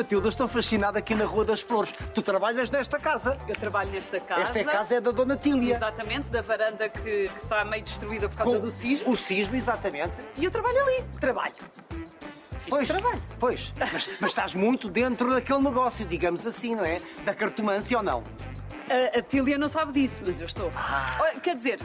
Matilde, 0.00 0.24
eu 0.26 0.30
estou 0.30 0.48
fascinado 0.48 0.96
aqui 0.96 1.14
na 1.14 1.26
Rua 1.26 1.44
das 1.44 1.60
Flores. 1.60 1.92
Tu 2.14 2.22
trabalhas 2.22 2.70
nesta 2.70 2.98
casa. 2.98 3.36
Eu 3.46 3.54
trabalho 3.54 3.90
nesta 3.90 4.18
casa. 4.18 4.40
Esta 4.40 4.64
casa 4.64 4.94
é 4.94 5.00
da 5.00 5.10
Dona 5.10 5.36
Tília. 5.36 5.76
Exatamente, 5.76 6.28
da 6.30 6.40
varanda 6.40 6.88
que, 6.88 7.00
que 7.28 7.42
está 7.42 7.66
meio 7.66 7.84
destruída 7.84 8.26
por 8.26 8.38
causa 8.38 8.56
Com 8.56 8.64
do 8.64 8.70
sismo. 8.70 9.10
O 9.10 9.16
sismo, 9.16 9.56
exatamente. 9.56 10.14
E 10.38 10.44
eu 10.44 10.50
trabalho 10.50 10.80
ali. 10.80 11.04
Trabalho. 11.20 11.54
Pois, 12.66 12.88
trabalho. 12.88 13.22
pois. 13.38 13.74
Mas, 13.78 14.08
mas 14.20 14.30
estás 14.30 14.54
muito 14.54 14.88
dentro 14.88 15.34
daquele 15.34 15.60
negócio, 15.60 16.06
digamos 16.06 16.46
assim, 16.46 16.74
não 16.74 16.84
é? 16.84 17.02
Da 17.22 17.34
cartomância 17.34 17.98
ou 17.98 18.02
não? 18.02 18.24
A, 18.88 19.18
a 19.18 19.22
Tília 19.22 19.58
não 19.58 19.68
sabe 19.68 19.92
disso, 19.92 20.22
mas 20.24 20.40
eu 20.40 20.46
estou. 20.46 20.72
Ah. 20.74 21.34
Quer 21.42 21.56
dizer, 21.56 21.78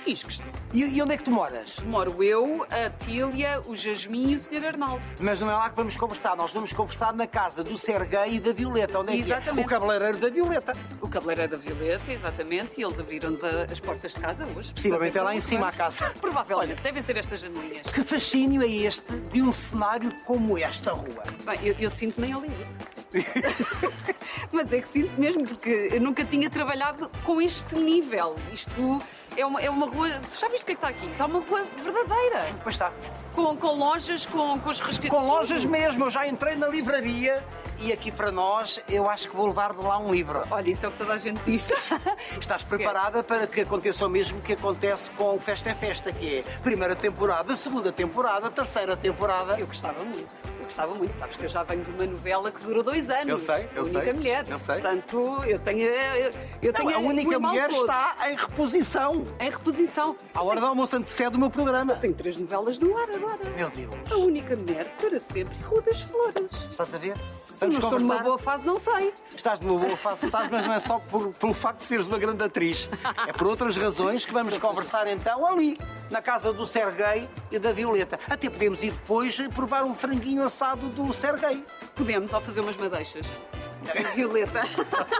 fiz 0.00 0.22
que 0.22 0.32
estou. 0.32 0.52
E, 0.72 0.82
e 0.82 1.02
onde 1.02 1.14
é 1.14 1.16
que 1.16 1.24
tu 1.24 1.30
moras? 1.30 1.78
Moro 1.80 2.22
eu, 2.22 2.66
a 2.70 2.90
Tília, 2.90 3.60
o 3.66 3.74
Jasmin 3.74 4.32
e 4.32 4.34
o 4.36 4.40
Sr. 4.40 4.66
Arnaldo. 4.66 5.04
Mas 5.20 5.38
não 5.40 5.50
é 5.50 5.54
lá 5.54 5.70
que 5.70 5.76
vamos 5.76 5.96
conversar. 5.96 6.36
Nós 6.36 6.50
vamos 6.52 6.72
conversar 6.72 7.12
na 7.12 7.26
casa 7.26 7.62
do 7.62 7.76
Serguei 7.76 8.36
e 8.36 8.40
da 8.40 8.52
Violeta. 8.52 8.98
Onde 8.98 9.12
é 9.12 9.16
que 9.16 9.22
é? 9.22 9.24
Exatamente. 9.24 9.66
O 9.66 9.68
cabeleireiro 9.68 10.18
da 10.18 10.28
Violeta. 10.30 10.72
O 11.00 11.08
cabeleireiro 11.08 11.52
da 11.52 11.58
Violeta, 11.58 12.12
exatamente, 12.12 12.80
e 12.80 12.84
eles 12.84 12.98
abriram-nos 12.98 13.44
as 13.44 13.80
portas 13.80 14.14
de 14.14 14.20
casa 14.20 14.46
hoje. 14.56 14.72
Possivelmente 14.72 15.18
é 15.18 15.22
lá 15.22 15.34
em 15.34 15.40
cima 15.40 15.68
a 15.68 15.72
casa. 15.72 16.12
Provavelmente, 16.20 16.72
Olha. 16.72 16.82
devem 16.82 17.02
ser 17.02 17.16
estas 17.16 17.40
janelinhas. 17.40 17.86
Que 17.86 18.02
fascínio 18.02 18.62
é 18.62 18.68
este 18.68 19.12
de 19.12 19.42
um 19.42 19.52
cenário 19.52 20.12
como 20.24 20.56
esta 20.58 20.92
rua? 20.92 21.24
Bem, 21.44 21.58
eu, 21.62 21.74
eu 21.78 21.90
sinto-me 21.90 22.28
em 22.28 22.32
Hollywood. 22.32 22.66
Mas 24.52 24.72
é 24.72 24.80
que 24.80 24.88
sinto 24.88 25.20
mesmo, 25.20 25.46
porque 25.46 25.90
eu 25.92 26.00
nunca 26.00 26.24
tinha 26.24 26.48
trabalhado 26.48 27.10
com 27.24 27.40
este 27.40 27.74
nível. 27.74 28.36
Isto 28.52 29.00
é 29.36 29.44
uma, 29.46 29.60
é 29.60 29.70
uma 29.70 29.86
rua. 29.86 30.08
Tu 30.28 30.38
já 30.38 30.48
viste 30.48 30.62
o 30.62 30.66
que 30.66 30.72
é 30.72 30.74
que 30.74 30.78
está 30.78 30.88
aqui? 30.88 31.06
Está 31.06 31.26
uma 31.26 31.40
rua 31.40 31.64
verdadeira. 31.82 32.46
Pois 32.62 32.74
está. 32.74 32.92
Com, 33.34 33.56
com 33.56 33.72
lojas, 33.72 34.26
com, 34.26 34.58
com 34.58 34.70
os 34.70 34.80
rascacos. 34.80 35.10
Com 35.10 35.26
lojas 35.26 35.64
mesmo. 35.64 36.04
Eu 36.04 36.10
já 36.10 36.26
entrei 36.26 36.56
na 36.56 36.66
livraria 36.68 37.42
e 37.80 37.92
aqui 37.92 38.10
para 38.10 38.30
nós 38.32 38.80
eu 38.88 39.08
acho 39.08 39.28
que 39.28 39.36
vou 39.36 39.46
levar 39.46 39.72
de 39.72 39.80
lá 39.80 39.98
um 39.98 40.10
livro. 40.12 40.42
Olha, 40.50 40.70
isso 40.70 40.84
é 40.84 40.88
o 40.88 40.92
que 40.92 40.98
toda 40.98 41.12
a 41.14 41.18
gente 41.18 41.40
diz. 41.46 41.70
Estás 42.40 42.62
preparada 42.64 43.22
para 43.22 43.46
que 43.46 43.60
aconteça 43.60 44.04
o 44.04 44.08
mesmo 44.08 44.40
que 44.40 44.54
acontece 44.54 45.10
com 45.12 45.34
o 45.36 45.38
Festa 45.38 45.70
é 45.70 45.74
Festa, 45.74 46.12
que 46.12 46.38
é 46.38 46.42
primeira 46.62 46.96
temporada, 46.96 47.54
segunda 47.54 47.92
temporada, 47.92 48.50
terceira 48.50 48.96
temporada. 48.96 49.58
Eu 49.58 49.66
gostava 49.66 50.02
muito. 50.02 50.28
Eu 50.58 50.64
gostava 50.64 50.94
muito. 50.94 51.14
Sabes 51.16 51.36
que 51.36 51.44
eu 51.44 51.48
já 51.48 51.62
venho 51.62 51.84
de 51.84 51.90
uma 51.92 52.06
novela 52.06 52.50
que 52.50 52.62
durou 52.64 52.82
dois 52.82 53.08
anos. 53.08 53.28
Eu 53.28 53.38
sei, 53.38 53.68
eu 53.74 53.82
a 53.82 53.84
única 53.84 54.02
sei, 54.02 54.12
mulher. 54.12 54.44
eu 54.48 54.58
sei. 54.58 54.74
Portanto, 54.74 55.44
eu 55.46 55.58
tenho. 55.60 55.86
Eu, 55.86 56.32
eu 56.62 56.72
Não, 56.72 56.80
tenho 56.80 56.96
a 56.96 56.98
única 56.98 57.38
mulher 57.38 57.68
todo. 57.70 57.80
está 57.82 58.16
em 58.28 58.36
reposição. 58.36 59.19
Em 59.38 59.50
reposição. 59.50 60.16
À 60.34 60.42
hora 60.42 60.60
do 60.60 60.66
almoço 60.66 60.96
antecede 60.96 61.36
o 61.36 61.38
meu 61.38 61.50
programa. 61.50 61.94
Tenho 61.96 62.14
três 62.14 62.36
novelas 62.36 62.78
no 62.78 62.96
ar 62.96 63.08
agora. 63.10 63.50
Meu 63.56 63.70
Deus. 63.70 63.90
A 64.10 64.16
única 64.16 64.56
mulher 64.56 64.94
para 64.96 65.18
sempre 65.20 65.56
Rua 65.62 65.82
das 65.82 66.00
Flores. 66.00 66.52
Estás 66.70 66.94
a 66.94 66.98
ver? 66.98 67.16
Se 67.52 67.66
não 67.66 67.72
estou 67.72 67.98
numa 67.98 68.18
boa 68.18 68.38
fase, 68.38 68.66
não 68.66 68.78
sei. 68.78 69.12
Estás 69.36 69.60
numa 69.60 69.78
boa 69.78 69.96
fase, 69.96 70.26
estás, 70.26 70.50
mas 70.50 70.66
não 70.66 70.72
é 70.72 70.80
só 70.80 70.98
por, 70.98 71.32
pelo 71.34 71.52
facto 71.52 71.78
de 71.80 71.84
seres 71.84 72.06
uma 72.06 72.18
grande 72.18 72.42
atriz. 72.42 72.88
É 73.26 73.32
por 73.32 73.46
outras 73.46 73.76
razões 73.76 74.24
que 74.24 74.32
vamos 74.32 74.56
conversar 74.56 75.06
então 75.06 75.46
ali, 75.46 75.76
na 76.10 76.22
casa 76.22 76.52
do 76.52 76.66
Serguei 76.66 77.28
e 77.50 77.58
da 77.58 77.72
Violeta. 77.72 78.18
Até 78.28 78.48
podemos 78.48 78.82
ir 78.82 78.92
depois 78.92 79.38
provar 79.54 79.84
um 79.84 79.94
franguinho 79.94 80.42
assado 80.42 80.88
do 80.88 81.12
Serguei. 81.12 81.64
Podemos, 81.94 82.32
ao 82.32 82.40
fazer 82.40 82.60
umas 82.60 82.76
madeixas. 82.76 83.26
Violeta, 84.14 84.62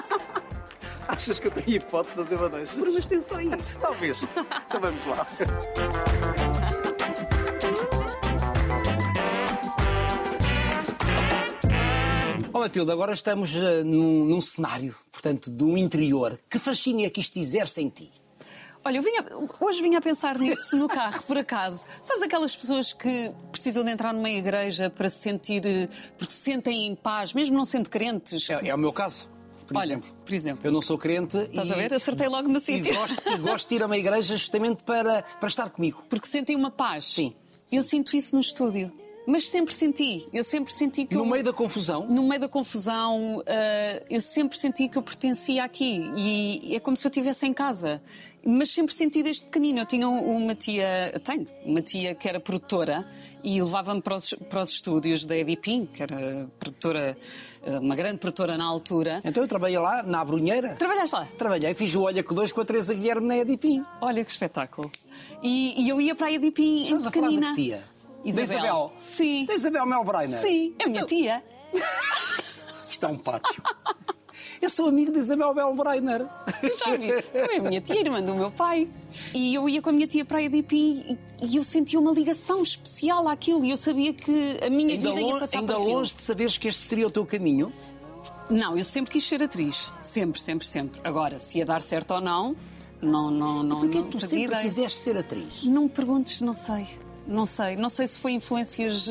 Achas 1.17 1.39
que 1.41 1.47
eu 1.49 1.51
tenho 1.51 1.77
hipótese 1.77 2.15
de 2.17 2.23
fazer 2.23 2.37
madeixas? 2.39 2.75
por 2.77 2.89
umas 2.89 3.07
tensões. 3.07 3.77
Talvez. 3.83 4.23
Então 4.67 4.81
vamos 4.81 5.05
lá. 5.07 5.27
Oh, 12.53 12.59
Matilde, 12.61 12.91
agora 12.91 13.13
estamos 13.13 13.55
eh, 13.55 13.85
num, 13.85 14.25
num 14.25 14.41
cenário, 14.41 14.95
portanto, 15.13 15.53
um 15.63 15.77
interior. 15.77 16.39
Que 16.51 16.59
fascínio 16.59 17.07
é 17.07 17.11
que 17.11 17.21
isto 17.21 17.39
exerce 17.39 17.81
em 17.81 17.89
ti? 17.89 18.11
Olha, 18.85 18.97
eu 18.97 19.03
vinha- 19.03 19.25
hoje 19.61 19.83
vinha 19.83 19.99
a 19.99 20.01
pensar 20.01 20.37
nisso 20.39 20.77
no 20.77 20.89
carro, 20.89 21.23
por 21.25 21.37
acaso. 21.37 21.87
Sabes 22.03 22.23
aquelas 22.23 22.57
pessoas 22.57 22.93
que 22.93 23.31
precisam 23.53 23.85
de 23.85 23.91
entrar 23.91 24.13
numa 24.13 24.31
igreja 24.31 24.91
para 24.91 25.09
se 25.09 25.19
sentir. 25.19 25.63
eh, 25.65 25.89
porque 26.19 26.33
se 26.33 26.39
sentem 26.43 26.87
em 26.89 26.95
paz, 26.95 27.33
mesmo 27.35 27.57
não 27.57 27.65
sendo 27.65 27.89
crentes? 27.89 28.49
É, 28.51 28.69
é 28.69 28.75
o 28.75 28.79
meu 28.79 28.93
caso, 28.93 29.29
por 29.69 29.77
Olha, 29.77 29.93
exemplo. 29.93 30.11
Por 30.31 30.35
exemplo. 30.37 30.61
Eu 30.65 30.71
não 30.71 30.81
sou 30.81 30.97
crente 30.97 31.37
Estás 31.37 31.69
e... 31.69 31.73
a 31.73 31.77
ver? 31.77 31.93
Acertei 31.93 32.29
logo 32.29 32.49
no 32.49 32.59
E 32.59 32.61
sítio. 32.61 32.95
gosto, 32.95 33.29
e 33.29 33.37
gosto 33.39 33.69
de 33.69 33.75
ir 33.75 33.83
a 33.83 33.87
uma 33.87 33.99
igreja 33.99 34.37
justamente 34.37 34.83
para, 34.85 35.23
para 35.23 35.49
estar 35.49 35.69
comigo. 35.71 36.05
Porque 36.09 36.27
sentem 36.29 36.55
uma 36.55 36.71
paz. 36.71 37.05
Sim. 37.07 37.35
Eu 37.73 37.83
sinto 37.83 38.17
isso 38.17 38.35
no 38.37 38.41
estúdio. 38.41 38.93
Mas 39.27 39.49
sempre 39.49 39.75
senti. 39.75 40.27
Eu 40.33 40.43
sempre 40.43 40.73
senti 40.73 41.05
que. 41.05 41.15
No 41.15 41.21
eu- 41.23 41.27
meio 41.27 41.45
da 41.45 41.53
confusão, 41.53 42.07
No 42.09 42.23
meio 42.27 42.41
da 42.41 42.49
confusão, 42.49 43.43
eh, 43.45 44.05
eu 44.09 44.21
sempre 44.21 44.57
senti 44.57 44.89
que 44.89 44.97
eu 44.97 45.03
pertencia 45.03 45.63
aqui 45.65 46.11
e 46.17 46.75
é 46.75 46.81
como 46.81 46.97
se 46.97 47.07
eu 47.07 47.11
estivesse 47.11 47.47
em 47.47 47.53
casa. 47.53 48.01
Mas 48.45 48.71
sempre 48.71 48.95
senti 48.95 49.23
desde 49.23 49.45
pequenino. 49.45 49.81
Eu 49.81 49.87
tinha 49.87 50.09
uma 50.09 50.55
tia, 50.55 51.21
tenho 51.25 51.47
uma 51.65 51.83
tia 51.83 52.15
que 52.15 52.29
era 52.29 52.41
produtora 52.41 53.05
e 53.45 53.61
levava-me 53.63 54.01
para 54.01 54.17
os, 54.17 54.35
para 54.49 54.63
os 54.63 54.71
estúdios 54.71 55.27
da 55.27 55.37
Edipim, 55.37 55.87
que 55.87 56.03
era 56.03 56.49
produtora, 56.59 57.17
eh, 57.63 57.79
uma 57.79 57.95
grande 57.95 58.19
produtora 58.19 58.57
na 58.57 58.65
altura. 58.65 59.21
então 59.25 59.43
eu 59.43 59.49
trabalhei 59.49 59.79
lá, 59.79 60.03
na 60.03 60.21
Abrunheira. 60.21 60.75
Trabalhaste 60.77 61.15
lá? 61.17 61.29
Trabalhei, 61.39 61.73
fiz 61.75 61.95
o 61.95 62.03
Olha 62.03 62.23
que 62.23 62.35
Dois 62.35 62.51
com 62.53 62.61
a 62.61 62.65
Teresa 62.65 62.95
Guilherme 62.95 63.27
na 63.27 63.37
Edipim. 63.37 63.85
Olha 64.01 64.25
que 64.25 64.31
espetáculo. 64.31 64.91
E, 65.43 65.83
e 65.85 65.89
eu 65.89 66.01
ia 66.01 66.15
para 66.15 66.29
a 66.29 66.33
Edipim 66.33 66.81
em 66.81 66.83
Estás 66.85 67.07
a 67.07 67.11
falar 67.11 67.27
pequenina. 67.29 67.55
que 67.55 67.63
tia? 67.63 67.83
Isabel. 68.25 68.47
Da 68.49 68.55
Isabel? 68.55 68.93
Sim. 68.99 69.45
Da 69.47 69.55
Isabel 69.55 69.87
Melbreiner? 69.87 70.41
Sim, 70.41 70.75
é 70.79 70.85
a 70.85 70.87
minha 70.89 70.99
Então, 70.99 71.09
tia. 71.09 71.43
Isto 72.91 73.07
é 73.07 73.09
um 73.09 73.19
pátio. 73.19 73.63
Eu 74.61 74.69
sou 74.69 74.89
amigo 74.89 75.11
de 75.11 75.19
Isabel 75.19 75.55
Melbreiner. 75.55 76.27
Já 76.79 76.97
vi. 76.97 77.23
Também 77.23 77.59
a 77.59 77.63
minha 77.63 77.81
tia, 77.81 77.99
irmã 78.01 78.21
do 78.23 78.35
meu 78.35 78.51
pai. 78.51 78.89
E 79.33 79.55
eu 79.55 79.69
ia 79.69 79.81
com 79.81 79.89
a 79.89 79.93
minha 79.93 80.07
tia 80.07 80.25
para 80.25 80.39
a 80.39 80.43
EDP 80.43 80.77
e- 80.77 81.19
e 81.43 81.57
eu 81.57 81.65
sentia 81.65 81.99
uma 81.99 82.13
ligação 82.13 82.63
especial 82.63 83.27
àquilo 83.29 83.65
e 83.65 83.71
eu 83.71 83.77
sabia 83.77 84.13
que 84.13 84.59
a 84.63 84.69
minha 84.69 84.95
Ainda, 84.95 85.09
vida 85.11 85.21
ia 85.23 85.39
passar 85.39 85.59
ainda 85.61 85.73
por 85.75 85.81
aquilo. 85.83 85.97
longe 85.99 86.15
de 86.15 86.21
saberes 86.21 86.59
que 86.59 86.69
este 86.69 86.83
seria 86.83 87.07
o 87.07 87.11
teu 87.11 87.25
caminho. 87.25 87.73
Não, 88.51 88.77
eu 88.77 88.85
sempre 88.85 89.13
quis 89.13 89.25
ser 89.27 89.43
atriz. 89.43 89.91
Sempre, 89.99 90.39
sempre, 90.41 90.67
sempre. 90.67 91.01
Agora, 91.05 91.39
se 91.39 91.57
ia 91.59 91.65
dar 91.65 91.81
certo 91.81 92.13
ou 92.15 92.21
não, 92.21 92.55
não, 93.01 93.31
não, 93.31 93.63
não, 93.63 93.81
Porquê 93.81 93.99
não 93.99 94.09
tu 94.11 94.21
sempre 94.21 94.45
ideia. 94.45 94.63
quiseste 94.63 94.99
ser 94.99 95.17
atriz? 95.17 95.65
Não 95.65 95.85
me 95.85 95.89
perguntes, 95.89 96.41
não 96.43 96.53
sei. 96.55 96.87
Não 97.27 97.47
sei. 97.47 97.77
Não 97.77 97.89
sei 97.89 98.07
se 98.07 98.19
foi 98.19 98.33
influências. 98.33 99.09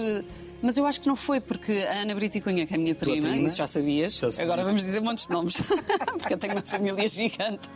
Mas 0.61 0.77
eu 0.77 0.85
acho 0.85 1.01
que 1.01 1.07
não 1.07 1.15
foi, 1.15 1.39
porque 1.39 1.71
a 1.87 2.01
Ana 2.01 2.15
Brito 2.15 2.37
e 2.37 2.41
Cunha, 2.41 2.65
que 2.65 2.73
é 2.73 2.77
a 2.77 2.79
minha 2.79 2.95
prima, 2.95 3.29
prima? 3.29 3.47
isso 3.47 3.57
já 3.57 3.67
sabias. 3.67 4.13
Já 4.13 4.31
sabia. 4.31 4.45
Agora 4.45 4.63
vamos 4.63 4.83
dizer 4.83 5.01
montes 5.01 5.27
de 5.27 5.33
nomes, 5.33 5.61
porque 6.19 6.33
eu 6.33 6.37
tenho 6.37 6.53
uma 6.53 6.61
família 6.61 7.07
gigante. 7.07 7.69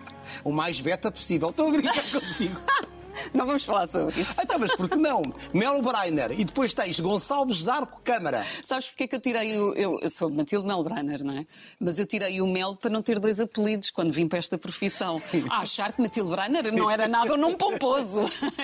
O 0.44 0.51
mais 0.51 0.79
beta 0.79 1.11
possível. 1.11 1.49
Estou 1.49 1.67
a 1.67 1.71
brincar 1.71 2.03
contigo. 2.11 2.59
Não 3.33 3.45
vamos 3.45 3.63
falar 3.63 3.88
sobre 3.88 4.21
isso. 4.21 4.33
Então, 4.41 4.59
mas 4.59 4.75
por 4.75 4.89
que 4.89 4.97
não? 4.97 5.21
Mel 5.53 5.81
Breiner 5.81 6.31
e 6.31 6.44
depois 6.44 6.73
tens 6.73 6.99
Gonçalves 6.99 7.63
Zarco 7.63 8.01
Câmara. 8.03 8.45
Sabes 8.63 8.88
porque 8.88 9.03
é 9.03 9.07
que 9.07 9.15
eu 9.15 9.21
tirei 9.21 9.57
o. 9.57 9.73
Eu, 9.73 10.09
sou 10.09 10.29
Matilde 10.29 10.67
Melbrenner, 10.67 11.23
não 11.23 11.38
é? 11.38 11.45
Mas 11.79 12.00
eu 12.00 12.05
tirei 12.05 12.41
o 12.41 12.47
Mel 12.47 12.75
para 12.75 12.89
não 12.89 13.01
ter 13.01 13.19
dois 13.19 13.39
apelidos 13.39 13.91
quando 13.91 14.11
vim 14.11 14.27
para 14.27 14.39
esta 14.39 14.57
profissão. 14.57 15.21
A 15.50 15.59
achar 15.59 15.94
que 15.94 16.01
Matilde 16.01 16.31
Breiner 16.31 16.73
não 16.73 16.89
era 16.89 17.07
nada 17.07 17.33
um 17.33 17.38
nome 17.38 17.55
pomposo, 17.55 18.23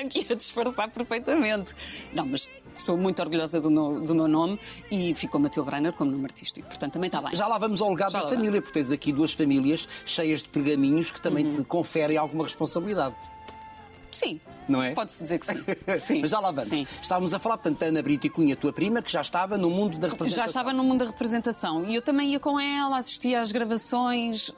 que 0.09 0.19
ia 0.27 0.35
disfarçar 0.35 0.89
perfeitamente. 0.89 1.73
Não, 2.13 2.25
mas 2.25 2.49
sou 2.81 2.97
muito 2.97 3.21
orgulhosa 3.21 3.59
do 3.61 3.69
meu, 3.69 3.99
do 4.01 4.15
meu 4.15 4.27
nome 4.27 4.59
e 4.91 5.13
ficou 5.13 5.39
Matilde 5.39 5.69
Breiner 5.69 5.93
como 5.93 6.11
nome 6.11 6.25
artístico. 6.25 6.67
Portanto, 6.67 6.93
também 6.93 7.07
está 7.07 7.21
bem. 7.21 7.33
Já 7.35 7.47
lá 7.47 7.57
vamos 7.57 7.81
ao 7.81 7.89
legado 7.89 8.11
Já 8.11 8.21
da 8.23 8.27
família, 8.29 8.61
porque 8.61 8.73
tens 8.79 8.91
aqui 8.91 9.11
duas 9.11 9.33
famílias 9.33 9.87
cheias 10.05 10.41
de 10.43 10.49
pergaminhos 10.49 11.11
que 11.11 11.21
também 11.21 11.45
Uhum. 11.45 11.51
te 11.51 11.63
conferem 11.63 12.17
alguma 12.17 12.43
responsabilidade. 12.43 13.15
Sim. 14.11 14.39
Não 14.67 14.81
é? 14.83 14.93
Pode-se 14.93 15.21
dizer 15.21 15.39
que 15.39 15.45
sim. 15.45 15.57
sim. 15.97 16.21
Mas 16.21 16.31
já 16.31 16.39
lá 16.39 16.51
vamos. 16.51 16.69
Sim. 16.69 16.85
Estávamos 17.01 17.33
a 17.33 17.39
falar, 17.39 17.57
portanto, 17.57 17.79
da 17.79 17.87
Ana 17.87 18.01
Brito 18.01 18.27
e 18.27 18.29
Cunha, 18.29 18.55
tua 18.55 18.71
prima, 18.73 19.01
que 19.01 19.11
já 19.11 19.21
estava 19.21 19.57
no 19.57 19.69
mundo 19.69 19.97
da 19.97 20.07
representação. 20.07 20.43
Já 20.43 20.45
estava 20.47 20.73
no 20.73 20.83
mundo 20.83 20.99
da 20.99 21.05
representação 21.05 21.85
e 21.85 21.95
eu 21.95 22.01
também 22.01 22.31
ia 22.31 22.39
com 22.39 22.59
ela, 22.59 22.97
assistia 22.97 23.41
às 23.41 23.51
gravações. 23.51 24.51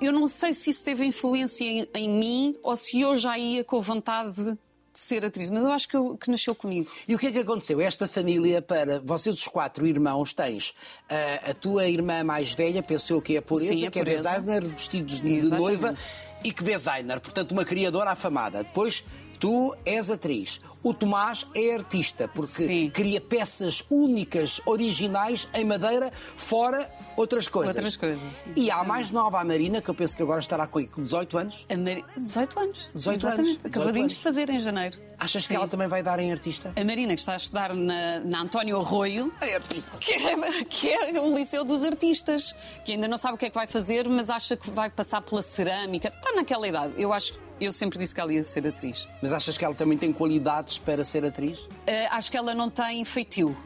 Eu 0.00 0.12
não 0.12 0.28
sei 0.28 0.52
se 0.52 0.70
isso 0.70 0.84
teve 0.84 1.04
influência 1.06 1.64
em, 1.64 1.88
em 1.94 2.08
mim 2.08 2.56
ou 2.62 2.76
se 2.76 3.00
eu 3.00 3.14
já 3.14 3.38
ia 3.38 3.64
com 3.64 3.80
vontade 3.80 4.56
de 4.96 5.00
ser 5.00 5.24
atriz, 5.26 5.50
mas 5.50 5.62
eu 5.62 5.70
acho 5.70 5.86
que, 5.88 5.96
eu- 5.96 6.16
que 6.16 6.30
nasceu 6.30 6.54
comigo. 6.54 6.90
E 7.06 7.14
o 7.14 7.18
que 7.18 7.26
é 7.26 7.32
que 7.32 7.38
aconteceu? 7.40 7.80
Esta 7.80 8.08
família, 8.08 8.62
para 8.62 8.98
vocês 9.00 9.34
os 9.36 9.46
quatro 9.46 9.86
irmãos, 9.86 10.32
tens 10.32 10.74
ah, 11.10 11.50
a 11.50 11.54
tua 11.54 11.86
irmã 11.88 12.24
mais 12.24 12.52
velha, 12.52 12.82
pensou 12.82 13.20
que 13.20 13.34
é 13.36 13.38
a 13.38 13.42
pureza, 13.42 13.74
Sim, 13.74 13.86
a 13.86 13.90
que 13.90 13.98
é 13.98 14.02
pureza. 14.02 14.30
designer 14.30 14.62
de 14.62 14.74
vestidos 14.74 15.20
de- 15.20 15.40
de 15.42 15.48
noiva, 15.50 15.94
e 16.42 16.50
que 16.52 16.64
designer, 16.64 17.20
portanto, 17.20 17.52
uma 17.52 17.64
criadora 17.64 18.10
afamada. 18.10 18.62
Depois 18.64 19.04
Tu 19.38 19.76
és 19.84 20.10
atriz. 20.10 20.62
O 20.82 20.94
Tomás 20.94 21.46
é 21.54 21.74
artista, 21.74 22.26
porque 22.26 22.66
Sim. 22.66 22.90
cria 22.90 23.20
peças 23.20 23.84
únicas, 23.90 24.62
originais, 24.64 25.46
em 25.52 25.62
madeira, 25.62 26.10
fora 26.38 26.90
outras 27.16 27.48
coisas. 27.48 27.74
Outras 27.74 27.96
coisas. 27.96 28.20
E 28.54 28.70
há 28.70 28.76
a 28.80 28.84
mais 28.84 29.10
nova, 29.10 29.40
a 29.40 29.44
Marina, 29.44 29.80
que 29.80 29.88
eu 29.88 29.94
penso 29.94 30.16
que 30.16 30.22
agora 30.22 30.40
estará 30.40 30.66
com 30.66 30.76
com 30.86 31.02
18 31.02 31.38
anos. 31.38 31.66
A 31.70 31.76
Mari... 31.76 32.04
18 32.16 32.60
anos. 32.60 32.90
18 32.94 33.16
Exatamente. 33.16 33.38
anos. 33.38 33.56
18 33.56 33.66
Acabadinhos 33.66 34.12
de 34.14 34.20
fazer 34.20 34.50
em 34.50 34.58
janeiro. 34.60 34.98
Achas 35.18 35.42
Sim. 35.44 35.48
que 35.48 35.56
ela 35.56 35.66
também 35.66 35.88
vai 35.88 36.02
dar 36.02 36.18
em 36.18 36.30
artista? 36.30 36.72
A 36.76 36.84
Marina, 36.84 37.14
que 37.14 37.20
está 37.20 37.32
a 37.32 37.36
estudar 37.36 37.72
na, 37.74 38.20
na 38.20 38.42
António 38.42 38.78
Arroio, 38.78 39.32
É 39.40 39.54
artista. 39.54 39.96
que 39.98 40.12
é, 40.12 40.64
que 40.64 40.88
é 40.92 41.20
o 41.20 41.34
Liceu 41.34 41.64
dos 41.64 41.82
Artistas, 41.84 42.54
que 42.84 42.92
ainda 42.92 43.08
não 43.08 43.16
sabe 43.16 43.34
o 43.34 43.38
que 43.38 43.46
é 43.46 43.48
que 43.48 43.54
vai 43.54 43.66
fazer, 43.66 44.06
mas 44.08 44.28
acha 44.28 44.56
que 44.56 44.70
vai 44.70 44.90
passar 44.90 45.22
pela 45.22 45.40
cerâmica. 45.40 46.12
Está 46.14 46.32
naquela 46.36 46.68
idade. 46.68 46.92
Eu 47.00 47.12
acho, 47.14 47.40
eu 47.58 47.72
sempre 47.72 47.98
disse 47.98 48.14
que 48.14 48.20
ela 48.20 48.32
ia 48.32 48.42
ser 48.42 48.66
atriz. 48.66 49.08
Mas 49.22 49.32
achas 49.32 49.56
que 49.56 49.64
ela 49.64 49.74
também 49.74 49.96
tem 49.96 50.12
qualidades 50.12 50.78
para 50.78 51.02
ser 51.04 51.24
atriz? 51.24 51.66
Eh, 51.86 52.06
acho 52.10 52.30
que 52.30 52.36
ela 52.36 52.54
não 52.54 52.68
tem 52.68 53.02
feitio. 53.04 53.56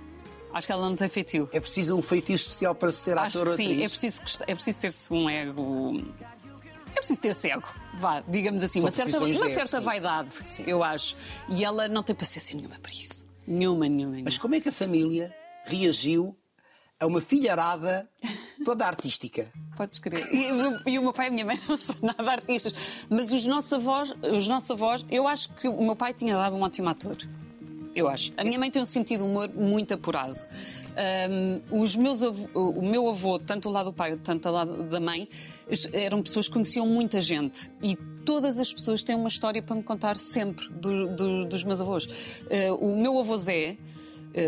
Acho 0.53 0.67
que 0.67 0.73
ela 0.73 0.89
não 0.89 0.97
tem 0.97 1.09
feitio. 1.09 1.49
É 1.53 1.61
preciso 1.61 1.97
um 1.97 2.03
feitio 2.03 2.35
especial 2.35 2.75
para 2.75 2.91
ser 2.91 3.17
Acho 3.19 3.39
ator 3.39 3.49
ou 3.53 3.57
que 3.57 3.63
sim, 3.65 3.71
atriz? 3.73 3.85
é 3.85 3.89
preciso, 3.89 4.23
é 4.47 4.55
preciso 4.55 4.81
ter-se 4.81 5.13
um 5.13 5.31
ego. 5.31 6.03
É 6.93 6.95
preciso 6.99 7.21
ter 7.21 7.35
cego, 7.35 7.69
vá, 7.95 8.21
digamos 8.27 8.63
assim, 8.65 8.81
São 8.81 8.87
uma 8.87 8.91
certa, 8.91 9.19
uma 9.19 9.29
ego, 9.29 9.55
certa 9.55 9.79
sim. 9.79 9.85
vaidade, 9.85 10.31
eu 10.67 10.83
acho. 10.83 11.17
E 11.49 11.65
ela 11.65 11.87
não 11.89 12.03
tem 12.03 12.15
paciência 12.17 12.55
nenhuma 12.57 12.77
para 12.81 12.91
isso. 12.93 13.27
Nenhuma, 13.47 13.89
nenhuma. 13.89 14.13
nenhuma. 14.13 14.23
Mas 14.25 14.39
como 14.39 14.57
é 14.57 14.61
que 14.61 14.69
a 14.69 14.73
família 14.73 15.35
reagiu 15.65 16.37
a 16.99 17.07
uma 17.07 17.21
filharada 17.21 18.11
toda 18.65 18.85
artística? 18.87 19.49
Podes 19.77 20.01
crer. 20.01 20.21
E, 20.35 20.51
o 20.51 20.55
meu- 20.57 20.81
e 20.87 20.99
o 20.99 21.03
meu 21.03 21.13
pai 21.13 21.27
e 21.27 21.29
a 21.29 21.33
minha 21.33 21.47
mãe 21.47 21.59
não 21.69 21.77
são 21.77 21.95
nada 22.03 22.33
artistas. 22.33 23.07
Mas 23.09 23.33
os 23.33 23.47
nossos 23.47 23.73
avós, 23.73 24.13
os 24.35 24.49
nossos 24.49 24.71
avós, 24.73 25.07
eu 25.11 25.29
acho 25.29 25.49
que 25.55 25.69
o 25.69 25.81
meu 25.83 25.95
pai 25.97 26.13
tinha 26.13 26.35
dado 26.35 26.57
um 26.57 26.63
ótimo 26.63 26.89
ator. 26.89 27.17
Eu 27.95 28.09
acho. 28.09 28.33
A 28.37 28.45
minha 28.45 28.59
mãe 28.59 28.71
tem 28.71 28.81
um 28.81 28.87
sentido 28.87 29.25
de 29.25 29.29
humor 29.31 29.51
muito 29.55 29.95
apurado. 29.95 30.37
Ahm, 30.97 31.61
os 31.71 31.97
meus 31.97 32.23
avô- 32.23 32.49
o 32.55 32.83
meu 32.89 33.09
avô, 33.09 33.39
tanto 33.39 33.69
do 33.69 33.73
lado 33.73 33.87
do 33.91 33.93
pai, 33.93 34.17
tanto 34.23 34.49
do 34.49 34.53
lado 34.55 34.83
da 34.85 35.01
mãe, 35.01 35.29
eram 35.93 36.23
pessoas 36.23 36.47
que 36.49 36.53
conheciam 36.55 36.87
muita 36.87 37.21
gente. 37.21 37.71
E 37.83 37.97
todas 38.25 38.59
as 38.59 38.73
pessoas 38.73 39.03
têm 39.03 39.17
uma 39.17 39.29
história 39.29 39.61
para 39.63 39.75
me 39.77 39.83
contar 39.83 40.17
sempre 40.17 40.69
do- 40.69 41.09
do- 41.15 41.45
dos 41.47 41.65
meus 41.65 41.81
avós. 41.81 42.07
Ah, 42.51 42.75
o 42.75 42.97
meu 43.01 43.19
avô 43.19 43.37
Zé, 43.37 43.77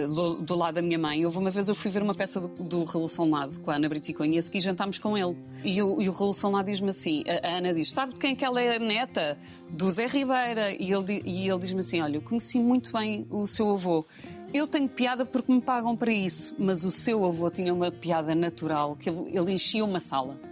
do, 0.06 0.42
do 0.42 0.54
lado 0.54 0.76
da 0.76 0.82
minha 0.82 0.98
mãe. 0.98 1.24
Houve 1.24 1.38
uma 1.38 1.50
vez 1.50 1.68
eu 1.68 1.74
fui 1.74 1.90
ver 1.90 2.02
uma 2.02 2.14
peça 2.14 2.40
do, 2.40 2.48
do 2.48 2.84
Raul 2.84 3.08
Solnado 3.08 3.60
com 3.60 3.70
a 3.70 3.76
Ana 3.76 3.88
Briticonha 3.88 4.40
e 4.52 4.60
jantámos 4.60 4.98
com 4.98 5.16
ele. 5.16 5.36
E 5.64 5.82
o, 5.82 6.00
e 6.00 6.08
o 6.08 6.12
Raul 6.12 6.34
Solnado 6.34 6.70
diz-me 6.70 6.90
assim: 6.90 7.24
a, 7.26 7.48
a 7.48 7.56
Ana 7.58 7.74
diz, 7.74 7.90
sabe 7.90 8.14
de 8.14 8.20
quem 8.20 8.32
é 8.32 8.34
que 8.34 8.44
ela 8.44 8.60
é 8.60 8.78
neta? 8.78 9.38
Do 9.68 9.90
Zé 9.90 10.06
Ribeira. 10.06 10.72
E 10.72 10.92
ele, 10.92 11.22
e 11.24 11.48
ele 11.48 11.58
diz-me 11.58 11.80
assim: 11.80 12.00
olha, 12.00 12.16
eu 12.16 12.22
conheci 12.22 12.58
muito 12.58 12.92
bem 12.92 13.26
o 13.30 13.46
seu 13.46 13.70
avô. 13.70 14.04
Eu 14.52 14.66
tenho 14.66 14.88
piada 14.88 15.24
porque 15.24 15.50
me 15.50 15.62
pagam 15.62 15.96
para 15.96 16.12
isso, 16.12 16.54
mas 16.58 16.84
o 16.84 16.90
seu 16.90 17.24
avô 17.24 17.48
tinha 17.48 17.72
uma 17.72 17.90
piada 17.90 18.34
natural, 18.34 18.94
que 18.96 19.08
ele, 19.08 19.36
ele 19.36 19.52
enchia 19.52 19.82
uma 19.82 19.98
sala. 19.98 20.51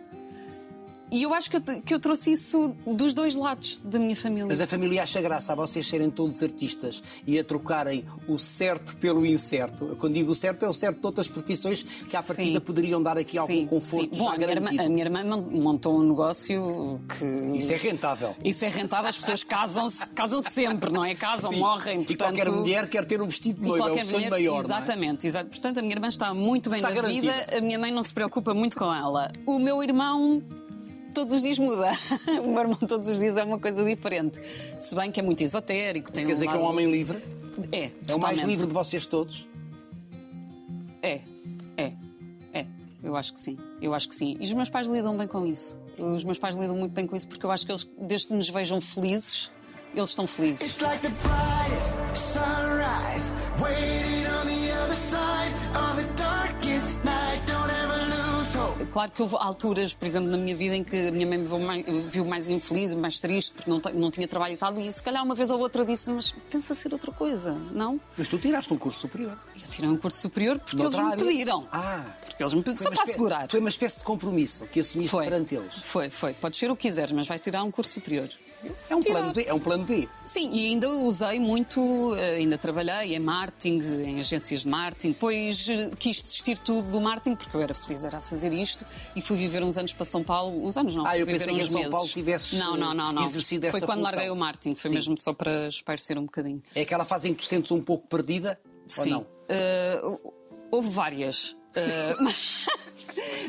E 1.11 1.23
eu 1.23 1.35
acho 1.35 1.51
que 1.51 1.57
eu, 1.57 1.61
que 1.83 1.95
eu 1.95 1.99
trouxe 2.01 2.33
isso 2.33 2.75
dos 2.87 3.13
dois 3.13 3.35
lados 3.35 3.81
da 3.85 3.99
minha 3.99 4.15
família. 4.15 4.47
Mas 4.47 4.61
a 4.61 4.67
família 4.67 5.03
acha 5.03 5.21
graça 5.21 5.53
a 5.53 5.57
vocês 5.57 5.87
serem 5.87 6.09
todos 6.11 6.43
artistas 6.43 7.03
e 7.27 7.39
a 7.39 7.43
trocarem 7.45 8.05
o 8.29 8.39
certo 8.39 8.97
pelo 8.97 9.27
incerto. 9.27 9.97
Quando 9.99 10.15
digo 10.15 10.31
o 10.31 10.35
certo, 10.35 10.65
é 10.65 10.69
o 10.69 10.73
certo 10.73 11.01
de 11.01 11.07
outras 11.07 11.29
profissões 11.29 11.83
que 11.83 12.17
à 12.17 12.23
Sim. 12.23 12.29
partida 12.35 12.61
poderiam 12.61 13.03
dar 13.03 13.19
aqui 13.19 13.37
algum 13.39 13.53
Sim, 13.53 13.67
conforto 13.67 14.15
sim. 14.17 14.23
Bom, 14.23 14.29
a 14.31 14.37
minha, 14.39 14.51
irmã, 14.51 14.69
a 14.71 14.89
minha 14.89 15.05
irmã 15.05 15.25
mon- 15.25 15.43
montou 15.61 15.99
um 15.99 16.09
negócio 16.09 17.01
que. 17.19 17.59
Isso 17.59 17.73
é 17.73 17.77
rentável. 17.77 18.35
Isso 18.45 18.65
é 18.65 18.69
rentável, 18.69 19.09
as 19.11 19.19
pessoas 19.19 19.43
casam-se 19.43 20.09
casam 20.11 20.41
sempre, 20.41 20.93
não 20.93 21.05
é? 21.05 21.15
Casam, 21.15 21.51
Sim. 21.51 21.59
morrem. 21.59 22.03
E 22.03 22.05
Portanto, 22.05 22.19
qualquer 22.37 22.51
mulher 22.53 22.89
quer 22.89 23.05
ter 23.05 23.21
um 23.21 23.27
vestido 23.27 23.59
de 23.61 23.67
e 23.67 23.69
noiva, 23.69 23.89
é 23.89 23.93
um 23.93 23.97
sonho 24.05 24.13
mulher- 24.15 24.31
maior. 24.31 24.57
é? 24.57 24.65
Exatamente, 24.65 25.27
exato. 25.27 25.51
Portanto, 25.51 25.79
a 25.79 25.83
minha 25.83 25.95
irmã 25.95 26.07
está 26.09 26.33
muito 26.33 26.71
bem 26.71 26.77
Está 26.77 26.89
na 26.91 26.95
garantida. 26.95 27.33
vida, 27.33 27.57
a 27.57 27.61
minha 27.61 27.79
mãe 27.79 27.91
não 27.93 28.03
se 28.03 28.13
preocupa 28.15 28.55
muito 28.55 28.77
com 28.77 28.93
ela. 28.95 29.31
O 29.47 29.59
meu 29.59 29.83
irmão. 29.83 30.43
Todos 31.15 31.33
os 31.35 31.43
dias 31.43 31.59
muda. 31.59 31.91
O 32.45 32.49
meu 32.51 32.61
irmão 32.61 32.77
todos 32.77 33.09
os 33.09 33.19
dias 33.19 33.37
é 33.37 33.45
uma 33.45 33.59
coisa 33.59 33.85
diferente. 33.85 34.41
Se 34.79 34.95
bem 34.95 35.11
que 35.11 35.21
é 35.21 35.23
muito 35.23 35.43
esotérico. 35.43 36.11
Tem 36.11 36.21
Isso 36.21 36.27
quer 36.29 36.33
dizer 36.35 36.47
que 36.49 36.55
é 36.55 36.57
um 36.57 36.63
lado- 36.63 36.73
homem 36.73 36.91
livre? 36.91 37.19
É, 37.73 37.85
É 37.85 37.87
o 37.87 37.89
mais 37.89 38.07
totalmente. 38.09 38.45
livre 38.47 38.67
de 38.67 38.73
vocês 38.73 39.07
todos? 39.07 39.49
É, 41.03 41.21
é, 41.77 41.93
é. 42.53 42.67
Eu 43.03 43.17
acho 43.17 43.33
que 43.33 43.41
sim. 43.41 43.59
Eu 43.81 43.95
acho 43.95 44.09
que 44.09 44.15
sim. 44.15 44.37
E 44.39 44.45
os 44.45 44.53
meus 44.53 44.69
pais 44.69 44.87
lidam 44.87 45.17
bem 45.17 45.27
com 45.27 45.47
isso. 45.47 45.79
Os 45.99 46.25
meus 46.25 46.39
pais 46.39 46.55
lidam 46.55 46.77
muito 46.77 46.93
bem 46.93 47.07
com 47.07 47.15
isso 47.17 47.29
porque 47.29 47.45
eu 47.45 47.51
acho 47.51 47.67
que 47.67 47.73
eles, 47.73 47.87
desde 48.01 48.29
que 48.29 48.35
nos 48.35 48.49
vejam 48.49 48.81
felizes, 48.81 49.51
eles 49.95 50.09
estão 50.11 50.27
felizes. 50.27 50.63
It's 50.69 50.81
like 50.81 51.01
the 51.03 51.09
brightest 51.23 51.95
sunrise, 52.17 53.33
waiting 53.61 54.20
Claro 58.91 59.11
que 59.11 59.23
houve 59.23 59.37
alturas, 59.39 59.95
por 59.95 60.07
exemplo, 60.07 60.29
na 60.31 60.37
minha 60.37 60.55
vida 60.57 60.75
em 60.77 60.83
que 60.85 61.09
a 61.09 61.13
minha 61.13 61.27
mãe 61.27 61.39
me 61.39 61.47
viu 61.47 61.59
mais, 61.61 61.87
viu 62.13 62.25
mais 62.25 62.51
infeliz, 62.51 62.93
mais 62.95 63.21
triste, 63.21 63.53
porque 63.55 63.71
não, 63.71 63.81
não 63.95 64.11
tinha 64.11 64.27
trabalho 64.27 64.55
e 64.55 64.57
tal, 64.57 64.77
e 64.79 64.93
se 64.93 65.03
calhar 65.03 65.23
uma 65.25 65.35
vez 65.35 65.51
ou 65.51 65.59
outra 65.59 65.85
disse, 65.85 66.11
mas 66.11 66.33
pensa 66.51 66.75
ser 66.75 66.93
outra 66.93 67.13
coisa, 67.13 67.53
não? 67.73 68.01
Mas 68.17 68.29
tu 68.29 68.39
tiraste 68.39 68.73
um 68.73 68.79
curso 68.79 69.01
superior. 69.01 69.39
Eu 69.55 69.69
tirei 69.69 69.89
um 69.91 69.97
curso 69.97 70.21
superior 70.21 70.59
porque 70.59 70.77
eles 70.77 70.83
Noutra 70.85 71.03
me 71.03 71.13
área? 71.13 71.25
pediram. 71.25 71.69
Ah. 71.73 72.05
Porque 72.27 72.43
eles 72.43 72.55
me 72.55 72.63
pediram, 72.63 72.83
só 72.85 72.91
para 72.91 73.03
assegurar. 73.05 73.49
Foi 73.51 73.61
uma 73.61 73.69
espécie 73.69 73.99
de 73.99 74.05
compromisso 74.05 74.67
que 74.67 74.81
assumiste 74.81 75.11
Foi. 75.11 75.25
perante 75.25 75.55
eles. 75.55 75.75
Foi, 75.77 76.11
foi. 76.11 76.33
Podes 76.35 76.59
ser 76.59 76.71
o 76.71 76.77
que 76.77 76.89
quiseres, 76.89 77.13
mas 77.13 77.27
vais 77.27 77.41
tirar 77.41 77.63
um 77.63 77.71
curso 77.71 77.93
superior. 77.93 78.29
É 78.91 78.95
um, 78.95 79.01
Tirar. 79.01 79.21
plano 79.21 79.33
B, 79.33 79.45
é 79.47 79.55
um 79.55 79.59
plano 79.59 79.85
B. 79.87 80.07
Sim, 80.23 80.53
e 80.53 80.67
ainda 80.67 80.87
usei 80.91 81.41
muito, 81.41 82.15
eh, 82.15 82.37
ainda 82.37 82.59
trabalhei 82.59 83.15
em 83.17 83.19
marketing, 83.19 83.79
em 84.05 84.19
agências 84.19 84.61
de 84.61 84.69
marketing, 84.69 85.13
depois 85.13 85.67
eh, 85.71 85.91
quis 85.99 86.23
desistir 86.23 86.59
tudo 86.59 86.91
do 86.91 87.01
marketing, 87.01 87.37
porque 87.37 87.57
eu 87.57 87.63
era 87.63 87.73
feliz 87.73 88.05
era 88.05 88.19
a 88.19 88.21
fazer 88.21 88.53
isto, 88.53 88.80
e 89.15 89.21
fui 89.21 89.37
viver 89.37 89.63
uns 89.63 89.77
anos 89.79 89.93
para 89.93 90.05
São 90.05 90.23
Paulo, 90.23 90.67
uns 90.67 90.77
anos 90.77 90.95
não, 90.95 91.07
Ah, 91.07 91.19
eu 91.19 91.27
viver 91.27 91.39
pensei 91.39 91.55
que 91.55 91.61
uns 91.63 91.67
em 91.69 91.71
São 91.71 91.81
meses. 91.81 91.93
Paulo 91.95 92.09
tivesses, 92.09 92.53
Não, 92.59 92.77
não, 92.77 92.95
não, 92.95 93.13
não. 93.13 93.23
exercido 93.23 93.69
Foi 93.71 93.79
essa 93.79 93.87
quando 93.87 93.99
função. 93.99 94.13
larguei 94.13 94.31
o 94.31 94.37
marketing, 94.37 94.75
foi 94.75 94.89
Sim. 94.91 94.95
mesmo 94.95 95.19
só 95.19 95.33
para 95.33 95.69
espairecer 95.69 96.19
um 96.19 96.25
bocadinho. 96.25 96.63
É 96.75 96.83
aquela 96.83 97.05
fase 97.05 97.29
em 97.29 97.35
que 97.35 97.43
tu 97.43 97.47
sentes 97.49 97.71
um 97.71 97.81
pouco 97.83 98.07
perdida? 98.09 98.61
Ou 98.99 99.05
Sim. 99.05 99.11
não? 99.11 99.27
Eh, 99.49 100.01
houve 100.71 100.89
várias. 100.91 101.57
Eh, 101.73 102.17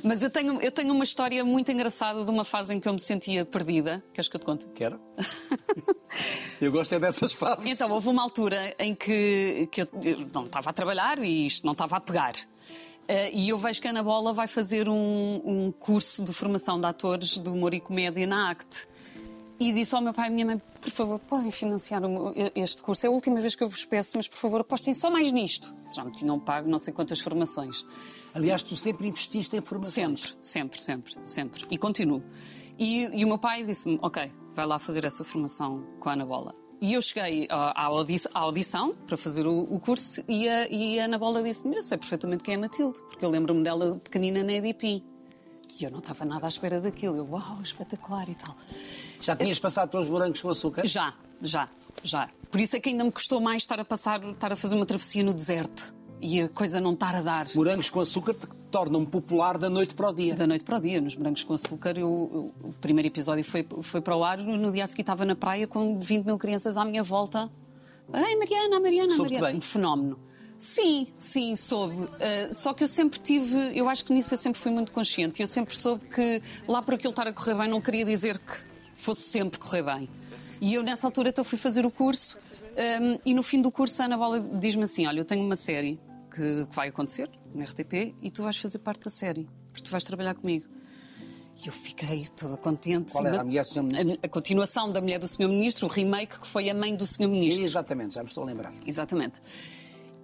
mas 0.04 0.22
eu 0.22 0.30
tenho, 0.30 0.62
eu 0.62 0.72
tenho 0.72 0.94
uma 0.94 1.04
história 1.04 1.44
muito 1.44 1.72
engraçada 1.72 2.24
de 2.24 2.30
uma 2.30 2.46
fase 2.46 2.74
em 2.76 2.80
que 2.80 2.88
eu 2.88 2.94
me 2.94 3.00
sentia 3.00 3.44
perdida. 3.46 4.04
Queres 4.14 4.28
que 4.28 4.36
eu 4.36 4.40
te 4.40 4.46
conte? 4.46 4.68
Quero. 4.76 5.00
eu 6.62 6.72
gosto 6.72 6.94
é 6.94 7.00
dessas 7.00 7.34
fases. 7.34 7.66
Então, 7.68 7.90
houve 7.92 8.10
uma 8.10 8.22
altura 8.22 8.76
em 8.80 8.94
que, 8.94 9.68
que 9.72 9.82
eu, 9.82 9.88
eu 10.04 10.30
não 10.34 10.46
estava 10.46 10.70
a 10.70 10.74
trabalhar 10.74 11.20
e 11.20 11.46
isto 11.46 11.66
não 11.66 11.74
estava 11.74 11.98
a 11.98 12.00
pegar. 12.00 12.34
Eh, 13.12 13.30
e 13.34 13.50
eu 13.50 13.58
vejo 13.58 13.82
que 13.82 13.88
a 13.88 13.90
Ana 13.90 14.02
Bola 14.02 14.34
vai 14.34 14.48
fazer 14.48 14.88
um, 14.88 15.42
um 15.44 15.70
curso 15.70 16.24
de 16.24 16.32
formação 16.32 16.80
de 16.80 16.88
atores 16.88 17.38
de 17.38 17.50
humor 17.50 17.74
e 17.74 17.82
comédia 17.82 18.26
na 18.26 18.52
ACT. 18.52 18.88
E 19.60 19.74
disse 19.74 19.94
ao 19.94 20.02
meu 20.02 20.14
pai 20.14 20.28
e 20.28 20.30
à 20.30 20.32
minha 20.32 20.46
mãe: 20.46 20.62
por 20.80 20.90
favor, 20.90 21.20
podem 21.20 21.52
financiar 21.52 22.02
este 22.56 22.82
curso. 22.82 23.06
É 23.06 23.10
a 23.10 23.12
última 23.12 23.42
vez 23.42 23.54
que 23.54 23.64
eu 23.64 23.68
vos 23.68 23.84
peço, 23.84 24.14
mas 24.16 24.30
por 24.30 24.38
favor, 24.38 24.62
apostem 24.62 24.94
só 24.94 25.12
mais 25.12 25.30
nisto. 25.30 25.76
Já 25.94 26.06
me 26.06 26.12
tinham 26.12 26.40
pago 26.40 26.70
não 26.70 26.80
sei 26.80 26.94
quantas 26.94 27.20
formações. 27.20 27.86
Aliás, 28.34 28.64
tu 28.64 28.78
sempre 28.78 29.06
investiste 29.10 29.58
em 29.58 29.62
formações. 29.62 30.38
Sempre, 30.40 30.82
sempre, 30.82 30.82
sempre, 30.82 31.14
sempre. 31.22 31.68
E 31.70 31.78
continuo. 31.78 32.24
E, 32.80 33.10
e 33.14 33.26
o 33.26 33.28
meu 33.28 33.38
pai 33.38 33.66
disse-me: 33.66 34.00
Ok, 34.02 34.32
vai 34.52 34.66
lá 34.66 34.80
fazer 34.80 35.04
essa 35.04 35.26
formação 35.26 35.86
com 36.00 36.08
a 36.08 36.14
Ana 36.14 36.26
Bola. 36.26 36.71
E 36.82 36.94
eu 36.96 37.02
cheguei 37.02 37.48
à, 37.50 37.80
à 37.80 37.86
audi- 37.86 38.28
à 38.34 38.40
audição 38.40 38.94
para 39.06 39.16
fazer 39.16 39.46
o, 39.46 39.80
curso 39.80 40.24
e 40.28 40.50
a, 40.50 40.68
e 40.68 41.00
a 41.00 41.06
Ana 41.06 41.20
Bola 41.20 41.44
disse-me: 41.44 41.76
Eu 41.78 41.84
sei 41.84 41.98
perfeitamente 41.98 42.44
quem 42.44 42.56
é 42.56 42.58
a 42.58 42.60
Matilde, 42.60 43.00
porque 43.04 43.24
eu 43.24 43.30
lembro-me 43.30 43.64
dela 43.64 44.02
pequenina 44.04 44.44
na 44.44 44.54
EDP. 44.54 45.04
E 45.80 45.84
eu 45.84 45.92
não 45.92 46.00
estava 46.00 46.26
nada 46.26 46.46
à 46.48 46.50
espera 46.50 46.82
daquilo. 46.82 47.16
Eu, 47.18 47.28
uau, 47.30 47.60
espetacular 47.64 48.28
e 48.30 48.36
tal. 48.36 48.56
Já 49.22 49.36
tinhas 49.36 49.60
passado 49.60 49.90
pelos 49.90 50.10
morangos 50.10 50.42
com 50.42 50.50
açúcar? 50.50 50.86
Já, 50.86 51.14
já, 51.42 51.70
já. 52.04 52.30
Por 52.50 52.60
isso 52.60 52.76
é 52.76 52.80
que 52.80 52.90
ainda 52.90 53.04
me 53.04 53.12
custou 53.12 53.40
mais 53.40 53.62
estar 53.64 53.80
a 53.80 53.86
passar, 53.86 54.22
estar 54.32 54.52
a 54.52 54.56
fazer 54.56 54.76
uma 54.76 54.86
travessia 54.86 55.24
no 55.24 55.34
deserto 55.34 55.94
e 56.20 56.42
a 56.42 56.50
coisa 56.50 56.82
não 56.82 56.94
estar 56.94 57.16
a 57.16 57.22
dar. 57.22 57.46
Morangos 57.56 57.90
com 57.90 58.00
açúcar 58.02 58.36
te 58.72 58.78
tornam 58.78 59.06
popular 59.06 59.58
da 59.58 59.70
noite 59.70 59.94
para 59.94 60.10
o 60.10 60.14
dia. 60.14 60.34
Da 60.34 60.48
noite 60.48 60.64
para 60.64 60.78
o 60.78 60.82
dia, 60.82 61.02
nos 61.02 61.14
Brancos 61.16 61.44
com 61.44 61.54
Açúcar, 61.54 61.98
eu- 61.98 62.54
eu- 62.64 62.70
o 62.70 62.74
primeiro 62.80 63.08
episódio 63.10 63.44
foi, 63.44 63.68
foi 63.82 64.00
para 64.00 64.16
o 64.16 64.24
ar, 64.24 64.38
no 64.38 64.72
dia 64.72 64.86
a 64.86 64.88
seguir 64.88 65.02
estava 65.02 65.26
na 65.26 65.36
praia 65.36 65.68
com 65.68 66.00
20 66.00 66.26
mil 66.26 66.38
crianças 66.38 66.78
à 66.78 66.86
minha 66.86 67.04
volta. 67.04 67.52
Ei, 68.14 68.36
Mariana, 68.38 68.80
Mariana, 68.80 69.14
a 69.14 69.16
Soube-te 69.18 69.34
Mariana. 69.34 69.48
bem? 69.50 69.58
Um 69.58 69.62
fenómeno. 69.62 70.20
Sim, 70.58 71.08
sim, 71.16 71.56
soube. 71.56 71.96
Uh, 72.04 72.10
só 72.54 72.74
que 72.74 72.84
eu 72.84 72.88
sempre 72.88 73.20
tive, 73.20 73.56
eu 73.78 73.90
acho 73.90 74.06
que 74.06 74.14
nisso 74.14 74.34
eu 74.34 74.38
sempre 74.38 74.60
fui 74.62 74.72
muito 74.72 74.92
consciente. 74.92 75.42
Eu 75.42 75.48
sempre 75.48 75.76
soube 75.76 76.06
que 76.08 76.42
lá 76.68 76.82
por 76.82 76.94
aquilo 76.94 77.10
estar 77.12 77.28
a 77.28 77.34
correr 77.34 77.56
bem 77.56 77.68
não 77.70 77.82
queria 77.82 78.06
dizer 78.06 78.38
que 78.38 78.54
fosse 78.96 79.22
sempre 79.24 79.60
correr 79.60 79.84
bem. 79.84 80.10
E 80.62 80.74
eu 80.76 80.84
nessa 80.84 81.08
altura 81.08 81.30
então 81.30 81.44
fui 81.44 81.58
fazer 81.58 81.86
o 81.86 81.92
curso 81.92 82.38
um, 83.02 83.20
e 83.26 83.34
no 83.34 83.42
fim 83.44 83.62
do 83.62 83.72
curso 83.72 84.02
a 84.02 84.06
Ana 84.06 84.18
Bola 84.18 84.40
diz-me 84.40 84.84
assim: 84.84 85.08
Olha, 85.08 85.20
eu 85.20 85.26
tenho 85.26 85.44
uma 85.44 85.56
série 85.56 86.00
que, 86.34 86.68
vai 86.72 86.90
acontecer 86.90 87.30
no 87.54 87.64
RTP 87.64 88.16
e 88.22 88.32
tu 88.32 88.44
vais 88.44 88.58
fazer 88.58 88.80
parte 88.80 89.06
da 89.06 89.12
série, 89.12 89.48
porque 89.72 89.84
tu 89.84 89.92
vais 89.92 90.04
trabalhar 90.04 90.36
comigo. 90.36 90.66
E 91.64 91.68
eu 91.68 91.74
fiquei 91.74 92.26
toda 92.36 92.58
contente. 92.58 93.12
Qual 93.12 93.26
era 93.26 93.42
a 93.42 93.44
mulher 93.44 93.64
do 93.64 93.70
Sr. 93.70 93.84
Ministro? 93.84 94.20
A, 94.24 94.26
a 94.26 94.30
continuação 94.30 94.92
da 94.92 95.00
mulher 95.02 95.20
do 95.20 95.28
Sr. 95.28 95.48
Ministro, 95.48 95.88
o 95.88 95.90
remake 95.90 96.40
que 96.40 96.48
foi 96.48 96.70
a 96.70 96.74
mãe 96.74 96.96
do 96.96 97.06
Sr. 97.06 97.28
Ministro. 97.28 97.64
Exatamente, 97.64 98.16
já 98.16 98.24
me 98.24 98.30
estou 98.30 98.44
a 98.44 98.48
lembrar. 98.48 98.74
Exatamente. 98.86 99.40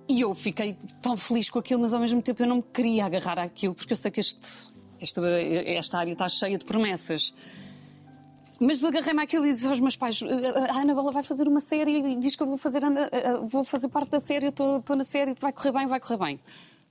E 0.10 0.22
eu 0.22 0.34
fiquei 0.34 0.76
tão 1.02 1.18
feliz 1.18 1.50
com 1.50 1.60
aquilo, 1.60 1.82
mas 1.82 1.94
ao 1.94 2.00
mesmo 2.00 2.22
tempo 2.24 2.42
eu 2.42 2.48
não 2.48 2.58
me 2.58 2.64
queria 2.64 3.06
agarrar 3.06 3.38
àquilo, 3.38 3.76
porque 3.76 3.94
eu 3.94 3.98
sei 3.98 4.10
que 4.10 4.22
este, 4.22 4.72
esta, 5.02 5.22
esta 5.30 5.98
área 6.00 6.14
está 6.14 6.30
cheia 6.30 6.58
de 6.58 6.66
promessas. 6.66 7.34
Mas 8.60 8.84
agarrei-me 8.84 9.22
àquilo 9.22 9.46
e 9.46 9.54
disse 9.54 9.68
aos 9.68 9.80
meus 9.80 9.96
pais: 9.96 10.20
a 10.70 10.82
Ana 10.82 10.94
Bola 10.96 11.12
vai 11.12 11.24
fazer 11.24 11.48
uma 11.48 11.62
série 11.62 11.98
e 11.98 12.16
diz 12.18 12.36
que 12.36 12.44
eu 12.44 12.48
vou 12.48 12.58
fazer, 12.58 12.82
vou 13.44 13.64
fazer 13.64 13.88
parte 13.90 14.10
da 14.10 14.20
série, 14.20 14.48
eu 14.48 14.50
estou 14.50 14.96
na 14.96 15.04
série, 15.04 15.36
vai 15.40 15.54
correr 15.54 15.72
bem, 15.72 15.88
vai 15.88 16.00
correr 16.00 16.18
bem. 16.18 16.40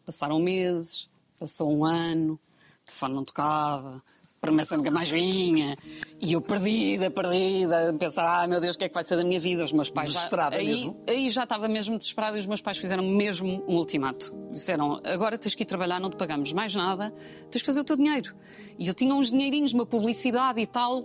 Passaram 0.05 0.39
meses, 0.39 1.09
passou 1.39 1.71
um 1.73 1.85
ano, 1.85 2.35
o 2.35 2.87
telefone 2.87 3.15
não 3.15 3.25
tocava, 3.25 3.97
a 3.97 4.41
promessa 4.41 4.77
nunca 4.77 4.91
mais 4.93 5.11
vinha, 5.11 5.75
e 6.21 6.35
eu 6.35 6.41
perdida, 6.41 7.11
perdida, 7.11 7.93
pensar: 7.99 8.43
ah, 8.43 8.47
meu 8.47 8.61
Deus, 8.61 8.77
o 8.77 8.79
que 8.79 8.85
é 8.85 8.89
que 8.89 8.95
vai 8.95 9.03
ser 9.03 9.17
da 9.17 9.25
minha 9.25 9.41
vida? 9.41 9.65
Os 9.65 9.73
meus 9.73 9.91
pais 9.91 10.13
já. 10.13 10.21
Desesperada 10.21 10.57
aí, 10.57 10.67
mesmo? 10.67 11.03
aí 11.09 11.31
já 11.31 11.43
estava 11.43 11.67
mesmo 11.67 11.99
desesperada 11.99 12.37
e 12.37 12.41
os 12.41 12.47
meus 12.47 12.61
pais 12.61 12.79
fizeram 12.79 13.03
mesmo 13.03 13.65
um 13.67 13.77
ultimato. 13.77 14.33
Disseram: 14.53 15.01
agora 15.05 15.37
tens 15.37 15.57
que 15.57 15.65
ir 15.65 15.67
trabalhar, 15.67 15.99
não 15.99 16.11
te 16.11 16.17
pagamos 16.17 16.53
mais 16.53 16.75
nada, 16.75 17.13
tens 17.51 17.61
que 17.61 17.67
fazer 17.67 17.81
o 17.81 17.85
teu 17.85 17.97
dinheiro. 17.97 18.35
E 18.79 18.87
eu 18.87 18.95
tinha 18.95 19.13
uns 19.13 19.31
dinheirinhos, 19.31 19.73
uma 19.73 19.85
publicidade 19.85 20.61
e 20.61 20.67
tal, 20.67 21.05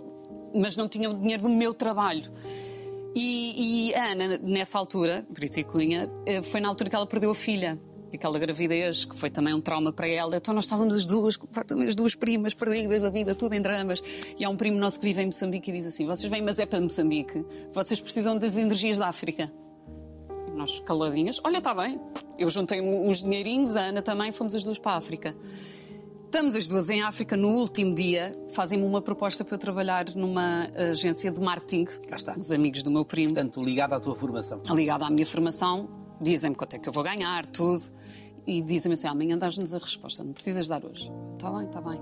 mas 0.54 0.76
não 0.76 0.88
tinha 0.88 1.10
o 1.10 1.14
dinheiro 1.14 1.42
do 1.42 1.48
meu 1.48 1.74
trabalho. 1.74 2.30
E, 3.14 3.88
e 3.88 3.94
a 3.94 4.12
Ana, 4.12 4.38
nessa 4.38 4.78
altura, 4.78 5.26
Brito 5.28 5.60
e 5.60 5.64
Cunha, 5.64 6.10
eh, 6.24 6.40
foi 6.40 6.60
na 6.60 6.68
altura 6.68 6.88
que 6.88 6.96
ela 6.96 7.06
perdeu 7.06 7.30
a 7.30 7.34
filha. 7.34 7.78
Aquela 8.12 8.38
gravidez, 8.38 9.06
que 9.06 9.16
foi 9.16 9.30
também 9.30 9.54
um 9.54 9.60
trauma 9.60 9.90
para 9.90 10.06
ela. 10.06 10.36
Então 10.36 10.52
nós 10.52 10.64
estávamos 10.64 10.94
as 10.94 11.06
duas, 11.06 11.38
as 11.86 11.94
duas 11.94 12.14
primas 12.14 12.52
perdidas 12.52 13.00
da 13.00 13.08
vida, 13.08 13.34
tudo 13.34 13.54
em 13.54 13.62
dramas. 13.62 14.02
E 14.38 14.44
há 14.44 14.50
um 14.50 14.56
primo 14.56 14.78
nosso 14.78 15.00
que 15.00 15.06
vive 15.06 15.22
em 15.22 15.26
Moçambique 15.26 15.70
e 15.70 15.74
diz 15.74 15.86
assim: 15.86 16.06
vocês 16.06 16.30
vêm, 16.30 16.42
mas 16.42 16.58
é 16.58 16.66
para 16.66 16.80
Moçambique. 16.80 17.44
Vocês 17.72 18.00
precisam 18.00 18.36
das 18.36 18.56
energias 18.56 18.98
da 18.98 19.08
África. 19.08 19.50
E 20.46 20.50
nós 20.50 20.80
caladinhas, 20.80 21.40
olha, 21.42 21.58
está 21.58 21.74
bem. 21.74 21.98
Eu 22.38 22.50
juntei 22.50 22.82
uns 22.82 23.22
dinheirinhos, 23.22 23.76
a 23.76 23.84
Ana 23.84 24.02
também, 24.02 24.30
fomos 24.30 24.54
as 24.54 24.62
duas 24.62 24.78
para 24.78 24.92
a 24.92 24.96
África. 24.96 25.34
Estamos 26.34 26.56
as 26.56 26.66
duas 26.66 26.88
em 26.88 27.02
África 27.02 27.36
no 27.36 27.48
último 27.48 27.94
dia, 27.94 28.32
fazem-me 28.54 28.86
uma 28.86 29.02
proposta 29.02 29.44
para 29.44 29.54
eu 29.54 29.58
trabalhar 29.58 30.06
numa 30.14 30.66
agência 30.90 31.30
de 31.30 31.38
marketing. 31.38 31.84
Cá 32.08 32.16
está. 32.16 32.34
Os 32.34 32.50
amigos 32.50 32.82
do 32.82 32.90
meu 32.90 33.04
primo, 33.04 33.34
Portanto, 33.34 33.62
ligado 33.62 33.92
à 33.92 34.00
tua 34.00 34.16
formação. 34.16 34.62
ligada 34.70 35.04
à 35.04 35.10
minha 35.10 35.26
formação, 35.26 35.90
dizem-me 36.22 36.56
quanto 36.56 36.72
é 36.72 36.78
que 36.78 36.88
eu 36.88 36.92
vou 36.92 37.04
ganhar, 37.04 37.44
tudo. 37.44 37.82
E 38.46 38.60
dizem-me 38.60 38.94
assim: 38.94 39.06
amanhã 39.06 39.38
dás-nos 39.38 39.72
a 39.72 39.78
resposta, 39.78 40.24
não 40.24 40.32
precisas 40.32 40.66
dar 40.66 40.84
hoje. 40.84 41.10
Está 41.34 41.50
bem, 41.50 41.66
está 41.66 41.80
bem. 41.80 42.00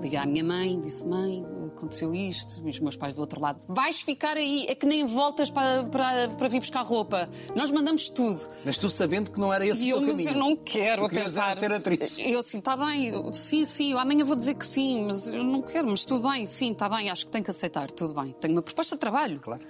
Liguei 0.00 0.18
à 0.18 0.26
minha 0.26 0.42
mãe, 0.42 0.80
disse: 0.80 1.06
mãe, 1.06 1.44
aconteceu 1.66 2.12
isto. 2.12 2.60
E 2.66 2.70
os 2.70 2.80
meus 2.80 2.96
pais 2.96 3.14
do 3.14 3.20
outro 3.20 3.40
lado: 3.40 3.60
vais 3.68 4.00
ficar 4.00 4.36
aí, 4.36 4.66
é 4.68 4.74
que 4.74 4.84
nem 4.84 5.04
voltas 5.06 5.48
para, 5.48 5.84
para, 5.84 6.28
para 6.30 6.48
vir 6.48 6.58
buscar 6.58 6.82
roupa. 6.82 7.28
Nós 7.54 7.70
mandamos 7.70 8.08
tudo. 8.08 8.40
Mas 8.64 8.76
tu 8.78 8.90
sabendo 8.90 9.30
que 9.30 9.38
não 9.38 9.52
era 9.54 9.64
esse 9.64 9.84
E 9.84 9.92
o 9.92 9.96
eu, 9.96 9.98
teu 10.00 10.06
mas 10.08 10.16
caminho. 10.16 10.30
eu 10.30 10.38
não 10.38 10.56
quero 10.56 11.08
Tu 11.08 11.14
pensar. 11.14 11.54
ser 11.56 11.70
atriz. 11.72 12.18
Eu 12.18 12.40
assim, 12.40 12.58
está 12.58 12.76
bem, 12.76 13.06
eu- 13.06 13.32
sim, 13.32 13.64
sim, 13.64 13.92
eu 13.92 13.98
amanhã 13.98 14.24
vou 14.24 14.34
dizer 14.34 14.54
que 14.54 14.66
sim, 14.66 15.04
mas 15.06 15.28
eu 15.28 15.44
não 15.44 15.62
quero, 15.62 15.88
mas 15.88 16.04
tudo 16.04 16.28
bem, 16.28 16.46
sim, 16.46 16.72
está 16.72 16.88
bem, 16.88 17.10
acho 17.10 17.26
que 17.26 17.30
tenho 17.30 17.44
que 17.44 17.50
aceitar, 17.50 17.88
tudo 17.92 18.12
bem. 18.20 18.34
Tenho 18.40 18.54
uma 18.54 18.62
proposta 18.62 18.96
de 18.96 19.00
trabalho. 19.00 19.38
Claro. 19.40 19.62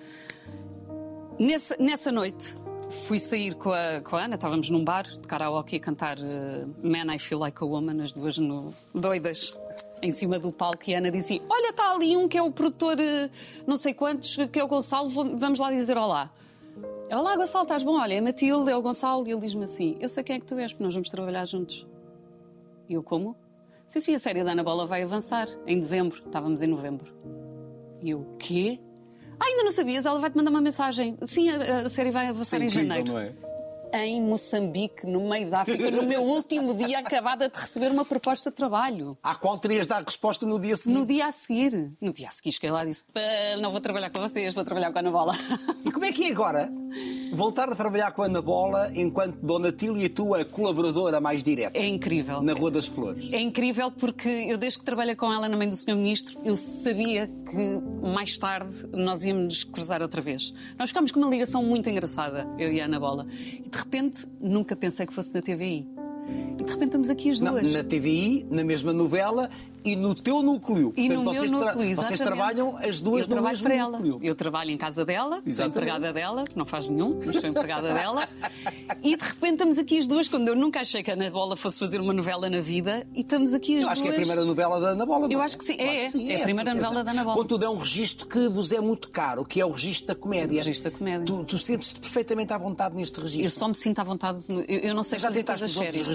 Nessa, 1.38 1.76
nessa 1.78 2.10
noite, 2.10 2.56
fui 2.90 3.18
sair 3.18 3.54
com 3.54 3.70
a, 3.72 4.00
com 4.02 4.16
a 4.16 4.24
Ana, 4.24 4.34
estávamos 4.36 4.70
num 4.70 4.84
bar 4.84 5.04
de 5.04 5.26
karaoke 5.26 5.76
a 5.76 5.80
cantar 5.80 6.18
eh, 6.18 6.66
Man, 6.82 7.12
I 7.14 7.18
Feel 7.18 7.40
Like 7.40 7.62
a 7.62 7.66
Woman, 7.66 8.02
as 8.02 8.12
duas 8.12 8.38
no- 8.38 8.72
doidas, 8.94 9.56
em 10.02 10.10
cima 10.10 10.38
do 10.38 10.50
palco, 10.52 10.82
e 10.88 10.94
a 10.94 10.98
Ana 10.98 11.10
disse 11.10 11.34
assim: 11.34 11.46
Olha, 11.48 11.70
está 11.70 11.92
ali 11.92 12.16
um 12.16 12.28
que 12.28 12.38
é 12.38 12.42
o 12.42 12.50
produtor, 12.50 12.98
eh, 13.00 13.30
não 13.66 13.76
sei 13.76 13.92
quantos, 13.92 14.36
que 14.50 14.58
é 14.58 14.64
o 14.64 14.68
Gonçalo, 14.68 15.08
vamos 15.08 15.58
lá 15.58 15.70
dizer 15.70 15.96
olá. 15.98 16.30
Olá, 17.10 17.36
Gonçalo, 17.36 17.62
estás 17.64 17.82
bom? 17.82 17.98
Olha, 18.00 18.14
é 18.14 18.20
Matilde, 18.20 18.70
é 18.70 18.76
o 18.76 18.82
Gonçalo, 18.82 19.26
e 19.26 19.32
ele 19.32 19.40
diz-me 19.40 19.64
assim: 19.64 19.96
Eu 20.00 20.08
sei 20.08 20.22
quem 20.22 20.36
é 20.36 20.40
que 20.40 20.46
tu 20.46 20.54
és, 20.58 20.72
porque 20.72 20.84
nós 20.84 20.94
vamos 20.94 21.08
trabalhar 21.08 21.44
juntos. 21.44 21.86
E 22.88 22.94
eu, 22.94 23.02
como? 23.02 23.36
Sim, 23.86 24.00
sim, 24.00 24.14
a 24.14 24.18
série 24.18 24.42
da 24.44 24.52
Ana 24.52 24.62
Bola 24.64 24.86
vai 24.86 25.02
avançar 25.02 25.48
em 25.66 25.78
dezembro, 25.78 26.22
estávamos 26.24 26.62
em 26.62 26.66
novembro. 26.66 27.12
E 28.02 28.10
eu, 28.10 28.26
quê? 28.38 28.78
Ah, 29.40 29.44
ainda 29.44 29.64
não 29.64 29.72
sabias? 29.72 30.06
Ela 30.06 30.18
vai 30.18 30.30
te 30.30 30.36
mandar 30.36 30.50
uma 30.50 30.60
mensagem. 30.60 31.16
Sim, 31.26 31.50
a, 31.50 31.80
a 31.80 31.88
série 31.88 32.10
vai 32.10 32.26
avançar 32.28 32.60
em 32.60 32.66
Incrível, 32.66 32.86
janeiro. 32.88 33.12
não 33.12 33.18
é? 33.18 33.32
Em 33.94 34.20
Moçambique, 34.20 35.06
no 35.06 35.28
meio 35.28 35.48
da 35.48 35.60
África, 35.60 35.90
no 35.90 36.02
meu 36.02 36.20
último 36.22 36.74
dia, 36.74 36.98
acabada 36.98 37.48
de 37.48 37.58
receber 37.58 37.90
uma 37.90 38.04
proposta 38.04 38.50
de 38.50 38.56
trabalho. 38.56 39.16
À 39.22 39.34
qual 39.36 39.56
terias 39.58 39.86
dar 39.86 40.02
resposta 40.02 40.44
no 40.44 40.58
dia 40.58 40.76
seguinte. 40.76 40.98
No 40.98 41.06
dia 41.06 41.26
a 41.26 41.32
seguir. 41.32 41.92
No 42.00 42.12
dia 42.12 42.26
a 42.28 42.30
seguir, 42.30 42.52
cheguei 42.52 42.70
lá 42.70 42.82
e 42.84 42.88
disse: 42.88 43.04
"Pá, 43.14 43.20
Não 43.60 43.70
vou 43.70 43.80
trabalhar 43.80 44.10
com 44.10 44.20
vocês, 44.20 44.52
vou 44.52 44.64
trabalhar 44.64 44.90
com 44.92 44.98
a 44.98 45.00
Ana 45.00 45.10
Bola. 45.10 45.34
E 45.84 45.90
como 45.92 46.04
é 46.04 46.12
que 46.12 46.24
é 46.24 46.30
agora 46.32 46.70
voltar 47.36 47.70
a 47.70 47.74
trabalhar 47.74 48.10
com 48.12 48.22
a 48.22 48.26
Ana 48.26 48.40
Bola 48.42 48.90
enquanto 48.94 49.36
Dona 49.40 49.70
Tília, 49.70 50.08
tu, 50.10 50.34
a 50.34 50.44
colaboradora 50.44 51.20
mais 51.20 51.42
direta 51.42 51.76
É 51.78 51.86
incrível. 51.86 52.42
na 52.42 52.52
Rua 52.52 52.70
das 52.70 52.86
Flores? 52.86 53.32
É 53.32 53.40
incrível 53.40 53.90
porque 53.90 54.28
eu, 54.28 54.56
desde 54.58 54.78
que 54.78 54.84
trabalhei 54.84 55.14
com 55.14 55.32
ela 55.32 55.48
na 55.48 55.56
mãe 55.56 55.68
do 55.68 55.76
Sr. 55.76 55.94
Ministro, 55.94 56.38
eu 56.44 56.56
sabia 56.56 57.26
que 57.28 57.82
mais 58.12 58.36
tarde 58.38 58.72
nós 58.92 59.24
íamos 59.24 59.44
nos 59.44 59.64
cruzar 59.64 60.02
outra 60.02 60.20
vez. 60.20 60.52
Nós 60.78 60.88
ficámos 60.90 61.12
com 61.12 61.20
uma 61.20 61.30
ligação 61.30 61.62
muito 61.62 61.88
engraçada, 61.90 62.48
eu 62.58 62.72
e 62.72 62.80
a 62.80 62.86
Ana 62.86 62.98
Bola. 62.98 63.26
E 63.30 63.68
de 63.68 63.78
repente, 63.78 64.26
nunca 64.40 64.74
pensei 64.74 65.06
que 65.06 65.12
fosse 65.12 65.34
na 65.34 65.42
TVI. 65.42 65.86
E 66.58 66.64
de 66.64 66.70
repente 66.72 66.86
estamos 66.86 67.08
aqui 67.10 67.30
as 67.30 67.40
Não, 67.40 67.52
duas. 67.52 67.70
na 67.72 67.84
TVI, 67.84 68.46
na 68.50 68.64
mesma 68.64 68.92
novela 68.92 69.48
e 69.86 69.96
no 69.96 70.14
teu 70.14 70.42
núcleo. 70.42 70.92
E 70.96 71.08
no 71.08 71.22
Portanto, 71.22 71.34
vocês, 71.38 71.50
meu 71.50 71.60
núcleo, 71.60 71.96
vocês 71.96 72.20
exatamente. 72.20 72.22
trabalham 72.24 72.76
as 72.78 73.00
duas 73.00 73.28
eu 73.28 73.36
no 73.36 73.42
mesmo 73.42 73.62
para 73.62 73.74
ela. 73.74 73.98
núcleo. 73.98 74.18
Eu 74.22 74.34
trabalho 74.34 74.70
em 74.70 74.76
casa 74.76 75.04
dela, 75.04 75.36
sou 75.36 75.42
Exatamente. 75.46 75.76
empregada 75.78 76.12
dela, 76.12 76.44
que 76.44 76.58
não 76.58 76.64
faz 76.66 76.88
nenhum, 76.88 77.18
mas 77.24 77.36
sou 77.40 77.48
empregada 77.48 77.94
dela. 77.94 78.28
E 79.02 79.16
de 79.16 79.24
repente 79.24 79.52
estamos 79.54 79.78
aqui 79.78 79.98
as 79.98 80.06
duas, 80.06 80.28
quando 80.28 80.48
eu 80.48 80.56
nunca 80.56 80.80
achei 80.80 81.02
que 81.02 81.10
a 81.10 81.14
Ana 81.14 81.30
Bola 81.30 81.56
fosse 81.56 81.78
fazer 81.78 82.00
uma 82.00 82.12
novela 82.12 82.50
na 82.50 82.60
vida, 82.60 83.06
e 83.14 83.20
estamos 83.20 83.54
aqui 83.54 83.78
as 83.78 83.84
Eu 83.84 83.90
acho 83.90 84.02
duas. 84.02 84.14
que 84.14 84.20
é 84.20 84.22
a 84.22 84.26
primeira 84.26 84.44
novela 84.44 84.80
da 84.80 84.88
Ana 84.90 85.06
Bola. 85.06 85.28
Eu 85.30 85.40
é? 85.40 85.44
acho 85.44 85.58
que 85.58 85.64
sim, 85.64 85.76
é, 85.78 86.04
acho 86.06 86.18
que 86.18 86.32
é 86.32 86.40
a 86.40 86.42
primeira 86.42 86.74
novela 86.74 87.04
da 87.04 87.10
Ana 87.12 87.24
Bola. 87.24 87.36
Contudo, 87.36 87.64
é 87.64 87.70
um 87.70 87.78
registro 87.78 88.26
que 88.26 88.48
vos 88.48 88.72
é 88.72 88.80
muito 88.80 89.08
caro, 89.10 89.44
que 89.44 89.60
é 89.60 89.64
o 89.66 89.70
registro 89.70 90.08
da 90.08 90.14
comédia. 90.14 90.54
O 90.60 90.64
registro 90.64 90.90
da 90.90 90.98
comédia. 90.98 91.24
Tu, 91.26 91.44
tu 91.44 91.58
sentes-te 91.58 92.00
perfeitamente 92.00 92.52
à 92.52 92.58
vontade 92.58 92.96
neste 92.96 93.20
registro. 93.20 93.46
Eu 93.46 93.50
só 93.50 93.68
me 93.68 93.74
sinto 93.74 94.00
à 94.00 94.04
vontade. 94.04 94.42
no- 94.48 94.60
Eu, 94.62 94.80
eu 94.80 94.94
não 94.94 95.02
sei 95.02 95.18
Já 95.18 95.28
fazer 95.28 95.44
coisas 95.44 95.70
sérias. 95.70 96.06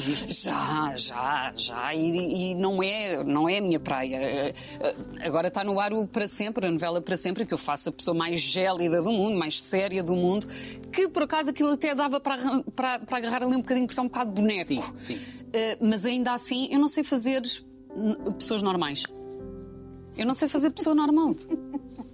Já, 0.41 0.93
já, 0.97 1.53
já. 1.55 1.93
E, 1.95 2.51
e 2.51 2.55
não, 2.55 2.81
é, 2.83 3.23
não 3.23 3.47
é 3.47 3.60
a 3.61 3.65
minha 3.67 3.79
praia. 3.79 4.15
Eh, 4.17 4.53
eh, 4.79 4.95
Agora 5.25 5.47
está 5.47 5.63
no 5.63 5.79
ar 5.79 5.93
o 5.93 6.07
Para 6.07 6.27
Sempre, 6.27 6.67
a 6.67 6.71
novela 6.71 7.01
Para 7.01 7.15
Sempre, 7.15 7.45
que 7.45 7.53
eu 7.53 7.57
faço 7.57 7.89
a 7.89 7.91
pessoa 7.91 8.15
mais 8.15 8.39
gélida 8.41 9.01
do 9.01 9.11
mundo, 9.11 9.37
mais 9.37 9.61
séria 9.61 10.03
do 10.03 10.15
mundo, 10.15 10.47
que 10.91 11.07
por 11.07 11.23
acaso 11.23 11.49
aquilo 11.51 11.71
até 11.71 11.93
dava 11.95 12.19
para, 12.19 12.37
para, 12.75 12.99
para 12.99 13.17
agarrar 13.17 13.43
ali 13.43 13.55
um 13.55 13.61
bocadinho, 13.61 13.87
porque 13.87 13.99
é 13.99 14.03
um 14.03 14.07
bocado 14.07 14.31
boneco. 14.31 14.65
Sim, 14.67 14.83
sim. 14.95 15.19
Eh, 15.53 15.77
mas 15.79 16.05
ainda 16.05 16.33
assim, 16.33 16.67
eu 16.71 16.79
não 16.79 16.87
sei 16.87 17.03
fazer 17.03 17.41
pessoas 18.37 18.61
normais. 18.61 19.03
Eu 20.17 20.25
não 20.25 20.33
sei 20.33 20.47
fazer 20.47 20.71
pessoa 20.71 20.95
normal. 20.95 21.35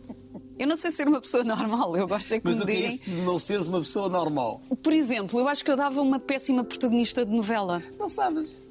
Eu 0.59 0.65
não 0.65 0.75
sei 0.75 0.89
ser 0.89 1.07
uma 1.07 1.21
pessoa 1.21 1.43
normal. 1.43 1.95
Eu 1.95 2.07
gosto 2.07 2.33
é 2.33 2.39
que 2.39 2.45
Mas 2.47 2.57
me 2.57 2.63
o 2.63 2.65
que 2.65 2.71
é 2.73 2.87
isso 2.87 3.11
de 3.11 3.17
não 3.17 3.37
seres 3.37 3.67
uma 3.67 3.79
pessoa 3.79 4.09
normal? 4.09 4.59
Por 4.81 4.91
exemplo, 4.91 5.39
eu 5.39 5.47
acho 5.47 5.63
que 5.63 5.69
eu 5.69 5.77
dava 5.77 6.01
uma 6.01 6.19
péssima 6.19 6.63
protagonista 6.63 7.23
de 7.23 7.31
novela. 7.31 7.79
Não 7.99 8.09
sabes. 8.09 8.66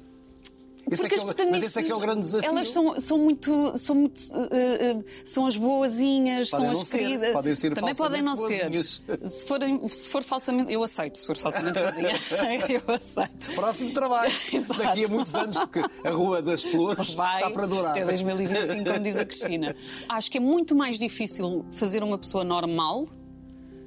Esse 0.89 1.05
é 1.05 1.09
que 1.09 1.15
as 1.15 1.21
é 1.21 1.45
mas 1.51 1.63
esse 1.63 1.79
é 1.79 1.83
que 1.83 1.91
é 1.91 1.95
o 1.95 1.99
grande 1.99 2.21
desafio. 2.21 2.49
Elas 2.49 2.69
são, 2.69 2.95
são 2.99 3.17
muito. 3.17 3.77
São, 3.77 3.95
muito, 3.95 4.19
eh, 4.51 4.97
são 5.25 5.45
as 5.45 5.57
boazinhas, 5.57 6.49
Podem 6.49 6.65
são 6.73 6.81
as 6.81 6.87
ser, 6.87 6.97
queridas. 6.99 7.31
podem 7.33 7.55
ser 7.55 7.73
Também 7.73 7.95
podem 7.95 8.21
não 8.21 8.35
falsamente 8.37 8.83
ser. 8.83 9.01
boazinhas. 9.05 9.31
Se, 9.31 9.45
forem, 9.45 9.87
se 9.89 10.09
for 10.09 10.23
falsamente. 10.23 10.71
Eu 10.73 10.83
aceito, 10.83 11.17
se 11.17 11.27
for 11.27 11.35
falsamente 11.37 11.79
boazinha. 11.79 12.09
eu 12.87 12.93
aceito. 12.95 13.55
Próximo 13.55 13.91
trabalho. 13.91 14.31
Daqui 14.77 15.05
a 15.05 15.07
muitos 15.07 15.35
anos, 15.35 15.57
porque 15.57 15.81
a 16.03 16.09
Rua 16.11 16.41
das 16.41 16.63
Flores 16.63 17.13
Vai 17.13 17.35
está 17.35 17.49
para 17.51 17.65
durar. 17.67 17.91
até 17.91 18.05
2025, 18.05 18.83
como 18.85 18.99
diz 19.03 19.17
a 19.17 19.25
Cristina. 19.25 19.75
Acho 20.09 20.31
que 20.31 20.37
é 20.37 20.41
muito 20.41 20.75
mais 20.75 20.97
difícil 20.97 21.65
fazer 21.71 22.03
uma 22.03 22.17
pessoa 22.17 22.43
normal 22.43 23.05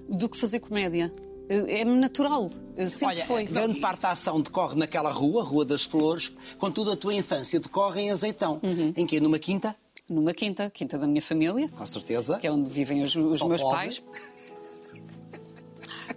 do 0.09 0.29
que 0.29 0.37
fazer 0.37 0.61
comédia. 0.61 1.13
É 1.53 1.85
natural. 1.85 2.49
Sempre 2.49 3.07
Olha, 3.07 3.25
foi. 3.25 3.45
grande 3.45 3.81
parte 3.81 4.03
da 4.03 4.13
ação 4.13 4.41
decorre 4.41 4.77
naquela 4.77 5.11
rua, 5.11 5.43
Rua 5.43 5.65
das 5.65 5.83
Flores, 5.83 6.31
contudo 6.59 6.93
a 6.93 6.97
tua 6.97 7.13
infância 7.13 7.59
decorre 7.59 8.03
em 8.03 8.13
Azeitão. 8.13 8.61
Uhum. 8.63 8.93
Em 8.97 9.05
quê? 9.05 9.19
Numa 9.19 9.37
quinta? 9.39 9.75
Numa 10.09 10.33
quinta, 10.33 10.71
quinta 10.71 10.97
da 10.97 11.09
minha 11.09 11.21
família, 11.21 11.69
Com 11.77 11.85
certeza. 11.87 12.39
que 12.39 12.47
é 12.47 12.53
onde 12.53 12.71
vivem 12.71 13.03
os, 13.03 13.17
os 13.17 13.43
meus 13.43 13.63
pais. 13.65 14.01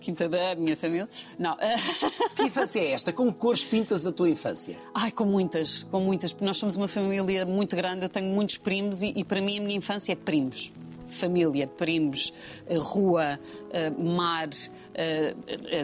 Quinta 0.01 0.27
da 0.27 0.53
minha 0.55 0.75
família. 0.75 1.07
Não. 1.39 1.55
Que 2.35 2.43
infância 2.43 2.79
é 2.79 2.91
esta? 2.91 3.13
Com 3.13 3.31
que 3.31 3.39
cores 3.39 3.63
pintas 3.63 4.05
a 4.05 4.11
tua 4.11 4.29
infância? 4.29 4.77
Ai, 4.93 5.11
com 5.11 5.23
muitas, 5.23 5.83
com 5.83 6.01
muitas, 6.01 6.33
porque 6.33 6.43
nós 6.43 6.57
somos 6.57 6.75
uma 6.75 6.87
família 6.89 7.45
muito 7.45 7.73
grande, 7.75 8.03
eu 8.03 8.09
tenho 8.09 8.33
muitos 8.33 8.57
primos 8.57 9.01
e, 9.01 9.13
e 9.15 9.23
para 9.23 9.39
mim 9.39 9.59
a 9.59 9.61
minha 9.61 9.77
infância 9.77 10.11
é 10.11 10.15
primos. 10.15 10.73
Família, 11.13 11.67
primos, 11.67 12.33
eh, 12.67 12.77
rua, 12.77 13.39
eh, 13.71 13.89
mar. 13.91 14.49
eh, 14.93 15.35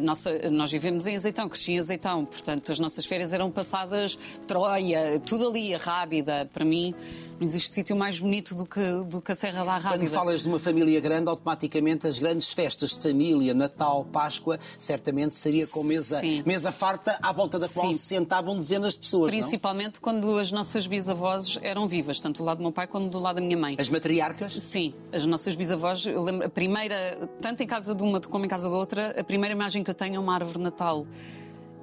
nossa, 0.01 0.49
nós 0.49 0.71
vivemos 0.71 1.07
em 1.07 1.15
Azeitão, 1.15 1.47
cresci 1.47 1.73
em 1.73 1.79
Azeitão, 1.79 2.25
portanto 2.25 2.71
as 2.71 2.79
nossas 2.79 3.05
férias 3.05 3.33
eram 3.33 3.49
passadas 3.49 4.17
Troia, 4.47 5.19
tudo 5.19 5.47
ali, 5.47 5.73
a 5.73 5.77
Rábida. 5.77 6.49
Para 6.51 6.65
mim, 6.65 6.93
não 7.39 7.45
existe 7.45 7.71
sítio 7.71 7.95
mais 7.95 8.19
bonito 8.19 8.53
do 8.53 8.65
que, 8.65 8.81
do 9.05 9.21
que 9.21 9.31
a 9.31 9.35
Serra 9.35 9.63
da 9.63 9.79
Quando 9.79 9.83
Rábida. 9.83 10.11
falas 10.11 10.41
de 10.41 10.47
uma 10.49 10.59
família 10.59 10.99
grande, 10.99 11.29
automaticamente 11.29 12.05
as 12.05 12.19
grandes 12.19 12.51
festas 12.51 12.89
de 12.89 12.99
família, 12.99 13.53
Natal, 13.53 14.05
Páscoa, 14.11 14.59
certamente 14.77 15.35
seria 15.35 15.65
com 15.67 15.83
mesa, 15.83 16.19
Sim. 16.19 16.43
mesa 16.45 16.71
farta 16.71 17.17
à 17.21 17.31
volta 17.31 17.57
da 17.57 17.69
qual 17.69 17.87
Sim. 17.87 17.93
se 17.93 17.99
sentavam 17.99 18.57
dezenas 18.57 18.93
de 18.93 18.99
pessoas. 18.99 19.31
Não? 19.31 19.39
Principalmente 19.39 20.01
quando 20.01 20.37
as 20.37 20.51
nossas 20.51 20.85
bisavós 20.85 21.57
eram 21.61 21.87
vivas, 21.87 22.19
tanto 22.19 22.39
do 22.39 22.43
lado 22.43 22.57
do 22.57 22.63
meu 22.63 22.73
pai 22.73 22.87
como 22.87 23.07
do 23.07 23.19
lado 23.19 23.37
da 23.37 23.41
minha 23.41 23.57
mãe. 23.57 23.77
As 23.79 23.87
matriarcas? 23.87 24.53
Sim, 24.53 24.93
as 25.13 25.25
nossas 25.25 25.55
bisavós, 25.55 26.05
eu 26.05 26.21
lembro, 26.21 26.45
a 26.45 26.49
primeira, 26.49 27.29
tanto 27.41 27.63
em 27.63 27.67
casa 27.67 27.95
de 27.95 28.03
uma 28.03 28.19
como 28.19 28.43
em 28.43 28.49
casa 28.49 28.69
da 28.69 28.75
outra, 28.75 29.17
a 29.17 29.23
primeira 29.23 29.55
imagem 29.55 29.81
que 29.81 29.89
eu 29.89 29.95
tenho 29.95 30.15
é 30.15 30.19
uma 30.19 30.35
árvore 30.35 30.57
de 30.57 30.63
Natal 30.63 31.05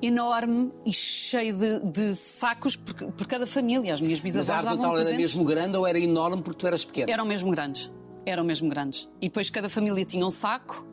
enorme 0.02 0.72
e 0.84 0.92
cheia 0.92 1.52
de, 1.52 1.80
de 1.90 2.14
sacos 2.14 2.76
por, 2.76 2.94
por 3.12 3.26
cada 3.26 3.46
família. 3.46 3.94
As 3.94 4.00
minhas 4.00 4.20
Mas 4.20 4.32
bisavós 4.32 4.50
a 4.50 4.56
árvore 4.56 4.76
de 4.76 4.82
davam 4.82 4.92
Natal 4.92 4.96
era 4.98 5.04
presentes. 5.10 5.34
mesmo 5.34 5.44
grande 5.48 5.76
ou 5.76 5.86
era 5.86 5.98
enorme 5.98 6.42
porque 6.42 6.58
tu 6.58 6.66
eras 6.66 6.84
pequeno? 6.84 7.10
Eram 7.10 7.24
mesmo 7.24 7.50
grandes. 7.50 7.90
Eram 8.24 8.44
mesmo 8.44 8.68
grandes. 8.68 9.08
E 9.20 9.28
depois 9.28 9.50
cada 9.50 9.68
família 9.68 10.04
tinha 10.04 10.26
um 10.26 10.30
saco 10.30 10.86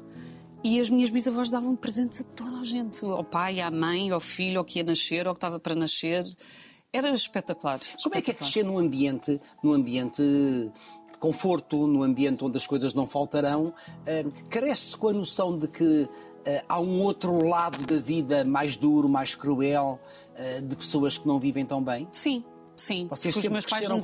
e 0.63 0.79
as 0.79 0.89
minhas 0.89 1.09
bisavós 1.09 1.49
davam 1.49 1.75
presentes 1.75 2.21
a 2.21 2.23
toda 2.23 2.59
a 2.59 2.63
gente. 2.63 3.03
Ao 3.05 3.23
pai, 3.23 3.59
à 3.59 3.69
mãe, 3.69 4.11
ao 4.11 4.19
filho, 4.19 4.59
ao 4.59 4.65
que 4.65 4.79
ia 4.79 4.85
nascer, 4.85 5.27
ao 5.27 5.33
que 5.33 5.37
estava 5.39 5.59
para 5.59 5.75
nascer. 5.75 6.25
Era 6.91 7.09
espetacular. 7.09 7.79
Como 8.01 8.15
é 8.15 8.21
que 8.21 8.29
é 8.29 8.33
espetacular. 8.33 8.37
crescer 8.37 8.63
num 8.63 8.77
ambiente, 8.77 9.41
num 9.63 9.73
ambiente 9.73 10.21
de 10.21 11.17
conforto, 11.19 11.87
num 11.87 12.03
ambiente 12.03 12.43
onde 12.45 12.55
as 12.55 12.67
coisas 12.67 12.93
não 12.93 13.07
faltarão? 13.07 13.73
Ah, 14.05 14.29
Carece-se 14.49 14.95
com 14.95 15.09
a 15.09 15.13
noção 15.13 15.57
de 15.57 15.67
que 15.67 16.07
há 16.67 16.79
um 16.79 17.01
outro 17.01 17.45
lado 17.47 17.85
da 17.85 17.99
vida 17.99 18.43
mais 18.43 18.75
duro, 18.75 19.07
mais 19.07 19.35
cruel, 19.35 19.99
ah, 20.37 20.61
de 20.61 20.75
pessoas 20.75 21.17
que 21.17 21.27
não 21.27 21.39
vivem 21.39 21.65
tão 21.65 21.83
bem? 21.83 22.07
Sim, 22.11 22.43
sim. 22.75 23.07
Vocês 23.07 23.35
os 23.35 23.47
meus 23.47 23.65
pais 23.65 23.87
nos 23.87 24.03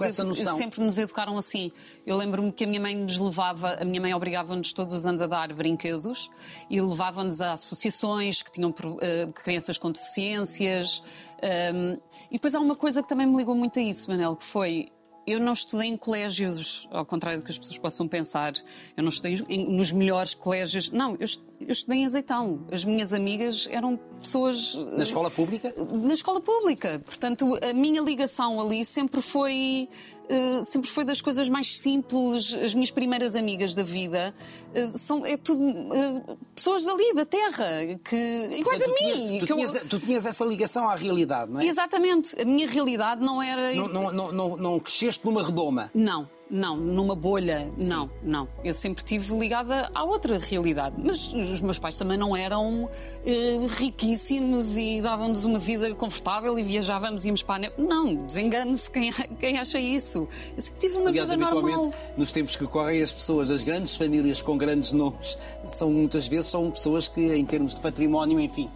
sempre 0.57 0.81
nos 0.81 0.97
educaram 0.97 1.37
assim. 1.37 1.71
Eu 2.05 2.15
lembro-me 2.17 2.51
que 2.51 2.63
a 2.63 2.67
minha 2.67 2.79
mãe 2.79 2.95
nos 2.95 3.17
levava, 3.17 3.73
a 3.73 3.85
minha 3.85 3.99
mãe 3.99 4.13
obrigava-nos 4.13 4.71
todos 4.71 4.93
os 4.93 5.05
anos 5.05 5.21
a 5.21 5.27
dar 5.27 5.51
brinquedos 5.53 6.29
e 6.69 6.79
levava-nos 6.79 7.41
a 7.41 7.53
associações 7.53 8.41
que 8.41 8.51
tinham 8.51 8.73
eh, 9.01 9.27
crianças 9.33 9.77
com 9.77 9.91
deficiências. 9.91 11.01
ehm, 11.41 11.97
e 12.29 12.33
depois 12.33 12.53
há 12.53 12.59
uma 12.59 12.75
coisa 12.75 13.01
que 13.01 13.09
também 13.09 13.25
me 13.25 13.35
ligou 13.37 13.55
muito 13.55 13.79
a 13.79 13.81
isso, 13.81 14.09
Manel, 14.09 14.35
que 14.35 14.43
foi. 14.43 14.87
Eu 15.27 15.39
não 15.39 15.53
estudei 15.53 15.87
em 15.89 15.97
colégios, 15.97 16.87
ao 16.91 17.05
contrário 17.05 17.39
do 17.39 17.45
que 17.45 17.51
as 17.51 17.57
pessoas 17.57 17.77
possam 17.77 18.07
pensar. 18.07 18.53
Eu 18.97 19.03
não 19.03 19.09
estudei 19.09 19.39
em- 19.47 19.65
nos 19.75 19.91
melhores 19.91 20.33
colégios. 20.33 20.89
Não, 20.89 21.11
eu, 21.19 21.27
eu 21.61 21.71
estudei 21.71 21.99
em 21.99 22.05
Azeitão. 22.05 22.65
As 22.71 22.83
minhas 22.83 23.13
amigas 23.13 23.67
eram 23.69 23.97
pessoas. 24.19 24.75
eh, 24.75 24.97
Na 24.97 25.03
escola 25.03 25.29
pública? 25.29 25.73
na 25.91 26.13
escola 26.13 26.41
pública. 26.41 26.99
Portanto, 27.05 27.57
a 27.61 27.73
minha 27.73 28.01
ligação 28.01 28.59
ali 28.59 28.83
sempre 28.83 29.21
foi. 29.21 29.87
Eh, 30.29 30.61
sempre 30.63 30.89
foi 30.89 31.03
das 31.03 31.19
coisas 31.21 31.49
mais 31.49 31.77
simples. 31.79 32.53
As 32.53 32.73
minhas 32.73 32.91
primeiras 32.91 33.35
amigas 33.35 33.73
da 33.75 33.83
vida 33.83 34.33
eh, 34.73 34.85
são 34.87 35.25
é 35.25 35.35
tudo 35.37 35.63
eh, 35.93 36.35
pessoas 36.55 36.85
dali, 36.85 37.13
da 37.13 37.25
terra, 37.25 37.65
que 38.03 38.15
iguais 38.59 38.81
a 38.81 38.85
tu 38.85 38.95
tinhas- 38.95 39.17
mim. 39.17 39.39
Tu, 39.39 39.45
que 39.45 39.51
eu- 39.51 39.55
tinhas, 39.57 39.73
tu 39.89 39.99
tinhas 39.99 40.25
essa 40.25 40.45
ligação 40.45 40.87
à 40.89 40.95
realidade, 40.95 41.51
não 41.51 41.59
é? 41.59 41.65
Exatamente. 41.65 42.39
A 42.41 42.45
minha 42.45 42.67
realidade 42.67 43.21
não 43.25 43.41
era. 43.41 43.73
Não, 43.73 43.87
não, 43.87 44.11
não, 44.11 44.31
não, 44.31 44.57
não 44.57 44.79
cresceste 44.79 45.25
numa 45.25 45.43
redoma. 45.45 45.89
Não, 45.93 46.29
não, 46.49 46.75
numa 46.75 47.15
bolha, 47.15 47.71
não, 47.79 48.09
não. 48.23 48.47
Eu 48.63 48.73
sempre 48.73 49.03
estive 49.03 49.37
ligada 49.37 49.89
à 49.93 50.03
outra 50.03 50.39
realidade. 50.39 50.99
Mas 51.03 51.31
os 51.31 51.61
meus 51.61 51.77
pais 51.77 51.95
também 51.95 52.17
não 52.17 52.35
eram 52.35 52.89
eh, 53.23 53.67
riquíssimos 53.77 54.75
e 54.75 55.01
davam-nos 55.01 55.43
uma 55.45 55.59
vida 55.59 55.93
confortável 55.93 56.57
e 56.57 56.63
viajávamos 56.63 57.23
e 57.23 57.27
íamos 57.27 57.43
para 57.43 57.55
a 57.55 57.59
neve. 57.59 57.75
Não, 57.77 58.15
desengane-se 58.25 58.89
quem, 58.89 59.11
quem 59.39 59.59
acha 59.59 59.79
isso. 59.79 60.27
Eu 60.55 60.61
sempre 60.61 60.79
tive 60.79 60.97
uma 60.97 61.09
Aliás, 61.09 61.29
vida 61.29 61.43
habitualmente, 61.43 61.77
normal. 61.77 62.13
nos 62.17 62.31
tempos 62.31 62.55
que 62.55 62.65
correm, 62.65 63.03
as 63.03 63.11
pessoas, 63.11 63.51
as 63.51 63.63
grandes 63.63 63.95
famílias 63.95 64.41
com 64.41 64.57
grandes 64.57 64.91
nomes, 64.91 65.37
são 65.67 65.91
muitas 65.91 66.27
vezes 66.27 66.47
são 66.47 66.71
pessoas 66.71 67.07
que, 67.07 67.21
em 67.33 67.45
termos 67.45 67.75
de 67.75 67.81
património, 67.81 68.39
enfim, 68.39 68.69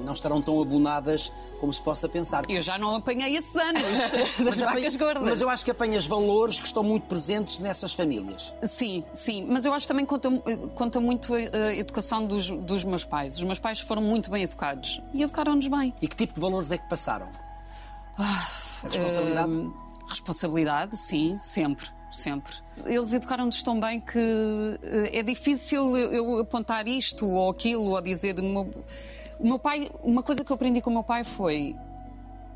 não 0.00 0.12
estarão 0.12 0.40
tão 0.42 0.60
abonadas 0.60 1.32
como 1.60 1.72
se 1.72 1.80
possa 1.80 2.08
pensar. 2.08 2.44
Eu 2.48 2.60
já 2.62 2.78
não 2.78 2.96
apanhei 2.96 3.36
esses 3.36 3.54
anos 3.56 3.82
das 4.44 4.58
vacas 4.60 4.96
gordas. 4.96 5.22
mas 5.22 5.40
eu 5.40 5.48
acho 5.48 5.64
que 5.64 5.70
apanhas 5.70 6.06
valores 6.06 6.60
que 6.60 6.66
estão 6.66 6.82
muito 6.82 7.06
presentes 7.06 7.58
nessas 7.58 7.92
famílias. 7.92 8.54
Sim, 8.64 9.04
sim, 9.14 9.46
mas 9.48 9.64
eu 9.64 9.72
acho 9.72 9.84
que 9.86 9.88
também 9.88 10.06
conta, 10.06 10.30
conta 10.74 11.00
muito 11.00 11.34
a, 11.34 11.38
a 11.38 11.74
educação 11.74 12.26
dos, 12.26 12.50
dos 12.50 12.84
meus 12.84 13.04
pais. 13.04 13.36
Os 13.36 13.42
meus 13.42 13.58
pais 13.58 13.80
foram 13.80 14.02
muito 14.02 14.30
bem 14.30 14.42
educados 14.42 15.00
e 15.12 15.22
educaram-nos 15.22 15.66
bem. 15.68 15.94
E 16.00 16.08
que 16.08 16.16
tipo 16.16 16.34
de 16.34 16.40
valores 16.40 16.70
é 16.70 16.78
que 16.78 16.88
passaram? 16.88 17.28
Ah, 18.18 18.46
A 18.84 18.88
responsabilidade? 18.88 19.50
Hum, 19.50 19.72
responsabilidade, 20.08 20.96
sim, 20.96 21.36
sempre. 21.38 21.86
Sempre. 22.10 22.54
Eles 22.86 23.12
educaram-nos 23.12 23.62
tão 23.62 23.78
bem 23.78 24.00
que 24.00 24.18
eh, 24.82 25.18
é 25.18 25.22
difícil 25.22 25.94
eu 25.94 26.12
eu 26.12 26.38
apontar 26.38 26.88
isto 26.88 27.26
ou 27.26 27.50
aquilo 27.50 27.90
ou 27.90 28.00
dizer. 28.00 28.34
O 29.38 29.46
meu, 29.46 29.58
pai, 29.58 29.88
uma 30.02 30.22
coisa 30.22 30.44
que 30.44 30.50
eu 30.50 30.56
aprendi 30.56 30.80
com 30.80 30.90
o 30.90 30.92
meu 30.92 31.04
pai 31.04 31.22
foi: 31.22 31.76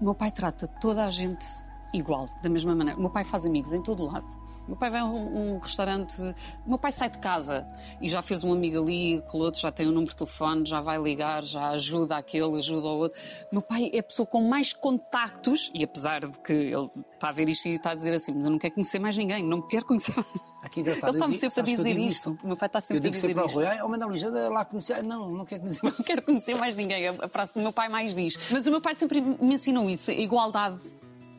o 0.00 0.04
meu 0.04 0.14
pai 0.14 0.30
trata 0.30 0.66
toda 0.66 1.04
a 1.04 1.10
gente 1.10 1.46
igual, 1.94 2.28
da 2.42 2.48
mesma 2.48 2.74
maneira. 2.74 2.98
O 2.98 3.02
meu 3.02 3.10
pai 3.10 3.22
faz 3.24 3.46
amigos 3.46 3.72
em 3.72 3.82
todo 3.82 4.04
lado. 4.04 4.26
O 4.64 4.70
meu 4.72 4.76
pai 4.76 4.90
vai 4.90 5.00
a 5.00 5.04
um, 5.04 5.54
um 5.54 5.58
restaurante. 5.58 6.20
O 6.64 6.68
meu 6.68 6.78
pai 6.78 6.92
sai 6.92 7.10
de 7.10 7.18
casa 7.18 7.66
e 8.00 8.08
já 8.08 8.22
fez 8.22 8.44
um 8.44 8.52
amigo 8.52 8.80
ali, 8.82 9.18
aquele 9.18 9.42
outro 9.42 9.60
já 9.60 9.72
tem 9.72 9.86
um 9.86 9.90
número 9.92 10.10
de 10.10 10.16
telefone, 10.16 10.64
já 10.64 10.80
vai 10.80 10.98
ligar, 11.02 11.42
já 11.42 11.68
ajuda 11.70 12.16
aquele, 12.16 12.56
ajuda 12.58 12.86
o 12.86 12.98
outro. 12.98 13.20
O 13.50 13.54
meu 13.56 13.62
pai 13.62 13.90
é 13.92 13.98
a 13.98 14.02
pessoa 14.02 14.26
com 14.26 14.42
mais 14.42 14.72
contactos, 14.72 15.70
e 15.74 15.82
apesar 15.84 16.20
de 16.20 16.38
que 16.40 16.52
ele 16.52 16.90
está 17.14 17.28
a 17.28 17.32
ver 17.32 17.48
isto 17.48 17.66
e 17.68 17.74
está 17.74 17.90
a 17.90 17.94
dizer 17.94 18.12
assim, 18.14 18.32
mas 18.32 18.44
eu 18.44 18.50
não 18.50 18.58
quero 18.58 18.74
conhecer 18.74 18.98
mais 18.98 19.16
ninguém, 19.18 19.44
não 19.44 19.60
quero 19.62 19.84
conhecer 19.84 20.14
mais. 20.16 20.26
Ah, 20.64 20.68
que 20.68 20.80
engraçado. 20.80 21.10
Ele 21.10 21.16
está-me 21.16 21.34
Eu 21.34 21.40
digo- 21.40 21.50
sempre 21.50 21.70
a 21.70 21.74
eu 21.74 21.76
dizer 21.78 21.94
digo 21.94 22.06
isto. 22.08 22.38
O 22.42 22.46
meu 22.46 22.56
pai 22.56 22.66
está 22.68 22.78
Eu 22.78 22.82
sempre 22.82 22.96
a 22.96 23.00
digo 23.00 23.12
dizer 23.14 23.26
sempre 23.28 23.40
ao 23.40 23.46
isto. 23.46 23.56
Rui, 23.56 23.66
ah, 23.66 23.84
oh, 23.84 23.88
Manuel 23.88 24.08
Luís, 24.10 24.22
anda 24.22 24.48
lá 24.48 24.64
conhecer. 24.64 24.92
Ah, 24.94 25.02
Não, 25.02 25.28
não 25.28 25.44
quero 25.44 25.60
conhecer 25.60 25.82
mais. 25.82 25.98
Não 25.98 26.04
quero 26.04 26.22
conhecer 26.22 26.54
mais 26.56 26.76
ninguém, 26.76 27.08
a 27.08 27.12
a 27.22 27.28
frase 27.28 27.52
que 27.52 27.58
o 27.58 27.62
meu 27.62 27.72
pai 27.72 27.88
mais 27.88 28.14
diz. 28.14 28.36
Mas 28.52 28.66
o 28.66 28.70
meu 28.70 28.80
pai 28.80 28.94
sempre 28.94 29.20
me 29.20 29.54
ensinou 29.54 29.90
isso, 29.90 30.10
a 30.10 30.14
igualdade 30.14 30.80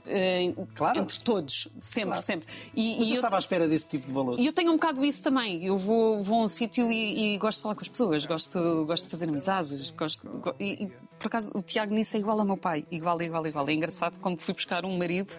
eh, 0.06 0.54
Claro. 0.76 1.00
entre 1.00 1.20
todos, 1.20 1.68
sempre, 1.80 2.10
Claro. 2.10 2.22
sempre. 2.24 2.48
E, 2.76 2.96
Mas 3.00 3.08
e 3.08 3.10
eu 3.12 3.16
estava 3.16 3.36
à 3.36 3.40
espera 3.40 3.68
desse 3.68 3.88
tipo 3.88 4.06
de 4.08 4.14
valores. 4.14 4.42
e 4.42 4.46
eu 4.46 4.54
tenho 4.54 4.72
um 4.72 4.76
bocado 4.76 5.04
isso 5.06 5.24
também. 5.24 5.64
Eu 5.66 5.78
vou, 5.78 6.22
vou 6.22 6.42
a 6.42 6.44
um 6.46 6.48
sítio 6.48 6.92
e, 6.92 7.36
e 7.36 7.38
gosto 7.38 7.58
de 7.60 7.64
falar 7.64 7.76
com 7.76 7.82
as 7.82 7.88
pessoas, 7.88 8.26
gosto, 8.26 8.86
gosto 8.86 9.06
de 9.06 9.10
fazer 9.10 9.30
amizades. 9.30 9.90
Gosto, 9.92 10.28
go- 10.40 10.56
e, 10.60 10.88
por 11.20 11.28
acaso, 11.28 11.52
o 11.56 11.62
Tiago 11.62 11.94
nisso 11.94 12.18
é 12.18 12.20
igual 12.20 12.40
ao 12.40 12.46
meu 12.46 12.58
pai. 12.58 12.86
Igual, 12.92 13.22
igual, 13.22 13.46
igual. 13.48 13.68
É 13.70 13.74
engraçado 13.74 14.20
como 14.20 14.36
fui 14.38 14.54
buscar 14.54 14.84
um 14.86 14.98
marido 14.98 15.32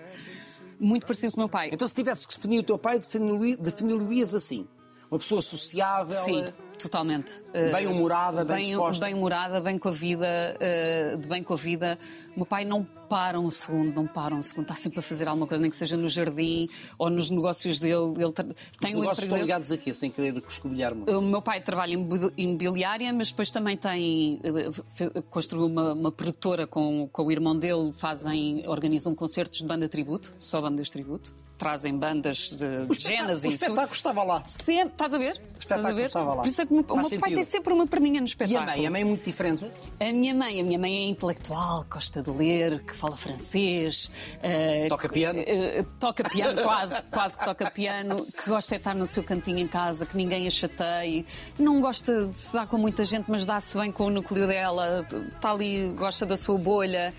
muito 0.81 1.07
parecido 1.07 1.33
com 1.33 1.39
o 1.39 1.43
meu 1.43 1.49
pai. 1.49 1.71
Então, 1.73 1.87
se 1.87 1.95
tivesses 1.95 2.27
que 2.27 2.35
definir 2.35 2.59
o 2.61 2.63
teu 2.63 2.79
pai, 2.79 2.99
defini-lo- 2.99 3.57
defini-lo-ias 3.59 4.35
assim. 4.35 4.67
Uma 5.11 5.19
pessoa 5.19 5.43
sociável, 5.43 6.25
Sim, 6.25 6.45
totalmente. 6.79 7.31
Eh, 7.53 7.71
bem-humorada, 7.71 8.45
bem 8.45 8.57
bem, 8.57 8.65
disposta. 8.69 9.05
bem 9.05 9.15
humorada, 9.15 9.61
bem 9.61 9.79
com 9.79 9.89
a 9.89 9.93
vida, 9.93 10.27
eh, 10.59 11.17
de 11.21 11.29
bem 11.29 11.45
com 11.45 11.53
a 11.53 11.57
vida. 11.57 11.99
O 12.35 12.41
meu 12.41 12.47
pai 12.47 12.65
não 12.65 12.85
para 13.09 13.39
um 13.39 13.51
segundo, 13.51 13.95
não 13.95 14.07
para 14.07 14.35
um 14.35 14.43
segundo, 14.43 14.65
está 14.65 14.75
sempre 14.75 14.99
a 14.99 15.03
fazer 15.03 15.29
alguma 15.29 15.47
coisa, 15.47 15.61
nem 15.63 15.71
que 15.71 15.77
seja 15.77 15.97
no 15.97 16.09
jardim 16.09 16.69
ou 16.99 17.09
nos 17.09 17.31
negócios 17.31 17.79
dele. 17.79 18.15
Ele 18.19 18.33
tra- 18.33 18.45
Os 18.47 18.77
tem 18.81 18.97
um 18.97 19.01
negócios 19.01 19.25
estão 19.25 19.39
ligados 19.41 19.71
a 19.71 19.77
quê? 19.79 19.95
Sem 19.95 20.11
querer 20.11 20.37
escovilhar 20.49 20.95
muito. 20.95 21.17
O 21.17 21.23
meu 21.23 21.41
pai 21.41 21.61
trabalha 21.61 21.93
em 21.93 22.01
imobi- 22.01 22.33
imobiliária, 22.37 23.13
mas 23.13 23.31
depois 23.31 23.51
também 23.53 23.77
tem 23.77 24.41
eh, 24.43 25.23
construiu 25.31 25.67
uma, 25.67 25.93
uma 25.93 26.11
produtora 26.13 26.67
com, 26.67 27.09
com 27.13 27.23
o 27.25 27.31
irmão 27.31 27.57
dele, 27.57 27.93
fazem, 27.93 28.67
organizam 28.67 29.15
concertos 29.15 29.61
de 29.61 29.67
banda 29.67 29.89
tributo, 29.89 30.33
só 30.41 30.61
bandas 30.61 30.89
tributo, 30.89 31.35
trazem 31.57 31.97
bandas 31.97 32.51
de, 32.57 32.87
de 32.93 32.99
genas 33.01 33.45
o 33.45 33.47
e 33.47 33.55
espetáculo 33.55 33.93
estava 33.95 34.23
lá. 34.25 34.45
Sempre, 34.45 34.93
estás 34.95 35.15
a 35.15 35.19
ver? 35.19 35.33
Estás 35.33 35.55
a 35.55 35.59
espetáculo 35.59 35.95
ver? 35.95 36.07
estava 36.07 36.35
lá. 36.35 36.43
Por 36.43 36.49
isso 36.49 36.61
é 36.63 36.67
que 36.67 36.73
o 36.73 36.77
meu, 36.77 36.85
o 36.85 37.21
pai 37.21 37.35
tem 37.35 37.45
sempre 37.45 37.73
uma 37.73 37.87
perninha 37.87 38.21
no 38.21 38.27
E 38.27 38.29
espetáculo. 38.29 38.63
a 38.71 38.77
mãe? 38.77 38.87
A 38.87 38.91
mãe 38.91 39.03
é 39.03 39.05
muito 39.05 39.25
diferente? 39.25 39.65
A 40.01 40.13
minha 40.13 40.35
mãe, 40.35 40.61
a 40.61 40.65
minha 40.65 40.79
mãe 40.79 40.93
é 41.05 41.09
intelectual, 41.09 41.85
gosta 41.89 42.23
de 42.25 42.31
ler, 42.39 42.83
que 42.85 42.95
fala 42.95 43.17
francês. 43.17 44.11
eh, 44.43 44.87
Toca 44.89 45.09
piano? 45.09 45.41
eh, 45.47 45.85
toca 46.01 46.29
piano, 46.29 46.63
quase, 46.63 47.03
quase 47.05 47.39
que 47.39 47.45
toca 47.45 47.71
piano, 47.71 48.27
que 48.27 48.49
gosta 48.51 48.75
de 48.75 48.81
estar 48.81 48.95
no 48.95 49.07
seu 49.07 49.23
cantinho 49.23 49.59
em 49.59 49.69
casa, 49.69 50.07
que 50.07 50.17
ninguém 50.17 50.47
a 50.47 50.51
chateie. 50.51 51.25
Não 51.59 51.81
gosta 51.81 52.27
de 52.29 52.37
se 52.37 52.53
dar 52.53 52.67
com 52.67 52.79
muita 52.79 53.05
gente, 53.05 53.31
mas 53.31 53.45
dá-se 53.45 53.77
bem 53.79 53.93
com 53.93 54.05
o 54.07 54.11
núcleo 54.11 54.47
dela, 54.47 55.07
está 55.35 55.53
ali, 55.53 55.93
gosta 55.93 56.25
da 56.27 56.37
sua 56.37 56.59
bolha. 56.59 57.15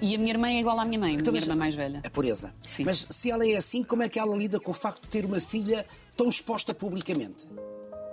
E 0.00 0.14
a 0.14 0.18
minha 0.18 0.30
irmã 0.30 0.48
é 0.48 0.60
igual 0.60 0.78
à 0.78 0.84
minha 0.84 0.98
mãe, 1.00 1.14
a 1.14 1.18
minha 1.18 1.32
mas- 1.32 1.42
irmã 1.44 1.56
mais 1.56 1.74
velha. 1.74 2.02
A 2.04 2.10
pureza. 2.10 2.54
Sim. 2.60 2.84
Mas 2.84 3.06
se 3.08 3.30
ela 3.30 3.46
é 3.48 3.56
assim, 3.56 3.82
como 3.82 4.02
é 4.02 4.08
que 4.10 4.18
ela 4.18 4.36
lida 4.36 4.60
com 4.60 4.70
o 4.70 4.74
facto 4.74 5.00
de 5.02 5.08
ter 5.08 5.24
uma 5.24 5.40
filha 5.40 5.86
tão 6.16 6.28
exposta 6.28 6.74
publicamente? 6.74 7.46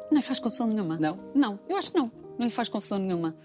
Não 0.09 0.17
lhe 0.17 0.21
faz 0.21 0.39
confusão 0.39 0.67
nenhuma. 0.67 0.97
Não? 0.97 1.19
Não, 1.35 1.59
eu 1.67 1.75
acho 1.75 1.91
que 1.91 1.97
não. 1.97 2.09
Não 2.39 2.45
lhe 2.45 2.51
faz 2.51 2.69
confusão 2.69 2.99
nenhuma. 2.99 3.35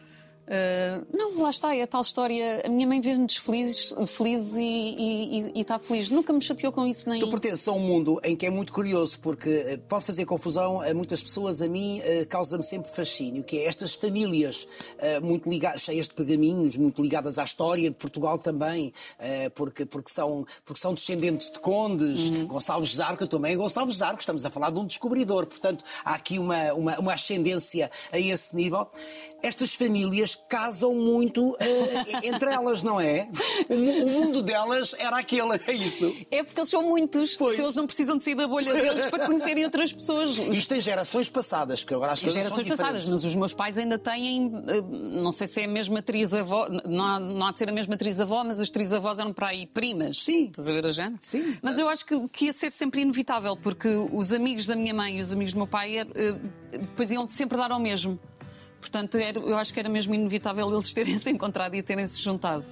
Uh, 0.49 1.07
não, 1.15 1.43
lá 1.43 1.51
está, 1.51 1.77
é 1.77 1.83
a 1.83 1.87
tal 1.87 2.01
história. 2.01 2.63
A 2.65 2.69
minha 2.71 2.87
mãe 2.87 3.01
vê-nos 3.01 3.37
felizes, 3.37 3.95
felizes 4.07 4.57
e 4.57 5.53
está 5.55 5.79
feliz. 5.79 6.09
Nunca 6.09 6.33
me 6.33 6.41
chateou 6.41 6.73
com 6.73 6.87
isso 6.87 7.09
nem. 7.09 7.21
Tu 7.21 7.29
pertences 7.29 7.69
a 7.69 7.73
um 7.73 7.81
mundo 7.81 8.19
em 8.25 8.35
que 8.35 8.47
é 8.47 8.51
muito 8.51 8.73
curioso, 8.73 9.21
porque 9.21 9.51
eh, 9.51 9.77
pode 9.89 10.05
fazer 10.05 10.25
confusão 10.25 10.81
a 10.81 10.95
muitas 10.95 11.23
pessoas, 11.23 11.61
a 11.61 11.69
mim 11.69 12.01
eh, 12.03 12.25
causa-me 12.25 12.65
sempre 12.65 12.91
fascínio, 12.91 13.45
que 13.45 13.59
é 13.59 13.67
estas 13.67 13.95
famílias 13.95 14.67
eh, 14.99 15.21
muito 15.21 15.49
ligadas, 15.51 15.83
cheias 15.83 16.09
de 16.09 16.15
pergaminhos, 16.15 16.77
muito 16.77 17.03
ligadas 17.03 17.39
à 17.39 17.45
história 17.45 17.91
de 17.91 17.97
Portugal 17.97 18.39
também, 18.39 18.93
porque, 19.55 19.85
porque, 19.85 20.11
são, 20.11 20.47
porque 20.65 20.81
são 20.81 20.95
descendentes 20.95 21.51
de 21.51 21.59
condes, 21.59 22.31
Gonçalves 22.47 22.95
Zarco 22.95 23.27
também 23.27 23.53
é 23.53 23.57
Gonçalves 23.57 23.97
Zarco, 23.97 24.21
estamos 24.21 24.45
a 24.45 24.51
falar 24.51 24.71
de 24.71 24.79
um 24.79 24.87
descobridor, 24.87 25.47
portanto 25.47 25.85
há 26.05 26.15
aqui 26.15 26.39
uma, 26.39 26.73
uma, 26.73 26.99
uma 26.99 27.13
ascendência 27.15 27.91
a 28.13 28.19
esse 28.19 28.55
nível. 28.55 28.89
Estas 29.43 29.75
famílias 29.75 30.35
casam 30.35 30.95
muito 30.95 31.57
eh, 31.61 32.27
entre 32.29 32.51
elas, 32.51 32.83
não 32.83 33.01
é? 33.01 33.29
O, 33.69 33.75
o 33.75 34.11
mundo 34.11 34.43
delas 34.43 34.95
era 34.99 35.19
aquele, 35.19 35.61
é 35.67 35.73
isso. 35.73 36.13
É 36.31 36.43
porque 36.43 36.59
eles 36.61 36.71
são 36.71 36.83
muitos. 36.83 37.37
Pois. 37.37 37.55
Então 37.55 37.67
eles 37.67 37.77
não 37.77 37.87
precisam 37.87 38.17
de 38.19 38.25
sair 38.25 38.35
da 38.35 38.49
bolha 38.49 38.73
deles 38.75 39.05
para 39.07 39.27
conhecerem 39.27 39.65
outras 39.65 39.93
pessoas. 39.93 40.37
Isto 40.39 40.75
em 40.75 40.81
gerações 40.81 41.29
passadas, 41.29 41.85
que 41.85 41.95
agora 41.95 42.13
as 42.13 42.21
coisas 42.21 42.43
gerações 42.43 42.67
são 42.67 42.77
passadas, 42.77 43.09
mas 43.09 43.25
os 43.25 43.35
meus 43.37 43.55
pais 43.55 43.79
ainda 43.79 43.97
têm, 43.99 44.53
eh, 44.67 44.81
não 45.21 45.31
sei 45.31 45.47
se 45.47 45.61
é 45.61 45.65
a 45.67 45.69
mesma 45.69 46.01
atriz-avó, 46.01 46.69
não, 46.87 47.05
há- 47.05 47.21
não 47.21 47.47
há 47.47 47.53
de 47.53 47.59
ser 47.59 47.69
a 47.69 47.73
mesma 47.73 47.95
atriz-avó, 47.95 48.43
mas 48.45 48.61
as 48.61 48.69
atriz-avós 48.69 49.19
eram 49.21 49.33
para 49.33 49.49
aí 49.49 49.67
primas. 49.67 50.23
Sim. 50.25 50.47
Estás 50.49 50.69
a 50.69 50.73
ver 50.73 50.85
a 50.87 50.91
género? 50.91 51.17
Sim. 51.21 51.59
Mas 51.63 51.79
eu 51.79 51.89
acho 51.89 52.05
que, 52.05 52.29
que 52.31 52.47
ia 52.47 52.53
ser 52.53 52.71
sempre 52.71 53.03
inevitável, 53.03 53.57
porque 53.57 53.89
os 54.13 54.33
amigos 54.33 54.67
da 54.67 54.75
minha 54.75 54.93
mãe 54.95 55.19
e 55.19 55.21
os 55.21 55.33
amigos 55.33 55.53
do 55.53 55.59
meu 55.59 55.67
pai 55.69 55.99
eh, 55.99 56.07
depois 56.73 57.11
iam 57.13 57.27
sempre 57.29 57.57
dar 57.57 57.71
ao 57.71 57.79
mesmo. 57.79 58.19
Portanto, 58.91 59.17
era- 59.19 59.39
eu 59.39 59.57
acho 59.57 59.73
que 59.73 59.79
era 59.81 59.89
mesmo 59.89 60.15
inevitável 60.15 60.71
eles 60.73 60.93
terem-se 60.93 61.29
encontrado 61.31 61.75
e 61.75 61.83
terem-se 61.83 62.21
juntado. 62.23 62.65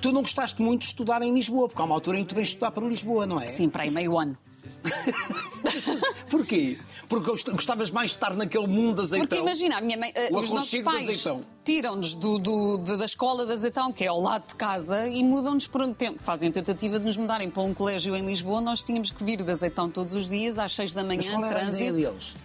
Tu 0.00 0.10
não 0.12 0.22
gostaste 0.22 0.60
muito 0.60 0.80
de 0.82 0.88
estudar 0.88 1.22
em 1.22 1.32
Lisboa, 1.32 1.68
porque 1.68 1.80
há 1.80 1.84
uma 1.84 1.94
altura 1.94 2.18
em 2.18 2.24
que 2.24 2.30
tu 2.30 2.34
vens 2.34 2.48
estudar 2.48 2.70
para 2.72 2.84
Lisboa, 2.86 3.26
não 3.26 3.40
é? 3.40 3.46
Sim, 3.46 3.68
para 3.68 3.84
aí 3.84 3.90
meio 3.92 4.18
ano. 4.18 4.36
Porquê? 6.28 6.78
Porque 7.08 7.26
gost- 7.30 7.50
gostavas 7.50 7.90
mais 7.90 8.10
de 8.10 8.16
estar 8.16 8.34
naquele 8.34 8.66
mundo 8.66 8.96
de 8.96 9.00
azeitão. 9.02 9.28
Porque 9.28 9.42
imagina, 9.42 9.78
a 9.78 9.80
minha 9.80 9.96
mãe, 9.98 10.12
O 10.30 10.38
os 10.38 10.50
nossos 10.50 10.82
pais 10.82 11.24
tiram-nos 11.64 12.14
do, 12.14 12.38
do- 12.38 12.78
da 12.96 13.04
escola 13.04 13.46
de 13.46 13.52
Azeitão, 13.52 13.92
que 13.92 14.04
é 14.04 14.06
ao 14.08 14.20
lado 14.20 14.48
de 14.48 14.56
casa, 14.56 15.08
e 15.08 15.22
mudam-nos 15.24 15.66
por 15.66 15.80
um 15.82 15.92
tempo. 15.92 16.18
Fazem 16.22 16.50
tentativa 16.50 16.98
de 16.98 17.04
nos 17.04 17.16
mudarem 17.16 17.50
para 17.50 17.62
um 17.62 17.74
colégio 17.74 18.14
em 18.14 18.24
Lisboa. 18.24 18.60
Nós 18.60 18.82
tínhamos 18.82 19.10
que 19.10 19.22
vir 19.24 19.42
de 19.42 19.50
Azeitão 19.50 19.90
todos 19.90 20.14
os 20.14 20.28
dias, 20.28 20.58
às 20.58 20.72
seis 20.74 20.92
da 20.92 21.02
manhã, 21.02 21.16
Mas 21.24 21.28
qual 21.28 21.44
era 21.44 21.58
a 21.60 21.62
ideia 21.68 21.92
trânsito. 21.92 22.10
deles? 22.10 22.36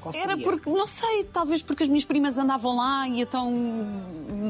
Qual 0.00 0.14
Era 0.14 0.28
seria? 0.36 0.44
porque, 0.44 0.70
não 0.70 0.86
sei, 0.86 1.24
talvez 1.24 1.62
porque 1.62 1.82
as 1.82 1.88
minhas 1.88 2.04
primas 2.04 2.38
andavam 2.38 2.74
lá 2.76 3.06
e 3.08 3.20
então 3.20 3.52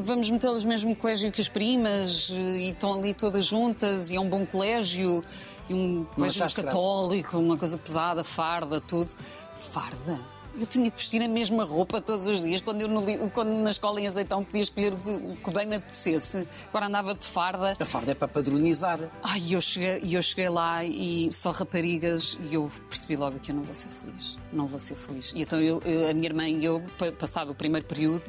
vamos 0.03 0.29
metê-las 0.29 0.63
no 0.63 0.69
mesmo 0.69 0.95
colégio 0.95 1.31
que 1.31 1.41
as 1.41 1.49
primas 1.49 2.29
e 2.29 2.69
estão 2.69 2.93
ali 2.93 3.13
todas 3.13 3.45
juntas 3.45 4.09
e 4.11 4.15
é 4.15 4.19
um 4.19 4.29
bom 4.29 4.45
colégio 4.45 5.21
e 5.69 5.73
um 5.73 6.05
colégio 6.15 6.41
achaste 6.43 6.61
graça? 6.61 6.75
católico, 6.77 7.37
uma 7.37 7.57
coisa 7.57 7.77
pesada, 7.77 8.23
farda, 8.23 8.79
tudo. 8.81 9.11
Farda? 9.53 10.19
Eu 10.59 10.65
tinha 10.67 10.91
que 10.91 10.97
vestir 10.97 11.21
a 11.21 11.27
mesma 11.27 11.63
roupa 11.63 12.01
todos 12.01 12.27
os 12.27 12.43
dias. 12.43 12.59
Quando 12.61 12.81
eu 12.81 12.87
no 12.87 13.29
quando 13.31 13.49
na 13.61 13.71
escola 13.71 14.01
em 14.01 14.07
Azeitão 14.07 14.43
podia 14.43 14.61
escolher 14.61 14.93
o 14.93 15.35
que, 15.37 15.53
bem 15.55 15.65
me 15.65 15.77
apetecesse. 15.77 16.47
Agora 16.69 16.87
andava 16.87 17.15
de 17.15 17.25
farda. 17.25 17.77
A 17.79 17.85
farda 17.85 18.11
é 18.11 18.13
para 18.15 18.27
padronizar. 18.27 18.99
Ai, 19.23 19.41
eu 19.49 19.61
cheguei, 19.61 20.01
eu 20.15 20.21
cheguei 20.21 20.49
lá 20.49 20.83
e 20.83 21.31
só 21.31 21.51
raparigas 21.51 22.37
e 22.49 22.53
eu 22.55 22.69
percebi 22.89 23.15
logo 23.15 23.39
que 23.39 23.51
eu 23.51 23.55
não 23.55 23.63
vou 23.63 23.73
ser 23.73 23.87
feliz. 23.89 24.37
Não 24.51 24.67
vou 24.67 24.77
ser 24.79 24.95
feliz. 24.95 25.31
E 25.35 25.41
então 25.41 25.59
eu, 25.59 25.81
eu- 25.85 26.09
a 26.09 26.13
minha 26.13 26.27
irmã 26.27 26.47
e 26.47 26.63
eu, 26.65 26.83
pa- 26.97 27.11
passado 27.13 27.51
o 27.51 27.55
primeiro 27.55 27.87
período, 27.87 28.23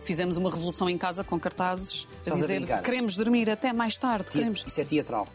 fizemos 0.00 0.36
uma 0.36 0.50
revolução 0.50 0.88
em 0.88 0.96
casa 0.96 1.24
com 1.24 1.38
cartazes 1.40 2.06
a 2.10 2.14
Estás 2.18 2.36
a 2.38 2.40
dizer 2.40 2.56
brincar? 2.60 2.82
queremos 2.82 3.16
dormir 3.16 3.50
até 3.50 3.72
mais 3.72 3.96
tarde. 3.98 4.30
Queremos... 4.30 4.64
Isso 4.66 4.80
é 4.80 4.84
teatral. 4.84 5.26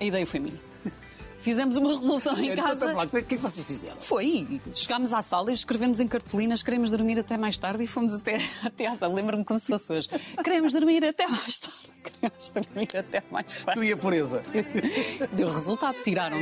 A 0.00 0.04
ideia 0.04 0.26
foi 0.26 0.40
minha. 0.40 0.58
Fizemos 1.48 1.78
uma 1.78 1.88
revolução 1.94 2.36
em 2.38 2.50
Então, 2.50 2.62
casa. 2.64 3.02
O 3.02 3.08
que 3.08 3.16
é 3.16 3.22
que 3.22 3.36
vocês 3.38 3.66
fizeram? 3.66 3.96
Foi. 3.98 4.60
Chegámos 4.70 5.14
à 5.14 5.22
sala 5.22 5.50
e 5.50 5.54
escrevemos 5.54 5.98
em 5.98 6.06
cartolinas 6.06 6.62
queremos 6.62 6.90
dormir 6.90 7.18
até 7.18 7.38
mais 7.38 7.56
tarde 7.56 7.82
e 7.84 7.86
fomos 7.86 8.12
até, 8.12 8.36
até 8.62 8.86
à 8.86 8.94
sala. 8.94 9.14
Lembro-me 9.14 9.46
como 9.46 9.58
se 9.58 9.68
fosse 9.68 9.90
hoje. 9.90 10.08
Queremos 10.44 10.74
dormir 10.74 11.02
até 11.02 11.26
mais 11.26 11.58
tarde. 11.58 11.78
Queremos 12.20 12.50
dormir 12.50 12.88
até 12.98 13.22
mais 13.30 13.56
Tu 13.56 13.64
tarde. 13.64 13.80
e 13.82 13.92
a 13.92 13.96
pureza. 13.96 14.42
Deu 15.32 15.48
resultado, 15.48 15.96
tiraram. 16.04 16.36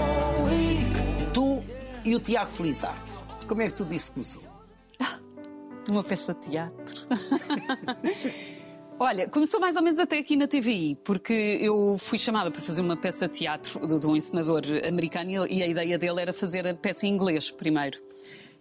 Oh, 0.00 0.44
we, 0.46 0.82
oh. 1.26 1.30
Tu 1.32 1.64
e 2.04 2.14
o 2.16 2.20
Tiago 2.20 2.50
Felizardo. 2.50 3.12
Como 3.46 3.60
é 3.60 3.66
que 3.66 3.74
tudo 3.76 3.92
isso 3.92 4.12
começou? 4.12 4.42
Uma 5.88 6.02
peça 6.02 6.34
de 6.34 6.40
teatro. 6.50 7.06
Olha, 9.00 9.28
começou 9.28 9.60
mais 9.60 9.76
ou 9.76 9.82
menos 9.82 10.00
até 10.00 10.18
aqui 10.18 10.34
na 10.34 10.48
TVI, 10.48 10.96
porque 11.04 11.56
eu 11.60 11.96
fui 11.98 12.18
chamada 12.18 12.50
para 12.50 12.60
fazer 12.60 12.80
uma 12.80 12.96
peça 12.96 13.28
de 13.28 13.38
teatro 13.38 13.86
de, 13.86 14.04
um 14.04 14.16
encenador 14.16 14.62
americano 14.84 15.46
e 15.46 15.62
a 15.62 15.68
ideia 15.68 15.96
dele 15.96 16.20
era 16.20 16.32
fazer 16.32 16.66
a 16.66 16.74
peça 16.74 17.06
em 17.06 17.10
inglês 17.10 17.48
primeiro. 17.48 17.96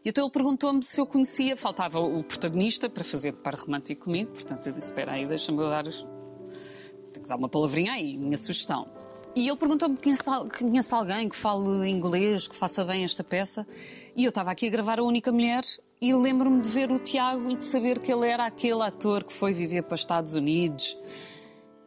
E 0.06 0.10
então 0.10 0.26
ele 0.26 0.32
perguntou-me 0.32 0.84
se 0.84 1.02
eu 1.02 1.08
conhecia, 1.08 1.58
faltava 1.58 2.00
o 2.00 2.23
protagonista 2.23 2.88
para 2.88 3.04
fazer 3.04 3.32
de 3.32 3.39
par 3.39 3.56
romântico 3.56 4.04
comigo, 4.04 4.32
portanto 4.32 4.67
eu 4.67 4.73
disse: 4.73 4.91
Espera 4.91 5.13
aí, 5.13 5.26
deixa-me 5.26 5.58
dar. 5.58 5.86
Tenho 5.86 7.23
que 7.23 7.28
dar 7.28 7.36
uma 7.36 7.50
palavrinha 7.50 7.93
aí, 7.93 8.15
minha 8.15 8.38
sugestão. 8.38 8.88
E 9.36 9.47
ele 9.47 9.58
perguntou-me: 9.58 9.97
conhece 9.97 10.93
alguém 10.93 11.30
que 11.30 11.36
fale 11.36 11.89
inglês, 11.89 12.47
que 12.47 12.56
faça 12.56 12.86
bem 12.86 13.04
esta 13.04 13.23
peça? 13.23 13.67
E 14.15 14.23
eu 14.23 14.30
estava 14.30 14.52
aqui 14.52 14.67
a 14.67 14.69
gravar 14.69 15.00
a 15.00 15.04
única 15.04 15.32
mulher 15.32 15.63
e 16.01 16.13
lembro-me 16.13 16.62
de 16.62 16.69
ver 16.69 16.91
o 16.91 16.99
Tiago 16.99 17.49
e 17.49 17.55
de 17.55 17.65
saber 17.65 17.99
que 17.99 18.12
ele 18.12 18.27
era 18.27 18.45
aquele 18.45 18.81
ator 18.81 19.23
que 19.23 19.33
foi 19.33 19.53
viver 19.53 19.83
para 19.83 19.95
os 19.95 20.01
Estados 20.01 20.36
Unidos. 20.36 20.97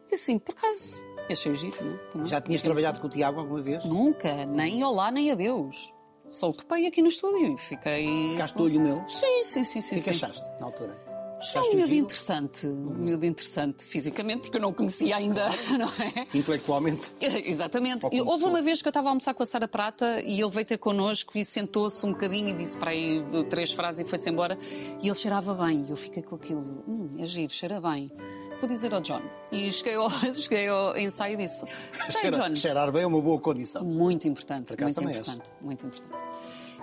E 0.09 0.15
assim, 0.15 0.37
por 0.37 0.53
acaso, 0.53 1.01
achei 1.29 1.55
giro, 1.55 1.99
não 2.13 2.23
é? 2.23 2.27
Já 2.27 2.41
tinhas 2.41 2.61
trabalhado 2.61 2.99
com 2.99 3.07
o 3.07 3.09
Tiago 3.09 3.39
alguma 3.39 3.61
vez? 3.61 3.85
Nunca, 3.85 4.45
nem 4.45 4.83
olá, 4.83 5.11
nem 5.11 5.31
adeus. 5.31 5.93
Só 6.29 6.49
o 6.49 6.53
topei 6.53 6.87
aqui 6.87 7.01
no 7.01 7.09
estúdio 7.09 7.55
e 7.55 7.57
fiquei. 7.57 8.31
Ficaste 8.31 8.55
de 8.55 8.61
olho 8.61 8.79
nele? 8.79 9.01
Sim, 9.09 9.43
sim, 9.43 9.63
sim, 9.63 9.81
sim. 9.81 9.95
O 9.95 9.97
que 9.97 10.03
que 10.05 10.09
achaste 10.11 10.49
na 10.59 10.67
altura? 10.67 11.10
É 11.55 11.61
um 11.61 11.75
miúdo 11.75 11.93
interessante, 11.93 12.67
um 12.67 12.93
miúdo 12.93 13.25
interessante 13.25 13.83
fisicamente, 13.83 14.41
porque 14.43 14.57
eu 14.57 14.61
não 14.61 14.69
o 14.69 14.73
conhecia 14.73 15.15
ainda, 15.15 15.49
não 15.77 15.87
é? 15.87 16.27
Intelectualmente? 16.33 17.13
Exatamente. 17.19 18.05
Ou 18.05 18.11
como 18.11 18.23
E 18.23 18.25
houve 18.25 18.45
uma 18.45 18.61
vez 18.61 18.81
que 18.81 18.87
eu 18.87 18.91
estava 18.91 19.09
a 19.09 19.11
almoçar 19.11 19.33
com 19.33 19.43
a 19.43 19.45
Sara 19.45 19.67
Prata 19.67 20.21
e 20.21 20.39
ele 20.39 20.49
veio 20.49 20.65
ter 20.65 20.77
connosco 20.77 21.37
e 21.37 21.43
sentou-se 21.43 22.05
um 22.05 22.11
bocadinho 22.11 22.49
e 22.49 22.53
disse 22.53 22.77
para 22.77 22.91
aí 22.91 23.23
três 23.49 23.71
frases 23.71 24.05
e 24.05 24.09
foi-se 24.09 24.29
embora. 24.29 24.57
E 25.01 25.07
ele 25.07 25.15
cheirava 25.15 25.53
bem. 25.53 25.85
E 25.85 25.89
eu 25.89 25.97
fiquei 25.97 26.21
com 26.21 26.35
aquilo. 26.35 26.83
Hum, 26.87 27.09
é 27.19 27.25
giro, 27.25 27.51
cheira 27.51 27.81
bem. 27.81 28.11
Vou 28.59 28.69
dizer 28.69 28.93
ao 28.93 29.01
John. 29.01 29.21
E 29.51 29.73
cheguei 29.73 29.95
ao, 29.95 30.09
cheguei 30.33 30.67
ao 30.67 30.95
ensaio 30.95 31.33
e 31.33 31.37
disse: 31.37 31.65
Sei, 32.11 32.29
John. 32.29 32.55
Cheirar 32.55 32.91
bem 32.91 33.01
é 33.01 33.07
uma 33.07 33.19
boa 33.19 33.39
condição. 33.39 33.83
Muito 33.83 34.27
importante, 34.27 34.79
muito 34.79 35.03
importante, 35.03 35.49
muito 35.59 35.85
importante. 35.87 36.30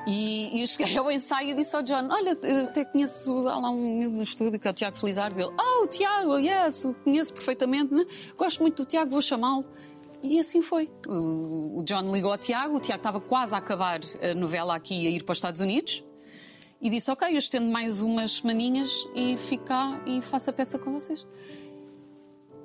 E, 0.07 0.57
e 0.57 0.61
eu 0.63 0.67
cheguei 0.67 0.97
ao 0.97 1.11
ensaio 1.11 1.51
e 1.51 1.55
disse 1.55 1.75
ao 1.77 1.83
John: 1.83 2.09
Olha, 2.11 2.33
até 2.65 2.85
conheço 2.85 3.31
há 3.49 3.59
lá 3.59 3.71
um 3.71 3.99
miúdo 3.99 4.17
no 4.17 4.23
estúdio 4.23 4.59
que 4.59 4.67
é 4.67 4.71
o 4.71 4.75
Tiago 4.75 4.97
Felizardo. 4.97 5.39
Ele: 5.39 5.51
Oh, 5.59 5.87
Tiago, 5.87 6.39
yes, 6.39 6.87
conheço 7.05 7.33
perfeitamente, 7.33 7.93
né? 7.93 8.05
gosto 8.37 8.61
muito 8.61 8.83
do 8.83 8.87
Tiago, 8.87 9.11
vou 9.11 9.23
chamá-lo. 9.23 9.65
E 10.23 10.39
assim 10.41 10.63
foi. 10.63 10.91
O, 11.07 11.81
o 11.81 11.83
John 11.85 12.13
ligou 12.13 12.33
ao 12.33 12.39
Tiago, 12.39 12.77
o 12.77 12.81
Tiago 12.81 13.01
estava 13.01 13.21
quase 13.21 13.55
a 13.55 13.59
acabar 13.59 14.01
a 14.21 14.35
novela 14.35 14.75
aqui 14.75 15.07
a 15.07 15.11
ir 15.11 15.23
para 15.23 15.33
os 15.33 15.39
Estados 15.39 15.61
Unidos. 15.61 16.05
E 16.81 16.89
disse: 16.89 17.11
Ok, 17.11 17.29
eu 17.29 17.39
estendo 17.39 17.71
mais 17.71 18.03
umas 18.03 18.33
semaninhas 18.33 19.09
e 19.15 19.37
fico 19.37 19.65
cá 19.65 20.01
e 20.07 20.21
faço 20.21 20.51
a 20.51 20.53
peça 20.53 20.79
com 20.79 20.93
vocês. 20.93 21.27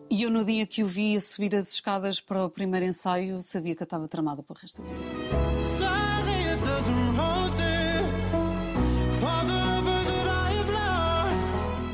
E 0.09 0.21
eu, 0.21 0.29
no 0.29 0.45
dia 0.45 0.67
que 0.67 0.83
o 0.83 0.87
vi 0.87 1.15
a 1.17 1.21
subir 1.21 1.55
as 1.55 1.73
escadas 1.73 2.21
para 2.21 2.45
o 2.45 2.49
primeiro 2.49 2.85
ensaio, 2.85 3.39
sabia 3.39 3.75
que 3.75 3.81
eu 3.81 3.85
estava 3.85 4.07
tramada 4.07 4.43
para 4.43 4.53
o 4.53 4.59
resto 4.59 4.83
da 4.83 4.87
vida. 4.87 5.92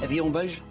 Havia 0.10 0.24
um 0.24 0.32
beijo 0.32 0.63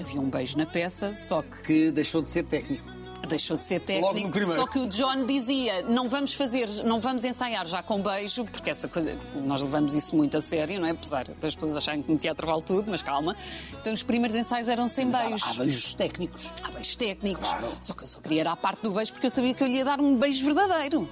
Havia 0.00 0.20
um 0.20 0.28
beijo 0.28 0.58
na 0.58 0.66
peça, 0.66 1.14
só 1.14 1.42
que 1.42 1.62
que 1.62 1.90
deixou 1.92 2.20
de 2.20 2.28
ser 2.28 2.42
técnico. 2.42 2.84
deixou 3.28 3.56
de 3.56 3.64
ser 3.64 3.80
Logo 4.00 4.14
no 4.18 4.30
técnico. 4.32 4.52
Só 4.52 4.66
que 4.66 4.80
o 4.80 4.86
John 4.88 5.26
dizia: 5.26 5.82
não 5.82 6.08
vamos 6.08 6.34
fazer, 6.34 6.68
não 6.84 7.00
vamos 7.00 7.24
ensaiar 7.24 7.64
já 7.66 7.84
com 7.84 8.02
beijo, 8.02 8.44
porque 8.46 8.70
essa 8.70 8.88
coisa, 8.88 9.16
nós 9.44 9.62
levamos 9.62 9.94
isso 9.94 10.16
muito 10.16 10.36
a 10.36 10.40
sério, 10.40 10.80
não 10.80 10.88
é? 10.88 10.90
Apesar 10.90 11.24
das 11.40 11.54
pessoas 11.54 11.76
acharem 11.76 12.02
que 12.02 12.10
no 12.10 12.18
teatro 12.18 12.48
vale 12.48 12.62
tudo, 12.62 12.90
mas 12.90 13.00
calma. 13.00 13.36
Então 13.80 13.92
os 13.92 14.02
primeiros 14.02 14.36
ensaios 14.36 14.66
eram 14.66 14.88
sem 14.88 15.06
Mas 15.06 15.20
há- 15.20 15.28
beijos. 15.28 15.42
Há 15.48 15.54
beijos 15.62 15.94
técnicos. 15.94 16.52
Há 16.64 16.70
beijos 16.72 16.96
técnicos. 16.96 17.48
Claro. 17.48 17.68
Só 17.80 17.94
que 17.94 18.02
eu 18.02 18.08
só 18.08 18.20
queria 18.20 18.40
ir 18.40 18.48
à 18.48 18.56
parte 18.56 18.82
do 18.82 18.92
beijo 18.92 19.12
porque 19.12 19.26
eu 19.26 19.30
sabia 19.30 19.54
que 19.54 19.62
eu 19.62 19.68
lhe 19.68 19.76
ia 19.76 19.84
dar 19.84 20.00
um 20.00 20.16
beijo 20.16 20.44
verdadeiro. 20.44 21.08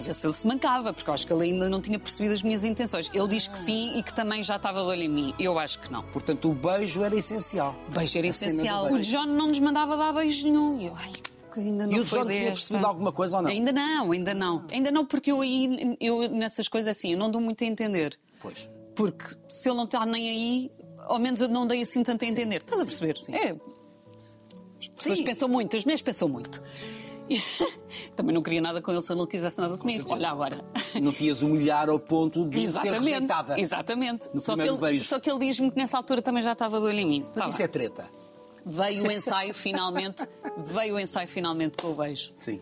Se 0.00 0.26
ele 0.26 0.32
se 0.34 0.46
mancava, 0.46 0.92
porque 0.92 1.08
eu 1.08 1.14
acho 1.14 1.26
que 1.26 1.32
ele 1.32 1.44
ainda 1.44 1.68
não 1.68 1.80
tinha 1.80 1.98
percebido 1.98 2.34
as 2.34 2.42
minhas 2.42 2.64
intenções. 2.64 3.10
Ele 3.12 3.28
diz 3.28 3.46
que 3.46 3.58
sim 3.58 3.98
e 3.98 4.02
que 4.02 4.12
também 4.14 4.42
já 4.42 4.56
estava 4.56 4.80
de 4.80 4.86
olho 4.86 5.02
em 5.02 5.08
mim. 5.08 5.34
Eu 5.38 5.58
acho 5.58 5.80
que 5.80 5.90
não. 5.90 6.02
Portanto, 6.04 6.50
o 6.50 6.54
beijo 6.54 7.02
era 7.02 7.14
essencial. 7.16 7.74
Beijo 7.88 8.18
era 8.18 8.26
A 8.26 8.30
essencial. 8.30 8.86
O 8.86 8.92
beijo. 8.94 9.10
John 9.10 9.26
não 9.26 9.48
nos 9.48 9.58
mandava 9.60 9.96
dar 9.96 10.12
beijo 10.12 10.46
nenhum. 10.46 10.80
E 10.80 10.86
eu, 10.86 10.94
ai, 10.96 11.12
ainda 11.56 11.86
não 11.86 11.92
E 11.96 12.00
o 12.00 12.06
foi 12.06 12.18
John 12.18 12.26
tinha 12.26 12.38
desta. 12.40 12.52
percebido 12.52 12.86
alguma 12.86 13.12
coisa 13.12 13.36
ou 13.36 13.42
não? 13.42 13.50
Ainda 13.50 13.72
não, 13.72 14.12
ainda 14.12 14.34
não. 14.34 14.64
Ainda 14.70 14.90
não, 14.90 15.06
porque 15.06 15.32
eu 15.32 15.40
aí, 15.40 15.96
eu 16.00 16.28
nessas 16.28 16.68
coisas 16.68 16.96
assim, 16.96 17.12
eu 17.12 17.18
não 17.18 17.30
dou 17.30 17.40
muito 17.40 17.64
a 17.64 17.66
entender. 17.66 18.18
Pois. 18.40 18.68
Porque 18.94 19.24
se 19.48 19.68
ele 19.68 19.76
não 19.78 19.84
está 19.84 20.04
nem 20.06 20.28
aí, 20.28 20.70
ao 21.00 21.18
menos 21.18 21.40
eu 21.40 21.48
não 21.48 21.66
dei 21.66 21.82
assim 21.82 22.02
tanto 22.02 22.24
a 22.24 22.28
entender. 22.28 22.56
Estás 22.58 22.80
a 22.80 22.84
perceber? 22.84 23.16
É. 23.30 23.56
As 24.78 24.88
pessoas 24.88 25.18
Sim. 25.18 25.24
pensam 25.24 25.48
muito, 25.48 25.74
as 25.76 25.84
mulheres 25.84 26.02
pensam 26.02 26.28
muito. 26.28 26.62
Também 28.14 28.34
não 28.34 28.42
queria 28.42 28.60
nada 28.60 28.80
com 28.80 28.90
ele 28.92 29.02
se 29.02 29.12
ele 29.12 29.20
não 29.20 29.26
quisesse 29.26 29.58
nada 29.60 29.76
comigo. 29.76 30.06
Olha 30.12 30.30
agora. 30.30 30.64
Não 31.02 31.12
tinhas 31.12 31.42
humilhar 31.42 31.88
ao 31.90 31.98
ponto 31.98 32.44
de 32.46 32.54
ser 32.56 32.62
Exatamente, 32.62 33.04
rejeitada. 33.04 33.60
exatamente. 33.60 34.28
No 34.32 34.40
Só 34.40 34.54
que, 34.56 34.62
ele, 34.62 34.76
beijo. 34.78 35.04
só 35.04 35.20
que 35.20 35.30
ele 35.30 35.38
diz-me 35.40 35.70
que 35.70 35.76
nessa 35.76 35.96
altura 35.96 36.22
também 36.22 36.42
já 36.42 36.52
estava 36.52 36.78
de 36.78 36.86
olho 36.86 36.98
em 36.98 37.06
mim. 37.06 37.24
Mas 37.34 37.44
Tá 37.44 37.48
isso 37.50 37.62
é 37.62 37.68
treta. 37.68 38.08
Veio 38.64 39.06
o 39.06 39.10
ensaio 39.12 39.54
finalmente, 39.54 40.26
veio 40.58 40.96
o 40.96 41.00
ensaio 41.00 41.28
finalmente 41.28 41.76
com 41.80 41.92
o 41.92 41.94
beijo. 41.94 42.32
Sim. 42.36 42.60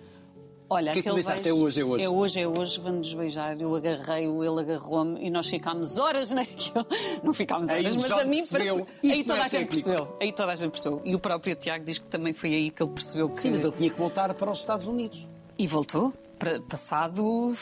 Olha, 0.71 0.91
O 0.91 0.93
que 0.95 1.01
é 1.01 1.03
que 1.03 1.09
tu 1.11 1.15
pensaste? 1.15 1.43
beijo- 1.45 1.59
É 1.59 1.63
hoje, 1.63 1.81
é 1.81 1.85
hoje? 1.85 2.05
É 2.05 2.09
hoje, 2.09 2.41
é 2.41 2.49
hoje, 2.49 2.81
vamos 2.81 2.99
nos 3.09 3.15
beijar. 3.15 3.61
Eu 3.61 3.75
agarrei-o, 3.77 4.43
ele 4.43 4.61
agarrou-me 4.61 5.21
e 5.25 5.31
nós 5.31 5.47
ficámos 5.47 5.99
horas 5.99 6.31
naquilo. 6.33 6.87
Não 7.23 7.35
ficámos 7.35 7.69
horas, 7.71 7.97
mas 7.97 8.11
a 8.11 8.25
mim 8.25 8.39
percebeu. 8.39 8.87
Isto 9.03 9.13
Aí 9.15 9.25
toda 9.25 9.39
é 9.39 9.43
a 9.43 9.49
gente 9.49 9.51
técnico. 9.61 9.75
percebeu. 9.85 10.17
Aí 10.21 10.33
toda 10.33 10.53
a 10.53 10.57
gente 10.57 10.71
percebeu. 10.71 11.03
E 11.05 11.15
o 11.15 11.19
próprio 11.21 11.55
Tiago 11.55 11.85
diz 11.85 11.99
que 11.99 12.09
também 12.09 12.33
foi 12.33 12.55
aí 12.55 12.71
que 12.71 12.83
ele 12.83 12.93
percebeu 12.93 13.29
que. 13.29 13.39
Sim, 13.39 13.51
mas 13.51 13.63
ele 13.63 13.73
tinha 13.77 13.91
que 13.91 13.99
voltar 13.99 14.33
para 14.35 14.51
os 14.51 14.59
Estados 14.61 14.87
Unidos. 14.87 15.29
E 15.59 15.67
voltou, 15.67 16.13
para- 16.39 16.61
passado 16.63 17.53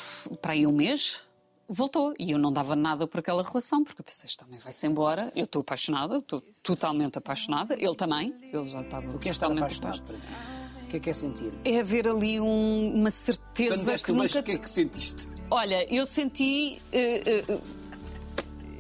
para 0.41 0.53
aí 0.53 0.67
um 0.67 0.73
mês, 0.73 1.21
voltou. 1.69 2.15
E 2.19 2.31
eu 2.31 2.39
não 2.39 2.53
dava 2.53 2.77
nada 2.77 3.07
por 3.07 3.19
aquela 3.21 3.43
relação, 3.43 3.83
porque 3.85 4.01
eu 4.01 4.05
pensei, 4.05 4.29
isto 4.29 4.45
também 4.45 4.59
vai-se 4.61 4.87
embora. 4.87 5.31
Eu 5.35 5.45
estou 5.45 5.61
apaixonada, 5.61 6.19
estou 6.19 6.41
totalmente 6.63 7.19
apaixonada. 7.19 7.75
Ele 7.75 7.95
também, 7.97 8.33
ele 8.53 8.65
já 8.71 8.81
estava 8.81 9.11
O 9.11 9.19
que 9.19 9.29
estar 9.29 9.49
totalmente 9.49 9.65
apaixonado 9.85 10.03
para 10.05 10.15
ti? 10.15 10.23
O 10.23 10.62
que 10.93 10.97
é 10.99 11.01
que 11.01 11.11
é 11.11 11.13
sentir? 11.13 11.53
É 11.65 11.81
haver 11.81 12.07
ali 12.07 12.41
um- 12.41 12.93
uma 12.95 13.03
Quando 13.05 13.11
certeza 13.11 13.91
deste 13.91 14.07
que 14.07 14.13
nunca. 14.13 14.39
o 14.39 14.43
que 14.43 14.53
é 14.53 14.59
que 14.59 14.71
sentiste? 14.71 15.27
Olha, 15.51 15.87
eu 15.95 16.07
senti 16.07 16.81
eh, 16.93 17.45
eh, 17.49 17.59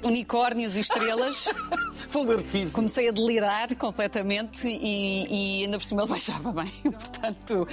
unicórnios 0.04 0.76
e 0.76 0.80
estrelas. 0.80 1.48
Comecei 2.74 3.08
a 3.08 3.12
delirar 3.12 3.74
completamente 3.76 4.68
e, 4.68 5.60
e 5.60 5.64
ainda 5.64 5.78
por 5.78 5.84
cima 5.84 6.02
ele 6.02 6.12
beijava 6.12 6.52
bem. 6.52 6.68
Portanto, 6.84 7.66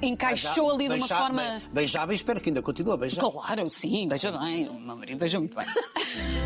encaixou 0.00 0.70
ali 0.70 0.84
de 0.88 0.94
uma 0.94 0.98
Beija- 1.06 1.18
forma. 1.18 1.42
be- 1.42 1.68
Beijava 1.74 2.12
e 2.12 2.16
espero 2.16 2.40
que 2.40 2.48
ainda 2.48 2.62
continue 2.62 2.94
a 2.94 2.96
beijar. 2.96 3.20
Claro, 3.30 3.68
sim, 3.68 4.08
beija 4.08 4.32
bem. 4.32 4.68
O 4.70 4.80
meu 4.80 4.96
marido 4.96 5.18
beija 5.18 5.38
muito 5.38 5.54
bem. 5.54 5.66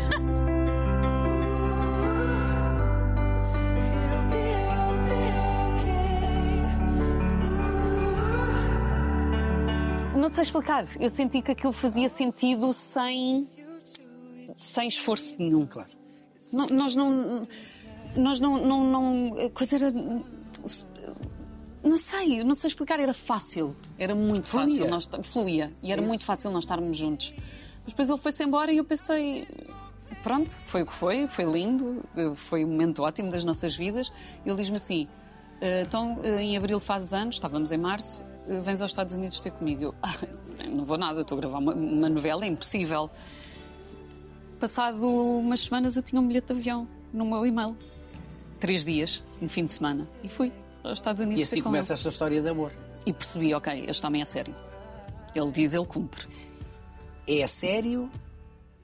te 10.33 10.35
sei 10.37 10.43
explicar. 10.43 10.85
Eu 10.99 11.09
senti 11.09 11.41
que 11.41 11.51
aquilo 11.51 11.71
fazia 11.71 12.09
sentido 12.09 12.73
sem, 12.73 13.47
sem 14.55 14.87
esforço 14.87 15.35
nenhum. 15.37 15.65
Claro. 15.65 15.89
Não- 16.51 16.67
nós 16.67 16.95
não. 16.95 17.47
Nós 18.15 18.39
não, 18.39 18.57
não, 18.65 18.83
não. 18.85 19.37
A 19.45 19.49
coisa 19.51 19.75
era. 19.75 19.91
Não 21.83 21.97
sei, 21.97 22.43
não 22.43 22.55
sei 22.55 22.69
explicar, 22.69 22.99
era 22.99 23.13
fácil. 23.13 23.75
Era 23.97 24.15
muito 24.15 24.47
Fluía. 24.49 24.85
fácil. 24.87 24.89
Nós, 24.89 25.09
fluía. 25.23 25.73
E 25.83 25.91
era 25.91 26.01
muito 26.01 26.23
fácil 26.23 26.49
nós 26.51 26.63
estarmos 26.63 26.97
juntos. 26.97 27.33
Mas 27.83 27.87
depois 27.93 28.09
ele 28.09 28.17
foi-se 28.17 28.43
embora 28.43 28.71
e 28.71 28.77
eu 28.77 28.85
pensei. 28.85 29.47
Pronto, 30.23 30.49
foi 30.49 30.83
o 30.83 30.85
que 30.85 30.93
foi, 30.93 31.27
foi 31.27 31.43
lindo, 31.43 32.01
foi 32.35 32.63
um 32.63 32.69
momento 32.69 33.03
ótimo 33.03 33.29
das 33.29 33.43
nossas 33.43 33.75
vidas. 33.75 34.11
Ele 34.45 34.55
diz-me 34.55 34.77
assim: 34.77 35.07
"Eh, 35.59 35.81
então, 35.81 36.17
eh, 36.23 36.41
em 36.41 36.55
abril 36.55 36.79
fazes 36.79 37.13
anos, 37.13 37.35
estávamos 37.35 37.73
em 37.73 37.77
março, 37.77 38.23
vens 38.47 38.81
aos 38.81 38.91
Estados 38.91 39.13
Unidos 39.15 39.39
ter 39.39 39.51
comigo. 39.51 39.83
Eu, 39.83 39.95
"Ah, 40.01 40.13
não 40.69 40.83
vou 40.85 40.97
nada, 40.97 41.21
estou 41.21 41.37
a 41.37 41.41
gravar 41.41 41.59
uma, 41.59 41.73
uma 41.73 42.09
novela, 42.09 42.43
é 42.45 42.47
impossível. 42.47 43.09
Passado 44.59 45.05
umas 45.05 45.59
semanas 45.61 45.97
eu 45.97 46.01
tinha 46.03 46.21
um 46.21 46.27
bilhete 46.27 46.53
de 46.53 46.59
avião 46.59 46.87
no 47.11 47.25
meu 47.25 47.45
e-mail. 47.45 47.77
Três 48.59 48.85
dias, 48.85 49.21
no 49.41 49.49
fim 49.49 49.65
de 49.65 49.73
semana. 49.73 50.07
E 50.23 50.29
fui 50.29 50.53
aos 50.83 50.93
Estados 50.99 51.21
Unidos. 51.21 51.41
E 51.41 51.43
assim 51.43 51.57
com 51.61 51.65
começa 51.65 51.91
ele. 51.91 51.97
esta 51.97 52.09
história 52.09 52.41
de 52.41 52.47
amor. 52.47 52.71
E 53.05 53.11
percebi, 53.11 53.53
ok, 53.53 53.85
este 53.89 54.05
homem 54.05 54.21
é 54.21 54.25
sério. 54.25 54.55
Ele 55.35 55.51
diz, 55.51 55.73
ele 55.73 55.85
cumpre. 55.85 56.25
É 57.27 57.45
sério 57.45 58.09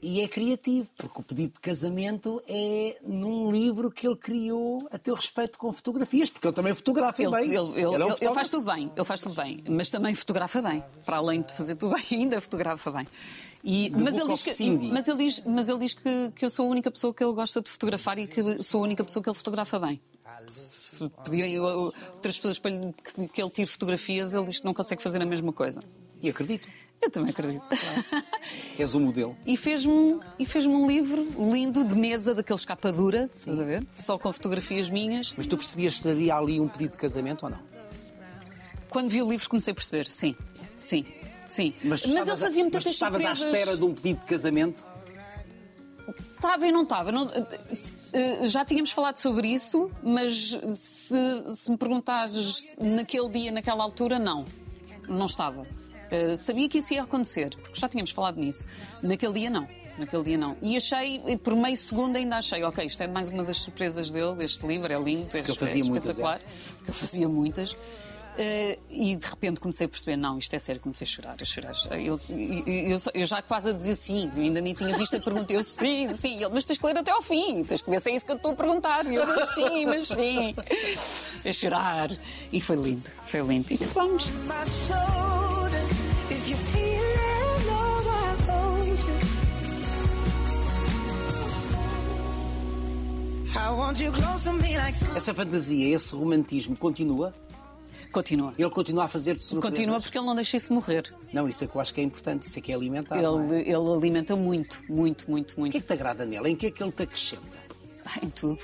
e 0.02 0.22
é 0.22 0.28
criativo, 0.28 0.90
porque 0.98 1.20
o 1.20 1.24
pedido 1.24 1.54
de 1.54 1.60
casamento 1.60 2.42
é 2.48 2.98
num 3.04 3.52
livro 3.52 3.92
que 3.92 4.08
ele 4.08 4.16
criou 4.16 4.88
a 4.92 4.98
teu 4.98 5.14
respeito 5.16 5.58
com 5.58 5.72
fotografias, 5.74 6.30
porque 6.30 6.48
ele 6.48 6.56
também 6.56 6.74
fotografa 6.74 7.22
Ele, 7.22 7.32
bem. 7.32 7.46
ele- 7.46 7.56
ele- 7.56 7.58
é 7.58 7.66
um 7.68 7.74
ele- 7.76 7.86
ele 7.96 8.00
fotógrafo. 8.12 8.34
faz 8.36 8.50
tudo 8.50 8.66
bem, 8.66 8.92
ele 8.96 9.06
faz 9.06 9.22
tudo 9.22 9.36
bem, 9.36 9.64
mas 9.70 9.90
também 9.90 10.16
fotografa 10.16 10.62
bem. 10.62 10.84
Para 11.06 11.18
além 11.18 11.42
de 11.42 11.54
fazer 11.54 11.76
tudo 11.76 11.94
bem, 12.10 12.22
ainda 12.22 12.40
fotografa 12.40 12.92
bem. 12.92 13.08
E, 13.62 13.90
mas, 13.90 14.18
ele 14.18 14.28
diz 14.30 14.42
que, 14.42 14.70
mas 14.94 15.08
ele 15.10 15.18
diz, 15.18 15.44
mas 15.46 15.68
ele 15.68 15.80
diz 15.80 15.94
que, 15.94 16.32
que 16.34 16.46
eu 16.46 16.50
sou 16.50 16.66
a 16.66 16.70
única 16.70 16.90
pessoa 16.90 17.14
que 17.14 17.22
ele 17.22 17.34
gosta 17.34 17.62
de 17.62 17.70
fotografar 17.70 18.18
e 18.18 18.26
que 18.26 18.64
sou 18.64 18.80
a 18.80 18.84
única 18.86 19.04
pessoa 19.04 19.22
que 19.22 19.30
ele 19.30 19.36
fotografa 19.38 19.78
bem. 19.80 20.00
Se 20.48 21.10
pedirem 21.26 21.60
outras 21.60 22.38
pessoas 22.38 22.58
para 22.58 22.72
que 23.34 23.42
ele 23.42 23.50
tire 23.50 23.68
fotografias, 23.70 24.34
ele 24.34 24.46
diz 24.46 24.60
que 24.60 24.66
não 24.66 24.74
consegue 24.74 25.04
fazer 25.04 25.22
a 25.22 25.26
mesma 25.26 25.52
coisa. 25.52 25.82
E 26.22 26.30
acredito, 26.30 26.66
Eu 27.02 27.10
também 27.10 27.32
acredito. 27.32 27.64
és 28.78 28.94
o 28.94 29.00
modelo. 29.00 29.36
E 29.46 29.56
fez-me 29.56 30.20
e 30.38 30.46
fez 30.46 30.66
um 30.66 30.86
livro 30.86 31.26
lindo 31.38 31.86
de 31.86 31.96
mesa, 31.96 32.36
daqueles 32.36 32.66
capa 32.66 32.92
dura, 32.92 33.30
estás 33.34 33.60
a 33.60 33.64
ver? 33.64 33.86
Só 33.90 34.18
com 34.18 34.32
fotografias 34.34 34.90
minhas. 34.90 35.34
Mas 35.38 35.48
tu 35.48 35.58
percebias 35.58 36.00
que 36.00 36.10
havia 36.10 36.36
ali 36.36 36.60
um 36.60 36.68
pedido 36.68 36.92
de 36.92 36.98
casamento 36.98 37.44
ou 37.44 37.50
não? 37.52 37.60
Quando 38.90 39.10
vi 39.10 39.22
o 39.22 39.30
livro 39.30 39.50
comecei 39.50 39.72
a 39.72 39.76
perceber, 39.76 40.08
sim, 40.08 40.36
sim, 40.76 41.06
sim. 41.46 41.74
Mas, 41.84 42.02
tu 42.02 42.10
ele 42.10 42.26
fazia 42.26 42.48
mas 42.48 42.58
muitas 42.58 42.86
estavas 42.86 43.24
à 43.24 43.36
surpresas. 43.36 43.60
espera 43.60 43.78
de 43.78 43.86
um 43.86 43.94
pedido 43.94 44.20
de 44.20 44.26
casamento? 44.26 44.86
Estava 46.36 46.68
e 46.68 46.72
não 46.72 46.84
estava. 46.84 47.12
Não- 47.12 47.30
eh, 48.14 48.48
já 48.50 48.66
tínhamos 48.66 48.92
falado 48.92 49.18
sobre 49.18 49.48
isso, 49.48 49.92
mas 50.04 50.58
se, 50.68 51.44
se 51.48 51.70
me 51.72 51.78
perguntares 51.78 52.76
naquele 52.82 53.30
dia, 53.30 53.52
naquela 53.52 53.84
altura, 53.84 54.18
não. 54.18 54.44
Não 55.08 55.28
estava. 55.28 55.66
Eh, 56.12 56.36
sabia 56.36 56.68
que 56.68 56.80
isso 56.80 56.94
ia 56.94 57.04
acontecer, 57.04 57.56
porque 57.56 57.80
já 57.80 57.88
tínhamos 57.88 58.12
falado 58.12 58.40
nisso. 58.40 58.66
Naquele 59.02 59.34
dia, 59.34 59.50
não. 59.50 59.68
Naquele 59.98 60.24
dia, 60.24 60.38
não. 60.38 60.56
E 60.62 60.78
achei, 60.78 61.22
por 61.44 61.56
meio 61.56 61.76
segundo, 61.76 62.16
ainda 62.16 62.38
achei, 62.38 62.64
ok, 62.64 62.86
isto 62.86 63.04
é 63.04 63.08
mais 63.08 63.30
uma 63.30 63.44
das 63.44 63.58
surpresas 63.58 64.12
dele, 64.12 64.34
deste 64.36 64.66
livro, 64.66 64.92
é 64.92 64.98
lindo, 64.98 65.36
é, 65.36 65.40
ele 65.40 65.56
fazia 65.56 65.82
é 65.82 65.86
muitas, 65.86 66.12
espetacular. 66.12 66.40
Que 66.40 66.90
ele 66.90 66.98
fazia 66.98 67.30
muitas. 67.30 67.78
Eh, 68.42 68.80
e 68.90 69.18
de 69.18 69.28
repente 69.28 69.60
comecei 69.60 69.86
a 69.86 69.90
perceber, 69.90 70.16
não, 70.16 70.38
isto 70.38 70.56
é 70.56 70.60
sério, 70.60 70.80
comecei 70.80 71.04
a 71.04 71.10
chorar, 71.10 71.36
a 71.42 71.44
chorar. 71.44 71.74
Eu, 72.02 72.18
eu- 72.66 72.98
eu 73.14 73.26
já 73.28 73.42
quase 73.42 73.70
a 73.70 73.74
dizer 73.74 73.98
sim, 73.98 74.32
ainda 74.34 74.62
nem 74.62 74.74
tinha 74.74 74.98
visto 74.98 75.18
a 75.18 75.20
pergunta. 75.20 75.52
Eu 75.52 75.62
sim, 75.62 76.16
sim, 76.16 76.36
ele, 76.38 76.48
mas 76.54 76.64
tens 76.64 76.80
que 76.80 76.86
ler 76.86 76.98
até 76.98 77.12
ao 77.12 77.22
fim, 77.22 77.66
tez 77.66 77.82
que 77.82 77.90
ver 77.90 78.00
se 78.00 78.10
é 78.10 78.16
isso 78.16 78.26
que 78.26 78.32
eu 78.32 78.38
estou 78.38 78.52
a 78.52 78.56
perguntar. 78.56 79.06
E 79.08 79.16
eu, 79.16 79.28
mas 79.28 79.50
sim, 79.50 79.86
mas 79.86 80.08
sim. 80.08 80.56
A 81.50 81.52
chorar. 81.52 82.10
E 82.54 82.62
foi 82.62 82.78
lindo, 82.78 83.10
foi 83.26 83.42
lindo. 83.42 83.74
E 83.74 83.78
casamos. 83.78 84.24
sun. 84.24 85.00
Essa 95.16 95.34
fantasia, 95.34 95.96
esse 95.96 96.16
romantismo 96.16 96.76
continua? 96.78 97.34
Continua. 98.12 98.54
Ele 98.58 98.70
continua 98.72 99.04
a 99.06 99.08
fazer-te 99.08 99.44
surpresas? 99.44 99.78
Continua 99.78 100.02
porque 100.02 100.18
ele 100.18 100.26
não 100.26 100.36
deixa 100.36 100.58
isso 100.58 100.74
morrer. 100.74 101.14
Não, 101.32 101.48
isso 101.48 101.64
é 101.64 101.68
que 101.68 101.76
eu 101.76 101.82
acho 101.82 101.94
que 101.94 102.02
é 102.02 102.04
importante, 102.04 102.44
isso 102.48 102.58
é 102.58 102.62
que 102.62 102.72
é 102.72 102.76
alimentar. 102.76 103.22
não 103.22 103.42
é? 103.54 103.60
Ele, 103.60 103.70
ele 103.70 103.76
alimenta 103.98 104.36
muito, 104.36 104.82
muito, 104.90 105.30
muito, 105.30 105.54
O 105.56 105.60
muito. 105.60 105.72
que 105.74 105.78
é 105.78 105.82
que 105.82 105.88
te 105.88 105.94
agrada 105.94 106.26
nele? 106.26 106.50
Em 106.50 106.56
que 106.56 106.66
é 106.68 106.72
que 106.72 106.82
ele 106.82 106.92
te 106.92 107.04
acrescenta? 107.04 107.44
Ah, 108.06 108.20
Em 108.26 108.30
tudo. 108.30 108.58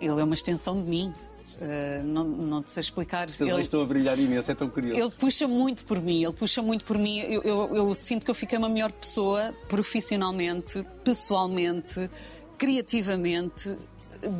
Ele 0.00 0.20
é 0.20 0.24
uma 0.24 0.34
extensão 0.34 0.82
de 0.82 0.88
mim. 0.88 1.12
Uh, 1.60 2.02
não, 2.04 2.24
não 2.24 2.62
te 2.62 2.70
sei 2.70 2.80
explicar. 2.80 3.28
Ele- 3.38 3.60
estão 3.60 3.82
a 3.82 3.84
brilhar 3.84 4.18
imenso, 4.18 4.50
é 4.50 4.54
tão 4.54 4.70
curioso. 4.70 4.98
Ele 4.98 5.10
puxa 5.10 5.46
muito 5.46 5.84
por 5.84 6.00
mim, 6.00 6.24
ele 6.24 6.32
puxa 6.32 6.62
muito 6.62 6.86
por 6.86 6.96
mim. 6.96 7.18
Eu, 7.18 7.42
eu- 7.42 7.76
eu 7.76 7.94
sinto 7.94 8.24
que 8.24 8.30
eu 8.30 8.34
fiquei 8.34 8.56
uma 8.56 8.68
melhor 8.70 8.90
pessoa 8.92 9.54
profissionalmente, 9.68 10.82
pessoalmente, 11.04 12.08
criativamente. 12.56 13.76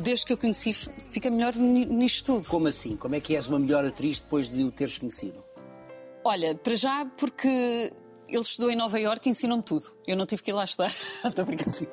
Desde 0.03 0.25
que 0.25 0.33
eu 0.33 0.37
conheci, 0.37 0.73
fica 1.11 1.29
melhor 1.29 1.55
ni- 1.55 1.85
nisto 1.85 2.25
tudo. 2.33 2.47
Como 2.49 2.67
assim? 2.67 2.95
Como 2.95 3.15
é 3.15 3.19
que 3.19 3.35
és 3.35 3.47
uma 3.47 3.57
melhor 3.59 3.83
atriz 3.85 4.19
depois 4.19 4.49
de 4.49 4.63
o 4.63 4.71
teres 4.71 4.97
conhecido? 4.97 5.43
Olha, 6.23 6.53
para 6.55 6.75
já, 6.75 7.05
porque 7.17 7.47
ele 8.27 8.41
estudou 8.41 8.69
em 8.69 8.75
Nova 8.75 8.99
Iorque 8.99 9.29
e 9.29 9.31
ensinou-me 9.31 9.63
tudo. 9.63 9.85
Eu 10.05 10.15
não 10.15 10.25
tive 10.25 10.43
que 10.43 10.51
ir 10.51 10.53
lá 10.53 10.63
estudar. 10.65 10.91
Estou 11.25 11.45
brincando. 11.45 11.87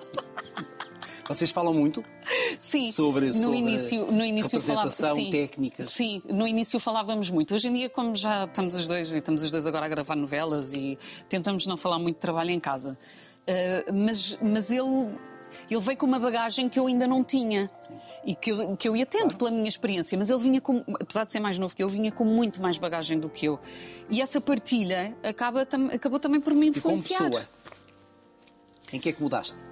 Vocês 1.27 1.51
falam 1.51 1.75
muito? 1.75 2.03
Sim, 2.59 2.91
Sobre- 2.91 3.27
no 3.27 3.35
sobre 3.35 3.59
início, 3.59 4.11
no 4.11 4.25
início 4.25 4.61
falava, 4.63 4.91
sim, 4.91 5.31
técnicas. 5.31 5.87
Sim, 5.91 6.23
no 6.27 6.47
início 6.49 6.81
falávamos 6.81 7.29
muito. 7.29 7.55
Hoje 7.55 7.69
em 7.69 7.73
dia, 7.75 7.91
como 7.91 8.17
já 8.17 8.45
estamos 8.45 8.75
os 8.75 8.89
dois 8.89 9.13
e 9.13 9.19
estamos 9.19 9.43
os 9.43 9.51
dois 9.51 9.67
agora 9.67 9.85
a 9.85 9.89
gravar 9.91 10.17
novelas 10.17 10.73
e 10.73 10.97
tentamos 11.29 11.67
não 11.67 11.77
falar 11.77 11.99
muito 11.99 12.17
de 12.17 12.21
trabalho 12.23 12.51
em 12.51 12.59
casa. 12.61 12.99
Uh, 13.47 13.93
mas, 13.93 14.39
mas 14.41 14.71
ele 14.71 15.09
Ele 15.71 15.81
veio 15.81 15.97
com 15.99 16.07
uma 16.07 16.19
bagagem 16.19 16.69
que 16.69 16.79
eu 16.79 16.87
ainda 16.87 17.07
não 17.07 17.23
tinha 17.25 17.71
e 18.25 18.35
que 18.35 18.51
eu, 18.51 18.77
que 18.77 18.89
eu 18.89 18.97
ia 18.97 19.07
tendo 19.07 19.37
pela 19.37 19.51
minha 19.51 19.69
experiência, 19.69 20.17
mas 20.19 20.31
ele 20.31 20.39
vinha 20.41 20.61
com, 20.61 20.83
apesar 21.01 21.25
de 21.25 21.33
ser 21.33 21.41
mais 21.41 21.59
novo 21.59 21.75
que 21.75 21.83
eu, 21.83 21.89
vinha 21.89 22.11
com 22.13 22.25
muito 22.25 22.61
mais 22.63 22.79
bagagem 22.79 23.19
do 23.19 23.29
que 23.29 23.47
eu. 23.47 23.59
E 24.11 24.21
essa 24.21 24.41
partilha 24.41 25.17
acaba, 25.23 25.65
tam- 25.67 25.89
acabou 25.93 26.19
também 26.21 26.41
por 26.41 26.53
me 26.55 26.67
E 26.69 26.81
como 26.81 26.95
influenciar. 26.97 27.25
pessoa, 27.31 27.49
em 28.93 28.99
que 29.01 29.09
é 29.09 29.13
que 29.13 29.23
mudaste? 29.23 29.65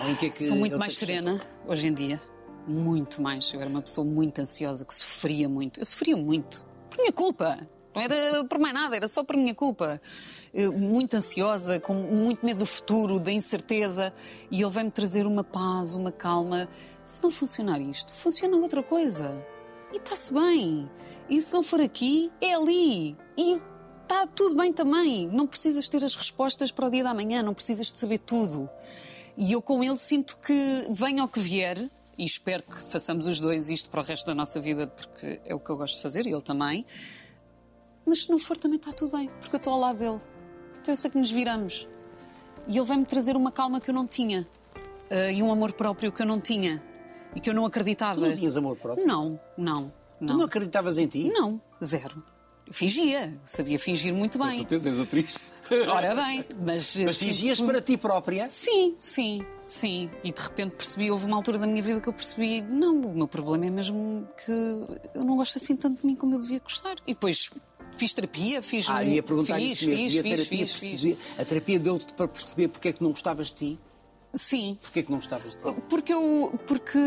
Ou 0.00 0.10
em 0.10 0.14
que 0.16 0.26
é 0.26 0.30
que 0.30 0.46
Sou 0.46 0.56
muito 0.56 0.78
mais 0.78 0.96
serena 0.96 1.40
hoje 1.66 1.88
em 1.88 1.92
dia. 1.94 2.20
Muito 2.66 3.22
mais. 3.22 3.52
Eu 3.52 3.60
era 3.60 3.70
uma 3.70 3.80
pessoa 3.80 4.04
muito 4.04 4.40
ansiosa, 4.40 4.84
que 4.84 4.92
sofria 4.94 5.48
muito. 5.48 5.80
Eu 5.80 5.86
sofria 5.86 6.16
muito. 6.16 6.64
Por 6.90 6.98
minha 6.98 7.12
culpa. 7.12 7.58
Não 7.96 8.02
era 8.02 8.44
por 8.44 8.58
mais 8.58 8.74
nada, 8.74 8.94
era 8.94 9.08
só 9.08 9.24
por 9.24 9.38
minha 9.38 9.54
culpa. 9.54 9.98
Muito 10.74 11.16
ansiosa, 11.16 11.80
com 11.80 11.94
muito 11.94 12.44
medo 12.44 12.58
do 12.58 12.66
futuro, 12.66 13.18
da 13.18 13.32
incerteza. 13.32 14.12
E 14.50 14.60
ele 14.60 14.70
vem-me 14.70 14.90
trazer 14.90 15.26
uma 15.26 15.42
paz, 15.42 15.96
uma 15.96 16.12
calma. 16.12 16.68
Se 17.06 17.22
não 17.22 17.30
funcionar 17.30 17.80
isto, 17.80 18.12
funciona 18.12 18.54
outra 18.58 18.82
coisa. 18.82 19.42
E 19.92 19.96
está-se 19.96 20.34
bem. 20.34 20.90
E 21.26 21.40
se 21.40 21.54
não 21.54 21.62
for 21.62 21.80
aqui, 21.80 22.30
é 22.38 22.52
ali. 22.54 23.16
E 23.34 23.58
está 24.02 24.26
tudo 24.26 24.54
bem 24.54 24.74
também. 24.74 25.26
Não 25.28 25.46
precisas 25.46 25.88
ter 25.88 26.04
as 26.04 26.14
respostas 26.14 26.70
para 26.70 26.88
o 26.88 26.90
dia 26.90 27.02
da 27.02 27.14
manhã, 27.14 27.42
não 27.42 27.54
precisas 27.54 27.90
de 27.90 27.98
saber 27.98 28.18
tudo. 28.18 28.68
E 29.38 29.52
eu 29.52 29.62
com 29.62 29.82
ele 29.82 29.96
sinto 29.96 30.36
que 30.38 30.86
venha 30.90 31.24
o 31.24 31.28
que 31.28 31.40
vier, 31.40 31.90
e 32.18 32.24
espero 32.24 32.62
que 32.62 32.76
façamos 32.76 33.26
os 33.26 33.40
dois 33.40 33.68
isto 33.68 33.90
para 33.90 34.00
o 34.00 34.04
resto 34.04 34.26
da 34.26 34.34
nossa 34.34 34.60
vida, 34.60 34.86
porque 34.86 35.40
é 35.44 35.54
o 35.54 35.60
que 35.60 35.70
eu 35.70 35.76
gosto 35.76 35.96
de 35.96 36.02
fazer, 36.02 36.26
e 36.26 36.32
ele 36.32 36.42
também. 36.42 36.86
Mas 38.06 38.22
se 38.22 38.30
não 38.30 38.38
for, 38.38 38.56
também 38.56 38.76
está 38.76 38.92
tudo 38.92 39.16
bem, 39.16 39.28
porque 39.40 39.56
eu 39.56 39.58
estou 39.58 39.72
ao 39.72 39.80
lado 39.80 39.98
dele. 39.98 40.20
Então 40.80 40.92
eu 40.94 40.96
sei 40.96 41.10
que 41.10 41.18
nos 41.18 41.30
viramos. 41.30 41.88
E 42.68 42.76
ele 42.78 42.86
vai-me 42.86 43.04
trazer 43.04 43.36
uma 43.36 43.50
calma 43.52 43.80
que 43.80 43.90
eu 43.90 43.94
não 43.94 44.06
tinha. 44.06 44.46
eh, 45.10 45.34
e 45.34 45.42
um 45.42 45.50
amor 45.52 45.72
próprio 45.72 46.10
que 46.12 46.22
eu 46.22 46.26
não 46.26 46.40
tinha. 46.40 46.82
E 47.34 47.40
que 47.40 47.50
eu 47.50 47.54
não 47.54 47.66
acreditava. 47.66 48.20
Tu 48.20 48.28
não 48.28 48.36
tinhas 48.36 48.56
amor 48.56 48.76
próprio? 48.76 49.06
Não, 49.06 49.38
não, 49.56 49.92
Tu 50.18 50.24
não. 50.24 50.36
não 50.38 50.44
acreditavas 50.46 50.96
em 50.98 51.06
ti? 51.06 51.28
Não, 51.30 51.60
zero. 51.84 52.22
Fingia, 52.70 53.38
sabia 53.44 53.78
fingir 53.78 54.12
muito 54.12 54.38
Com 54.38 54.46
bem. 54.48 54.56
certeza, 54.58 54.88
és 54.88 54.98
atriz. 54.98 55.38
Ora 55.88 56.14
bem, 56.16 56.44
mas. 56.64 56.96
Mas 56.98 57.16
sim, 57.16 57.26
fingias 57.26 57.60
para 57.60 57.80
ti 57.80 57.96
própria. 57.96 58.48
Sim, 58.48 58.96
sim, 58.98 59.44
sim. 59.62 60.10
E 60.24 60.32
de 60.32 60.40
repente 60.40 60.74
percebi, 60.74 61.08
houve 61.10 61.26
uma 61.26 61.36
altura 61.36 61.58
da 61.58 61.66
minha 61.66 61.80
vida 61.82 62.00
que 62.00 62.08
eu 62.08 62.12
percebi, 62.12 62.62
não, 62.62 63.00
o 63.02 63.14
meu 63.14 63.28
problema 63.28 63.66
é 63.66 63.70
mesmo 63.70 64.26
que 64.44 64.50
eu 65.14 65.22
não 65.24 65.36
gosto 65.36 65.58
assim 65.58 65.76
tanto 65.76 66.00
de 66.00 66.06
mim 66.06 66.16
como 66.16 66.34
eu 66.34 66.40
devia 66.40 66.58
gostar. 66.58 66.96
E 67.06 67.12
depois 67.14 67.50
fiz 67.96 68.14
terapia, 68.14 68.62
fiz 68.62 68.88
Ah, 68.88 69.02
ia 69.02 69.22
perguntar 69.22 69.56
fiz, 69.56 69.72
isso 69.82 69.88
mesmo. 69.88 70.04
fiz, 70.04 70.14
e 70.14 70.18
a 70.18 70.22
fiz, 70.22 70.32
terapia, 70.36 70.66
fiz, 70.68 70.90
perceber- 70.90 71.18
a 71.38 71.44
terapia 71.44 71.78
deu-te 71.78 72.14
para 72.14 72.28
perceber 72.28 72.68
porque 72.68 72.88
é 72.88 72.92
que 72.92 73.02
não 73.02 73.10
gostavas 73.10 73.48
de 73.48 73.54
ti? 73.54 73.78
Sim. 74.34 74.76
Porque 74.82 75.00
é 75.00 75.02
que 75.02 75.10
não 75.10 75.16
gostavas 75.16 75.56
de 75.56 75.64
ti? 75.64 75.80
Porque 75.88 76.12
eu, 76.12 76.52
porque 76.66 76.98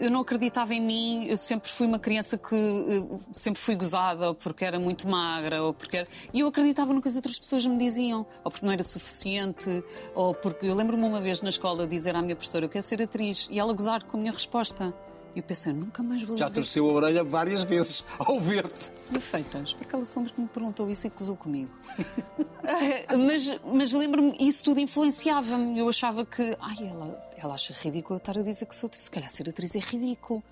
eu 0.00 0.10
não 0.10 0.22
acreditava 0.22 0.74
em 0.74 0.80
mim, 0.80 1.24
eu 1.26 1.36
sempre 1.36 1.70
fui 1.70 1.86
uma 1.86 2.00
criança 2.00 2.36
que 2.36 2.52
eh, 2.56 3.18
sempre 3.32 3.60
fui 3.62 3.76
gozada, 3.76 4.28
ou 4.28 4.34
porque 4.34 4.64
era 4.64 4.80
muito 4.80 5.06
magra, 5.06 5.62
ou 5.62 5.72
porque 5.72 5.98
era... 5.98 6.08
E 6.32 6.40
eu 6.40 6.48
acreditava 6.48 6.92
no 6.92 7.00
que 7.00 7.06
as 7.06 7.14
outras 7.14 7.38
pessoas 7.38 7.64
me 7.64 7.76
diziam, 7.78 8.26
ou 8.42 8.50
porque 8.50 8.66
não 8.66 8.72
era 8.72 8.82
suficiente, 8.82 9.84
ou 10.16 10.34
porque. 10.34 10.66
Eu 10.66 10.74
lembro-me 10.74 11.04
uma 11.04 11.20
vez 11.20 11.42
na 11.42 11.50
escola 11.50 11.86
dizer 11.86 12.16
à 12.16 12.22
minha 12.22 12.34
professora: 12.34 12.64
Eu 12.64 12.68
quero 12.68 12.84
ser 12.84 13.00
atriz, 13.00 13.46
e 13.52 13.58
ela 13.60 13.72
gozar 13.72 14.02
com 14.02 14.16
a 14.16 14.20
minha 14.20 14.32
resposta. 14.32 14.92
Eu 15.34 15.42
pensei: 15.42 15.72
Nunca 15.72 16.02
mais 16.02 16.22
vou 16.22 16.36
Já 16.36 16.46
dizer. 16.46 16.60
torceu 16.60 16.88
a 16.88 16.92
orelha 16.92 17.24
várias 17.24 17.62
vezes 17.62 18.04
ao 18.18 18.40
ver-te. 18.40 18.90
Perfeitas, 19.10 19.72
porque 19.72 19.84
aquela 19.88 20.04
sombra 20.04 20.32
que 20.32 20.40
me 20.40 20.46
perguntou 20.48 20.88
isso 20.90 21.06
e 21.06 21.10
gozou 21.10 21.36
comigo. 21.36 21.70
Ah, 22.66 23.16
mas 23.18 23.60
mas 23.62 23.92
lembro-me, 23.92 24.34
isso 24.40 24.64
tudo 24.64 24.80
influenciava-me. 24.80 25.78
Eu 25.78 25.86
achava 25.86 26.24
que, 26.24 26.56
ai, 26.58 26.88
ela, 26.88 27.28
ela 27.36 27.54
acha 27.54 27.74
ridículo 27.74 28.14
eu 28.14 28.16
estar 28.16 28.38
a 28.38 28.42
dizer 28.42 28.64
que 28.64 28.74
sou 28.74 28.86
atriz. 28.86 29.02
Se 29.02 29.10
calhar 29.10 29.28
ser 29.28 29.46
atriz 29.50 29.76
é 29.76 29.80
ridículo. 29.80 30.42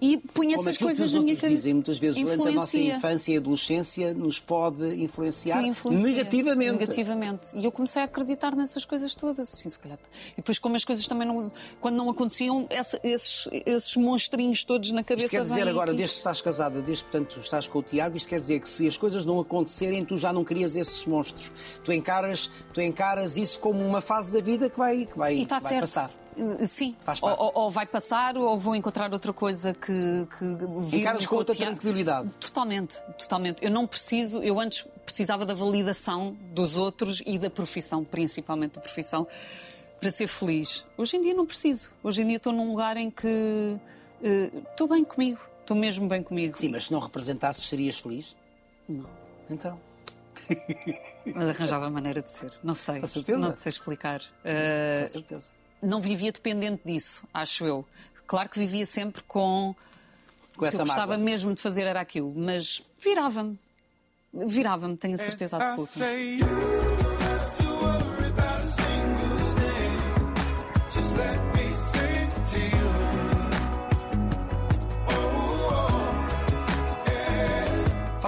E 0.00 0.18
punha 0.18 0.56
essas 0.58 0.76
coisas 0.76 1.12
na 1.12 1.20
minha 1.20 1.34
cabeça. 1.36 1.54
dizem 1.54 1.72
muitas 1.74 1.98
vezes 1.98 2.20
durante 2.22 2.48
a 2.48 2.52
nossa 2.52 2.78
infância 2.78 3.32
e 3.32 3.36
adolescência 3.38 4.12
nos 4.12 4.38
pode 4.38 4.84
influenciar, 5.02 5.62
Sim, 5.62 5.68
influencia. 5.68 6.06
negativamente. 6.06 6.72
Negativamente. 6.72 7.56
E 7.56 7.64
eu 7.64 7.72
comecei 7.72 8.02
a 8.02 8.04
acreditar 8.04 8.54
nessas 8.54 8.84
coisas 8.84 9.14
todas. 9.14 9.52
Assim, 9.54 9.70
se 9.70 9.78
calhar. 9.80 9.98
E 10.32 10.36
depois, 10.36 10.58
como 10.58 10.76
as 10.76 10.84
coisas 10.84 11.06
também 11.08 11.26
não. 11.26 11.50
Quando 11.80 11.96
não 11.96 12.10
aconteciam, 12.10 12.66
esses, 12.70 13.48
esses 13.64 13.96
monstrinhos 13.96 14.64
todos 14.64 14.90
na 14.92 15.02
cabeça 15.02 15.26
Isto 15.26 15.36
quer 15.38 15.44
dizer 15.44 15.68
agora, 15.68 15.92
e- 15.92 15.96
desde 15.96 16.14
que 16.14 16.18
estás 16.20 16.40
casada, 16.42 16.82
desde 16.82 17.04
portanto 17.04 17.40
estás 17.40 17.66
com 17.66 17.78
o 17.78 17.82
Tiago, 17.82 18.16
isto 18.18 18.28
quer 18.28 18.38
dizer 18.38 18.60
que 18.60 18.68
se 18.68 18.86
as 18.86 18.98
coisas 18.98 19.24
não 19.24 19.40
acontecerem, 19.40 20.04
tu 20.04 20.18
já 20.18 20.30
não 20.32 20.44
crias 20.44 20.76
esses 20.76 21.06
monstros. 21.06 21.50
Tu 21.82 21.92
encaras, 21.92 22.50
tu 22.74 22.82
encaras 22.82 23.38
isso 23.38 23.58
como 23.60 23.80
uma 23.82 24.02
fase 24.02 24.30
da 24.32 24.40
vida 24.40 24.68
que 24.68 24.76
vai, 24.76 25.06
que 25.06 25.16
vai, 25.16 25.36
E 25.36 25.42
está 25.44 25.58
vai 25.58 25.68
certo. 25.70 25.80
passar. 25.80 26.25
Sim, 26.66 26.94
Faz 27.02 27.22
ou, 27.22 27.28
parte. 27.28 27.40
ou- 27.42 27.52
ou 27.64 27.70
vai 27.70 27.86
passar 27.86 28.36
ou 28.36 28.58
vou 28.58 28.74
encontrar 28.76 29.12
outra 29.12 29.32
coisa 29.32 29.72
que, 29.72 30.26
que 30.38 30.44
vir 30.86 31.00
Encaras 31.00 31.26
com 31.26 31.36
outra 31.36 31.54
tranquilidade. 31.54 32.28
Totalmente, 32.40 33.00
totalmente. 33.18 33.64
Eu 33.64 33.70
não 33.70 33.86
preciso, 33.86 34.42
eu 34.42 34.60
antes 34.60 34.86
precisava 35.04 35.46
da 35.46 35.54
validação 35.54 36.36
dos 36.52 36.76
outros 36.76 37.22
e 37.24 37.38
da 37.38 37.48
profissão, 37.48 38.04
principalmente 38.04 38.72
da 38.74 38.80
profissão, 38.80 39.26
para 40.00 40.10
ser 40.10 40.26
feliz. 40.26 40.84
Hoje 40.98 41.16
em 41.16 41.22
dia 41.22 41.32
não 41.32 41.46
preciso. 41.46 41.90
Hoje 42.02 42.20
em 42.22 42.26
dia 42.26 42.36
estou 42.36 42.52
num 42.52 42.68
lugar 42.70 42.96
em 42.98 43.10
que 43.10 43.26
uh, 44.20 44.58
estou 44.70 44.88
bem 44.88 45.04
comigo, 45.04 45.40
estou 45.60 45.76
mesmo 45.76 46.06
bem 46.06 46.22
comigo. 46.22 46.56
Sim, 46.56 46.68
mas 46.68 46.86
se 46.86 46.92
não 46.92 47.00
representasses, 47.00 47.66
serias 47.66 47.98
feliz? 47.98 48.36
Não. 48.88 49.06
Então. 49.48 49.80
Mas 51.34 51.48
arranjava 51.48 51.88
maneira 51.88 52.20
de 52.20 52.30
ser, 52.30 52.50
não 52.62 52.74
sei. 52.74 53.00
Com 53.00 53.06
certeza. 53.06 53.38
Não 53.38 53.56
sei 53.56 53.70
explicar. 53.70 54.20
Uh, 54.20 55.00
Com 55.02 55.06
certeza. 55.06 55.50
Não 55.86 56.00
vivia 56.00 56.32
dependente 56.32 56.82
disso, 56.84 57.24
acho 57.32 57.64
eu. 57.64 57.84
Claro 58.26 58.48
que 58.48 58.58
vivia 58.58 58.84
sempre 58.86 59.22
com. 59.22 59.74
Com 60.54 60.56
O 60.56 60.58
que 60.60 60.66
essa 60.66 60.82
eu 60.82 60.86
gostava 60.86 61.12
mágoa. 61.12 61.24
mesmo 61.24 61.54
de 61.54 61.60
fazer 61.60 61.84
era 61.86 62.00
aquilo, 62.00 62.32
mas 62.34 62.82
virava-me. 62.98 63.58
Virava-me, 64.32 64.96
tenho 64.96 65.14
a 65.14 65.18
certeza 65.18 65.56
I 65.56 65.62
absoluta. 65.62 66.75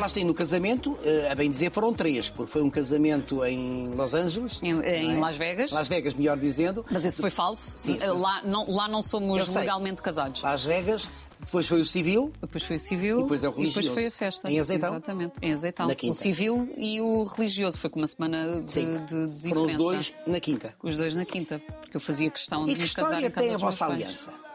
Falaste 0.08 0.20
aí 0.20 0.24
no 0.24 0.32
casamento, 0.32 0.98
eh, 1.04 1.28
a 1.30 1.34
bem 1.34 1.50
dizer 1.50 1.70
foram 1.70 1.92
três, 1.92 2.30
porque 2.30 2.50
foi 2.50 2.62
um 2.62 2.70
casamento 2.70 3.44
em 3.44 3.90
Los 3.90 4.14
Angeles. 4.14 4.58
Em- 4.62 4.80
em 4.80 5.16
é? 5.16 5.20
Las 5.20 5.36
Vegas. 5.36 5.70
Las 5.70 5.86
Vegas, 5.86 6.14
melhor 6.14 6.38
dizendo. 6.38 6.82
Mas 6.90 7.04
esse 7.04 7.20
foi 7.20 7.28
falso. 7.28 7.74
Sim, 7.76 7.98
Eh, 8.00 8.10
lá, 8.10 8.40
não, 8.42 8.70
lá 8.72 8.88
não 8.88 9.02
somos 9.02 9.54
legalmente 9.54 10.00
casados. 10.00 10.40
Las 10.40 10.64
Vegas, 10.64 11.10
depois 11.40 11.68
foi 11.68 11.82
o 11.82 11.84
civil, 11.84 12.32
Depois 12.40 12.64
foi 12.64 12.76
o 12.76 12.78
civil 12.78 13.18
E 13.18 13.22
depois 13.22 13.44
é 13.44 13.48
o 13.48 13.50
e 13.50 13.52
depois 13.52 13.74
religioso. 13.74 13.94
foi 13.94 14.06
a 14.06 14.10
festa. 14.10 14.50
Em 14.50 14.58
Azeitão? 14.58 14.88
Exatamente, 14.92 15.32
em 15.42 15.52
Azeitão. 15.52 15.86
O 15.86 16.14
civil 16.14 16.72
e 16.74 17.00
o 17.02 17.24
religioso. 17.24 17.78
Foi 17.78 17.90
com 17.90 17.98
uma 18.00 18.06
semana 18.06 18.62
de, 18.62 18.72
sim, 18.72 19.04
de, 19.04 19.26
de 19.28 19.48
foram 19.50 19.66
os 19.66 19.72
diferença. 19.72 19.76
dois 19.76 20.14
na 20.26 20.40
quinta. 20.40 20.74
Os 20.82 20.96
dois 20.96 21.14
na 21.14 21.26
quinta. 21.26 21.60
Porque 21.82 21.98
eu 21.98 22.00
fazia 22.00 22.30
questão 22.30 22.62
E 22.62 22.68
de 22.68 22.76
que 22.76 22.80
me 22.80 22.88
casar 22.88 23.08
história 23.10 23.26
em 23.26 23.30
casa 23.30 23.40
tem 23.46 23.50
a 23.50 23.52
dos 23.56 23.62
meus 23.62 23.74
vossa 23.78 23.86
pais. 23.86 24.00
aliança? 24.02 24.47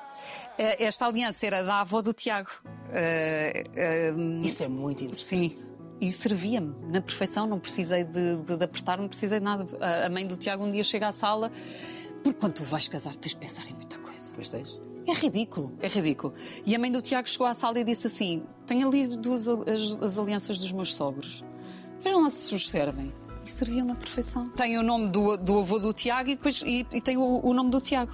Eh, 0.58 0.86
Esta 0.86 1.08
aliança 1.08 1.46
era 1.46 1.64
da 1.64 1.82
avó 1.82 2.02
do 2.02 2.14
Tiago. 2.14 2.50
Eh, 2.92 3.64
eh, 3.76 4.14
Isso 4.44 4.64
é 4.64 4.68
muito 4.68 5.04
interessante. 5.04 5.56
Sim. 5.56 5.74
E 6.02 6.12
servia-me 6.12 6.76
na 6.92 7.02
perfeição, 7.02 7.48
não 7.48 7.60
precisei 7.60 8.04
de, 8.04 8.38
de, 8.38 8.58
de 8.58 8.64
apertar, 8.64 8.98
não 8.98 9.08
precisei 9.08 9.40
de 9.40 9.46
nada. 9.46 9.66
A, 9.80 10.10
mãe 10.10 10.28
do 10.28 10.36
Tiago 10.36 10.66
um 10.66 10.72
dia 10.72 10.84
chega 10.84 11.08
à 11.08 11.12
sala, 11.14 11.50
porque 12.24 12.40
quando 12.40 12.54
tu 12.54 12.64
vais 12.64 12.88
casar 12.90 13.16
tens 13.16 13.30
de 13.30 13.38
pensar 13.38 13.66
em 13.70 13.74
muita 13.74 13.98
coisa. 14.00 14.34
Pois 14.36 14.50
tens? 14.50 14.82
É 15.08 15.14
ridículo, 15.14 15.74
é 15.80 15.88
ridículo. 15.88 16.34
E 16.66 16.76
a 16.76 16.80
mãe 16.80 16.92
do 16.92 17.02
Tiago 17.02 17.30
chegou 17.30 17.48
à 17.48 17.54
sala 17.54 17.80
e 17.80 17.84
disse 17.84 18.08
assim: 18.08 18.44
Tenho 18.66 18.88
ali 18.88 19.16
duas 19.18 19.48
as, 19.48 20.02
as 20.02 20.18
alianças 20.18 20.58
dos 20.58 20.72
meus 20.72 20.94
sogros. 20.94 21.44
Vejam 22.02 22.22
lá 22.24 22.30
se 22.30 22.52
vos 22.52 22.70
servem. 22.70 23.14
E 23.46 23.52
serviam 23.52 23.86
na 23.86 23.96
perfeição. 23.96 24.48
Tem 24.52 24.78
o 24.78 24.84
nome 24.84 25.10
do, 25.10 25.36
do 25.36 25.60
avô 25.60 25.78
do 25.78 25.92
Tiago 25.92 26.30
e 26.30 26.36
depois 26.36 26.62
e, 26.62 26.88
e 26.94 27.02
tem 27.02 27.18
o, 27.18 27.42
o 27.46 27.54
nome 27.54 27.70
do 27.72 27.82
Tiago. 27.82 28.14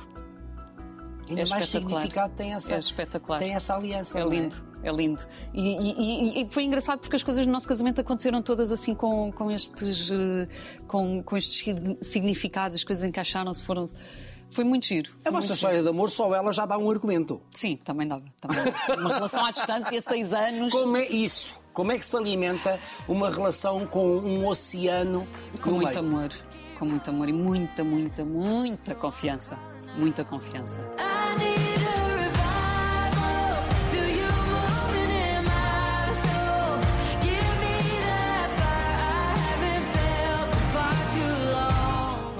Ainda 1.29 1.41
É 1.41 1.45
mais 1.45 1.67
significado 1.69 2.33
tem 2.35 2.53
essa, 2.53 2.73
É 2.75 2.79
espetacular. 2.79 3.39
tem 3.39 3.53
essa 3.53 3.75
aliança. 3.75 4.17
É 4.19 4.23
não 4.23 4.29
lindo, 4.29 4.55
é 4.83 4.91
lindo. 4.91 5.23
E, 5.53 5.61
e- 5.61 6.41
e- 6.41 6.47
foi 6.49 6.63
engraçado 6.63 6.99
porque 6.99 7.15
as 7.15 7.23
coisas 7.23 7.45
do 7.45 7.51
nosso 7.51 7.67
casamento 7.67 8.01
aconteceram 8.01 8.41
todas 8.41 8.71
assim 8.71 8.95
com, 8.95 9.31
com 9.31 9.51
estes, 9.51 10.09
eh, 10.11 10.47
com, 10.87 11.21
com 11.23 11.37
estes 11.37 11.59
sig- 11.63 11.97
significados, 12.01 12.75
as 12.75 12.83
coisas 12.83 13.03
encaixaram-se, 13.05 13.63
foram. 13.63 13.83
Foi 14.51 14.63
muito 14.63 14.87
giro. 14.87 15.11
A 15.19 15.23
foi 15.23 15.31
vossa 15.31 15.39
muito 15.47 15.53
história 15.55 15.83
de 15.83 15.87
amor, 15.89 16.09
só 16.09 16.33
ela 16.33 16.51
já 16.51 16.65
dá 16.65 16.75
um 16.77 16.89
argumento. 16.89 17.35
giro. 17.35 17.45
Sim, 17.51 17.75
também 17.77 18.07
dava. 18.07 18.23
Também 18.41 18.57
dava. 18.63 18.99
Uma 19.01 19.13
relação 19.13 19.45
à 19.45 19.51
distância, 19.51 20.01
seis 20.01 20.33
anos. 20.33 20.71
Como 20.73 20.97
é 20.97 21.07
isso? 21.07 21.53
Como 21.71 21.91
é 21.91 21.99
que 21.99 22.05
se 22.05 22.17
alimenta 22.17 22.77
uma 23.07 23.29
relação 23.29 23.85
com 23.85 24.17
um 24.17 24.47
oceano 24.47 25.25
Com 25.61 25.69
muito 25.71 25.87
meio? 25.89 25.99
amor. 25.99 26.29
Com 26.79 26.85
muito 26.85 27.09
amor 27.09 27.29
e 27.29 27.33
muita, 27.33 27.83
muita, 27.83 28.25
muita 28.25 28.95
confiança. 28.95 29.57
Muita 29.95 30.23
confiança. 30.23 30.81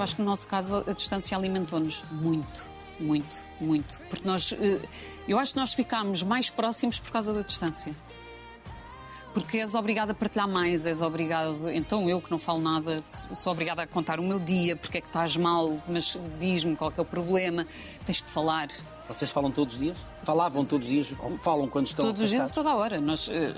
Eu 0.00 0.04
acho 0.04 0.16
que 0.16 0.22
no 0.22 0.28
nosso 0.28 0.48
caso 0.48 0.82
a 0.86 0.92
distância 0.94 1.36
alimentou-nos 1.36 2.02
muito, 2.10 2.64
muito, 2.98 3.44
muito. 3.60 4.00
Porque 4.08 4.26
nós, 4.26 4.50
eh, 4.58 4.80
eu 5.28 5.38
acho 5.38 5.52
que 5.52 5.60
nós 5.60 5.74
ficámos 5.74 6.22
mais 6.22 6.48
próximos 6.48 6.98
por 6.98 7.10
causa 7.10 7.34
da 7.34 7.42
distância. 7.42 7.94
Porque 9.32 9.58
és 9.58 9.74
obrigada 9.76 10.10
a 10.10 10.14
partilhar 10.14 10.48
mais, 10.48 10.84
és 10.86 11.00
obrigado. 11.02 11.70
Então 11.70 12.08
eu 12.08 12.20
que 12.20 12.30
não 12.30 12.38
falo 12.38 12.60
nada, 12.60 13.02
sou 13.06 13.52
obrigada 13.52 13.82
a 13.82 13.86
contar 13.86 14.18
o 14.18 14.22
meu 14.24 14.40
dia, 14.40 14.74
porque 14.74 14.98
é 14.98 15.00
que 15.00 15.06
estás 15.06 15.36
mal, 15.36 15.80
mas 15.88 16.18
diz-me 16.38 16.74
qual 16.74 16.92
é 16.96 17.00
o 17.00 17.04
problema, 17.04 17.64
tens 18.04 18.20
que 18.20 18.28
falar. 18.28 18.68
Vocês 19.06 19.30
falam 19.30 19.50
todos 19.52 19.74
os 19.74 19.80
dias? 19.80 19.98
Falavam 20.24 20.64
todos 20.64 20.86
os 20.88 20.92
dias? 20.92 21.14
Ou 21.20 21.38
falam 21.38 21.68
quando 21.68 21.86
estão 21.86 22.04
Todos 22.04 22.20
os 22.22 22.28
dias, 22.28 22.42
afastados? 22.42 22.70
toda 22.70 22.74
a 22.74 22.78
hora. 22.80 23.00
Nós, 23.00 23.28
eh, 23.28 23.52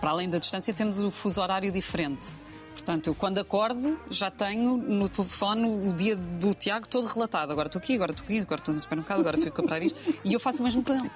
para 0.00 0.10
além 0.10 0.28
da 0.28 0.38
distância, 0.38 0.72
temos 0.74 0.98
o 0.98 1.10
fuso 1.10 1.40
horário 1.40 1.70
diferente. 1.72 2.34
Portanto, 2.72 3.08
eu 3.08 3.14
quando 3.14 3.38
acordo 3.38 3.98
já 4.10 4.30
tenho 4.30 4.76
no 4.78 5.08
telefone 5.08 5.66
o 5.88 5.92
dia 5.94 6.16
do 6.16 6.54
Tiago 6.54 6.86
todo 6.88 7.06
relatado. 7.06 7.50
Agora 7.52 7.68
estou 7.68 7.78
aqui, 7.78 7.94
agora 7.94 8.12
estou 8.12 8.24
aqui, 8.24 8.38
agora 8.38 8.60
estou 8.60 8.74
no 8.74 8.80
supermercado, 8.80 9.20
agora 9.20 9.36
fui 9.38 9.50
comprar 9.50 9.82
isto. 9.82 9.98
E 10.24 10.32
eu 10.32 10.40
faço 10.40 10.60
o 10.60 10.62
mesmo 10.64 10.82
com 10.82 10.94
ele. 10.94 11.10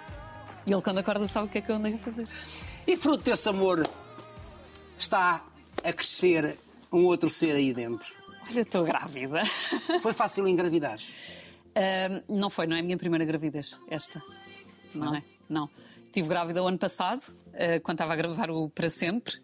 E 0.67 0.73
ele 0.73 0.83
quando 0.83 0.99
acorda 0.99 1.27
sabe 1.27 1.47
o 1.47 1.51
que 1.51 1.59
é 1.59 1.61
que 1.63 1.71
eu 1.71 1.77
andei 1.77 1.95
a 1.95 1.99
fazer. 1.99 2.27
E 2.87 2.97
fruto 2.97 3.25
desse 3.25 3.49
amor 3.49 3.87
está 4.99 5.45
a 5.83 5.93
crescer 5.93 6.59
um 6.93 7.05
outro 7.05 7.29
ser 7.31 7.53
aí 7.53 7.73
dentro. 7.73 8.13
Olha, 8.49 8.61
estou 8.61 8.85
grávida. 8.85 9.43
Foi 10.03 10.13
fácil 10.13 10.47
engravidar. 10.47 10.99
Ahm, 11.77 12.23
não 12.29 12.49
foi, 12.51 12.67
não 12.67 12.77
é 12.77 12.81
a 12.81 12.83
minha 12.83 12.97
primeira 12.97 13.25
gravidez, 13.25 13.81
esta. 13.89 14.23
Não, 14.95 15.15
é? 15.15 15.25
Não. 15.49 15.69
Estive 16.05 16.29
grávida 16.29 16.63
o 16.63 16.67
ano 16.69 16.79
passado, 16.79 17.23
ah, 17.55 17.81
quando 17.83 17.97
estava 17.97 18.13
a 18.13 18.17
gravar 18.17 18.51
o 18.51 18.69
Para 18.71 18.89
Sempre. 18.89 19.35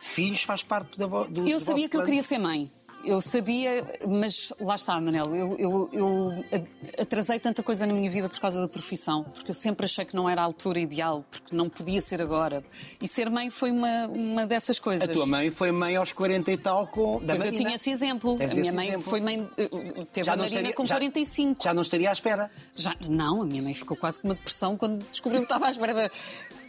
Filhos 0.00 0.42
faz 0.42 0.62
parte 0.62 0.98
da 0.98 1.06
vo- 1.06 1.24
do 1.26 1.48
Eu 1.48 1.58
sabia 1.60 1.88
que 1.88 1.96
eu 1.96 2.00
planos? 2.00 2.06
queria 2.06 2.22
ser 2.22 2.38
mãe. 2.38 2.70
Eu 3.04 3.20
sabia, 3.20 3.84
mas 4.08 4.52
lá 4.60 4.76
está, 4.76 5.00
Manel. 5.00 5.34
Eu, 5.34 5.56
eu- 5.58 5.90
eu 5.92 6.44
a- 6.52 7.02
atrasei 7.02 7.40
tanta 7.40 7.62
coisa 7.62 7.84
na 7.84 7.92
minha 7.92 8.08
vida 8.08 8.28
por 8.28 8.38
causa 8.38 8.60
da 8.60 8.68
profissão, 8.68 9.24
porque 9.24 9.50
eu 9.50 9.54
sempre 9.54 9.86
achei 9.86 10.04
que 10.04 10.14
não 10.14 10.28
era 10.30 10.40
a 10.40 10.44
altura 10.44 10.78
ideal, 10.78 11.24
porque 11.30 11.54
não 11.54 11.68
podia 11.68 12.00
ser 12.00 12.22
agora. 12.22 12.62
E 13.00 13.08
ser 13.08 13.28
mãe 13.28 13.50
foi 13.50 13.72
uma, 13.72 14.06
uma 14.06 14.46
dessas 14.46 14.78
coisas. 14.78 15.08
A 15.08 15.12
tua 15.12 15.26
mãe 15.26 15.50
foi 15.50 15.72
mãe 15.72 15.96
aos 15.96 16.12
40 16.12 16.52
e 16.52 16.56
tal 16.56 16.86
com. 16.86 17.18
Da 17.18 17.34
Pois 17.34 17.40
eu 17.40 17.44
Marina. 17.46 17.56
tinha 17.56 17.74
esse 17.76 17.90
exemplo. 17.90 18.38
Tens 18.38 18.52
a 18.52 18.60
minha 18.60 18.72
mãe 18.72 18.88
exemplo. 18.88 19.10
foi 19.10 19.20
mãe. 19.20 19.50
eh, 19.56 19.68
Teve 20.12 20.30
a 20.30 20.36
não 20.36 20.44
Marina 20.44 20.60
estaria- 20.60 20.72
com 20.74 20.86
já- 20.86 20.94
45. 20.94 21.64
Já 21.64 21.74
não 21.74 21.82
estaria 21.82 22.08
à 22.08 22.12
espera. 22.12 22.50
Já, 22.74 22.94
não, 23.08 23.42
a 23.42 23.46
minha 23.46 23.62
mãe 23.62 23.74
ficou 23.74 23.96
quase 23.96 24.20
com 24.20 24.28
uma 24.28 24.34
depressão 24.34 24.76
quando 24.76 25.04
descobriu 25.10 25.40
que 25.40 25.46
estava 25.46 25.66
à 25.66 25.70
espera. 25.70 26.10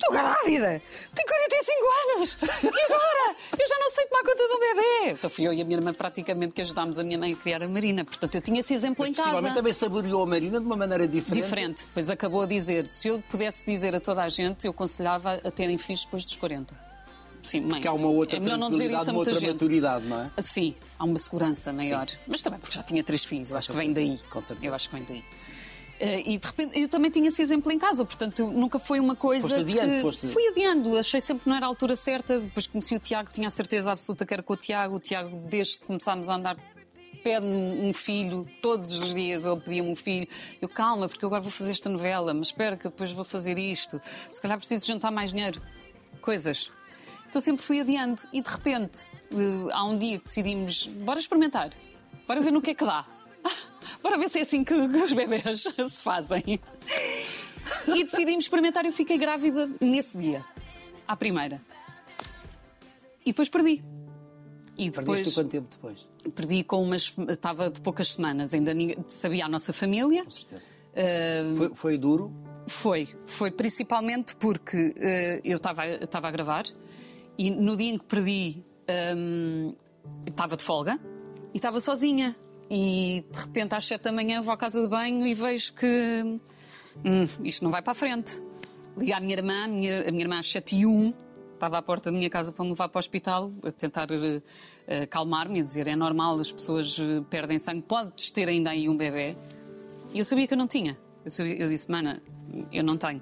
Estou 0.04 0.12
grávida! 0.12 0.82
Tenho 1.16 1.28
45 1.28 2.16
anos! 2.16 2.38
E 2.64 2.82
agora? 2.86 3.36
Eu 3.58 3.68
já 3.68 3.78
não 3.80 3.91
sei 3.91 4.06
tomar 4.08 4.24
conta 4.24 4.47
de 4.47 4.54
um 4.54 4.60
bebê! 4.60 5.12
Então 5.12 5.30
fui 5.30 5.47
eu 5.47 5.54
e 5.54 5.62
a 5.62 5.66
minha 5.66 5.78
irmã 5.78 5.93
praticamente 5.93 6.54
que 6.54 6.62
ajudámos 6.62 6.99
a 6.99 7.04
minha 7.04 7.18
mãe 7.18 7.34
a 7.34 7.36
criar 7.36 7.64
a 7.64 7.68
Marina. 7.70 8.04
Portanto, 8.04 8.36
eu 8.36 8.41
tinha 8.41 8.60
esse 8.60 8.74
exemplo 8.74 9.06
em 9.06 9.14
casa. 9.14 9.54
também 9.54 9.72
saboreou 9.72 10.24
a 10.24 10.26
Marina 10.26 10.60
de 10.60 10.66
uma 10.66 10.76
maneira 10.76 11.08
diferente. 11.08 11.43
Diferente. 11.43 11.84
Depois 11.84 12.10
acabou 12.10 12.41
a 12.41 12.45
dizer: 12.45 12.86
se 12.88 13.08
eu 13.08 13.22
pudesse 13.30 13.66
dizer 13.66 13.95
a 13.95 13.99
toda 13.99 14.24
a 14.24 14.30
gente, 14.30 14.66
eu 14.66 14.72
aconselhava 14.72 15.39
a 15.43 15.51
terem 15.51 15.78
filhos 15.78 16.04
depois 16.04 16.26
dos 16.26 16.36
40. 16.36 16.76
Sim, 17.41 17.62
mãe. 17.62 17.82
Que 17.82 17.88
há 17.88 17.93
uma 17.93 18.08
outra 18.08 18.38
é 18.38 18.39
melhor 18.39 18.58
não 18.58 18.72
dizer 18.72 18.89
isso 18.89 19.10
a 19.10 19.14
uma 19.14 19.20
outra 19.20 19.34
gente. 19.34 19.51
maturidade, 19.51 20.06
não 20.06 20.22
é? 20.22 20.41
Sim, 20.41 20.76
há 20.97 21.04
uma 21.04 21.20
segurança 21.20 21.74
maior. 21.74 22.08
Mas 22.28 22.41
também 22.41 22.60
porque 22.60 22.76
já 22.76 22.84
tinha 22.84 23.04
três 23.04 23.24
filhos, 23.24 23.51
eu 23.51 23.58
acho 23.58 23.72
que 23.72 23.78
vem 23.78 23.91
daí. 23.91 24.18
Com 24.30 24.41
certeza, 24.41 24.68
Eu 24.68 24.74
acho 24.74 24.89
que 24.89 24.95
vem 24.95 25.06
sim, 25.06 25.14
daí. 25.14 25.20
Eh, 25.20 25.83
e 26.06 26.38
de 26.38 26.47
repente 26.47 26.80
eu 26.80 26.89
também 26.89 27.10
tinha 27.12 27.28
esse 27.28 27.41
exemplo 27.41 27.72
em 27.72 27.80
casa, 27.80 28.04
portanto 28.04 28.45
nunca 28.51 28.78
foi 28.80 28.99
uma 28.99 29.16
coisa. 29.16 29.47
Foste 29.47 29.62
adiante, 29.62 29.95
que... 29.95 30.01
foste- 30.01 30.28
Fui 30.28 30.47
adiando, 30.49 30.97
achei 30.97 31.22
sempre 31.22 31.43
que 31.43 31.49
não 31.49 31.56
era 31.56 31.66
a 31.66 31.70
altura 31.70 31.95
certa. 31.95 32.39
Depois 32.39 32.68
conheci 32.68 32.95
o 32.95 32.99
Tiago, 32.99 33.30
tinha 33.32 33.47
a 33.47 33.51
certeza 33.51 33.91
absoluta 33.91 34.26
que 34.26 34.34
era 34.34 34.43
com 34.43 34.54
o 34.54 34.58
Tiago. 34.58 34.95
O 34.95 34.99
Tiago, 34.99 35.38
desde 35.49 35.78
que 35.78 35.86
começámos 35.86 36.28
a 36.30 36.36
andar, 36.36 36.58
pede-me 37.24 37.88
um 37.88 37.93
filho, 37.93 38.45
todos 38.62 39.01
os 39.01 39.14
dias 39.14 39.45
ele 39.45 39.60
pedia-me 39.62 39.89
um 39.91 39.95
filho. 39.95 40.28
Eu, 40.62 40.68
calma, 40.68 41.08
porque 41.08 41.24
eu 41.24 41.28
agora 41.28 41.41
vou 41.41 41.51
fazer 41.51 41.72
esta 41.72 41.89
novela, 41.89 42.34
mas 42.34 42.47
espera 42.47 42.76
que 42.76 42.84
depois 42.84 43.12
vou 43.12 43.24
fazer 43.24 43.58
isto. 43.58 44.01
Se 44.32 44.41
calhar 44.41 44.58
preciso 44.58 44.86
juntar 44.88 45.10
mais 45.12 45.32
dinheiro. 45.32 45.62
Coisas. 46.22 46.72
Então 47.30 47.41
sempre 47.41 47.64
fui 47.66 47.80
adiando 47.80 48.22
e 48.32 48.41
de 48.41 48.49
repente 48.49 48.99
eh, 49.32 49.70
há 49.74 49.84
um 49.86 49.97
dia 49.97 50.18
que 50.20 50.26
decidimos, 50.26 50.86
bora 50.88 51.18
experimentar, 51.20 51.72
bora 52.28 52.39
ver 52.41 52.51
no 52.51 52.62
que 52.62 52.72
é 52.72 52.74
que 52.76 52.86
dá. 52.86 53.04
Bora 54.02 54.18
ver 54.18 54.30
se 54.30 54.39
é 54.39 54.41
assim 54.41 54.64
que, 54.64 54.74
que 54.89 54.98
os 54.98 55.14
bebês 55.14 55.64
se 55.88 56.02
fazem. 56.04 56.44
E 57.88 58.04
decidimos 58.04 58.44
experimentar 58.46 58.86
eu 58.86 58.91
fiquei 58.91 59.18
grávida 59.18 59.70
nesse 59.80 60.18
dia, 60.18 60.44
à 61.08 61.16
primeira. 61.16 61.62
E 63.26 63.28
depois 63.32 63.48
perdi. 63.50 63.82
E 64.78 64.89
depois 64.89 65.08
Perdeste 65.20 65.34
quanto 65.36 65.50
tempo 65.50 65.68
depois? 65.72 66.10
perdi 66.36 66.64
com 66.64 66.82
umas. 66.84 67.14
Estava 67.30 67.70
de 67.70 67.80
poucas 67.80 68.14
semanas, 68.14 68.54
ainda 68.54 68.74
ninguém, 68.74 68.98
sabia 69.08 69.46
a 69.46 69.50
nossa 69.50 69.72
família. 69.72 70.24
Com 70.24 70.30
certeza. 70.32 70.70
Eh, 70.96 71.44
Foi, 71.56 71.76
foi 71.76 71.98
duro? 71.98 72.34
foi, 72.68 73.08
foi 73.26 73.52
principalmente 73.52 74.36
porque 74.38 74.94
eh, 74.98 75.41
eu 75.44 75.58
estava 75.58 76.28
a 76.28 76.32
gravar 76.32 76.64
e 77.38 77.50
no 77.52 77.76
dia 77.78 77.94
em 77.94 77.98
que 77.98 78.06
perdi 78.06 78.64
estava 80.28 80.56
de 80.58 80.64
folga 80.64 81.00
e 81.54 81.58
estava 81.58 81.80
sozinha. 81.80 82.36
E 82.76 83.24
de 83.32 83.40
repente 83.40 83.76
às 83.76 83.86
sete 83.86 84.02
da 84.06 84.12
manhã 84.12 84.42
vou 84.42 84.52
à 84.52 84.58
casa 84.58 84.82
de 84.82 84.88
banho 84.88 85.28
e 85.28 85.34
vejo 85.36 85.74
que 85.74 85.86
hum, 87.06 87.24
isto 87.44 87.64
não 87.64 87.70
vai 87.70 87.84
para 87.84 87.92
a 87.92 87.96
frente. 87.96 88.42
Ligo 88.98 89.14
à 89.14 89.20
minha 89.20 89.36
irmã, 89.36 89.66
a 89.66 89.68
minha, 89.68 90.08
a 90.08 90.12
minha 90.12 90.24
irmã 90.24 90.40
às 90.40 90.48
sete 90.50 90.76
e 90.78 90.86
um 90.88 91.14
estava 91.54 91.78
à 91.78 91.82
porta 91.84 92.10
da 92.12 92.18
minha 92.18 92.30
casa 92.32 92.52
para 92.52 92.64
me 92.66 92.72
levar 92.72 92.90
para 92.90 92.98
o 92.98 93.00
hospital, 93.00 93.52
a 93.64 93.72
tentar 93.72 94.08
eh, 94.12 95.06
calmar-me, 95.06 95.60
a 95.60 95.64
dizer 95.64 95.88
é 95.88 95.96
normal, 95.96 96.40
as 96.40 96.52
pessoas 96.52 96.98
eh, 97.00 97.22
perdem 97.30 97.60
sangue, 97.60 97.84
podes 97.84 98.32
ter 98.32 98.50
ainda 98.50 98.72
aí 98.72 98.90
um 98.90 98.98
bebê. 98.98 99.38
E 100.12 100.18
eu 100.20 100.26
sabia 100.26 100.48
que 100.48 100.54
eu 100.54 100.58
não 100.58 100.68
tinha. 100.68 100.98
Eu, 101.24 101.30
sabia- 101.30 101.56
eu 101.56 101.70
disse, 101.70 101.90
mana, 101.92 102.22
eu 102.72 102.84
não 102.84 102.98
tenho. 102.98 103.22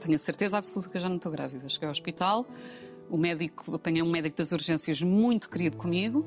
Tenho 0.00 0.14
a 0.14 0.18
certeza 0.18 0.58
absoluta 0.58 0.90
que 0.90 0.96
eu 0.98 1.00
já 1.00 1.08
não 1.08 1.16
estou 1.16 1.32
grávida. 1.32 1.66
Cheguei 1.68 1.86
ao 1.88 1.92
hospital, 1.92 2.46
o 3.10 3.16
médico, 3.16 3.74
apanhei 3.74 4.02
um 4.02 4.10
médico 4.10 4.36
das 4.36 4.52
urgências 4.52 5.00
muito 5.02 5.48
querido 5.48 5.76
comigo. 5.78 6.26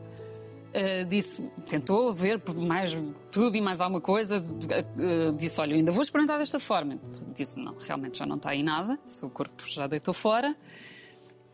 Uh, 0.76 1.06
disse, 1.06 1.42
tentou 1.70 2.14
ver 2.14 2.42
mais 2.54 2.98
tudo 3.32 3.56
e 3.56 3.62
mais 3.62 3.80
alguma 3.80 4.02
coisa. 4.02 4.40
uh, 4.40 5.34
disse: 5.34 5.62
Olha, 5.62 5.74
ainda 5.74 5.90
vou 5.92 6.02
experimentar 6.02 6.38
desta 6.38 6.60
forma. 6.60 7.00
Disse: 7.34 7.58
Não, 7.58 7.78
realmente 7.80 8.18
já 8.18 8.26
não 8.26 8.36
está 8.36 8.50
aí 8.50 8.62
nada. 8.62 9.00
O 9.06 9.10
seu 9.10 9.30
corpo 9.30 9.64
já 9.68 9.88
deitou 9.88 10.14
fora. 10.14 10.54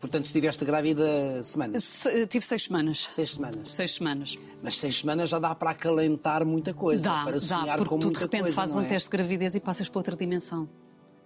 Portanto, 0.00 0.24
estiveste 0.24 0.64
grávida 0.64 1.44
semanas? 1.44 1.84
Se- 1.84 2.26
tive 2.26 2.44
seis 2.44 2.64
semanas. 2.64 3.06
Seis 3.08 3.30
semanas. 3.34 3.70
Seis 3.70 3.94
semanas. 3.94 4.38
Mas 4.60 4.80
seis 4.80 4.98
semanas 4.98 5.30
já 5.30 5.38
dá 5.38 5.54
para 5.54 5.70
acalentar 5.70 6.44
muita 6.44 6.74
coisa. 6.74 7.04
Dá, 7.04 7.22
para 7.22 7.34
dá, 7.34 7.40
sonhar 7.40 7.78
porque 7.78 7.88
com 7.90 7.98
tu 7.98 8.00
de 8.00 8.06
muita 8.06 8.20
repente 8.20 8.40
coisa, 8.40 8.54
fazes 8.56 8.74
um 8.74 8.82
é? 8.82 8.86
teste 8.86 9.08
de 9.08 9.16
gravidez 9.16 9.54
e 9.54 9.60
passas 9.60 9.88
para 9.88 10.00
outra 10.00 10.16
dimensão. 10.16 10.68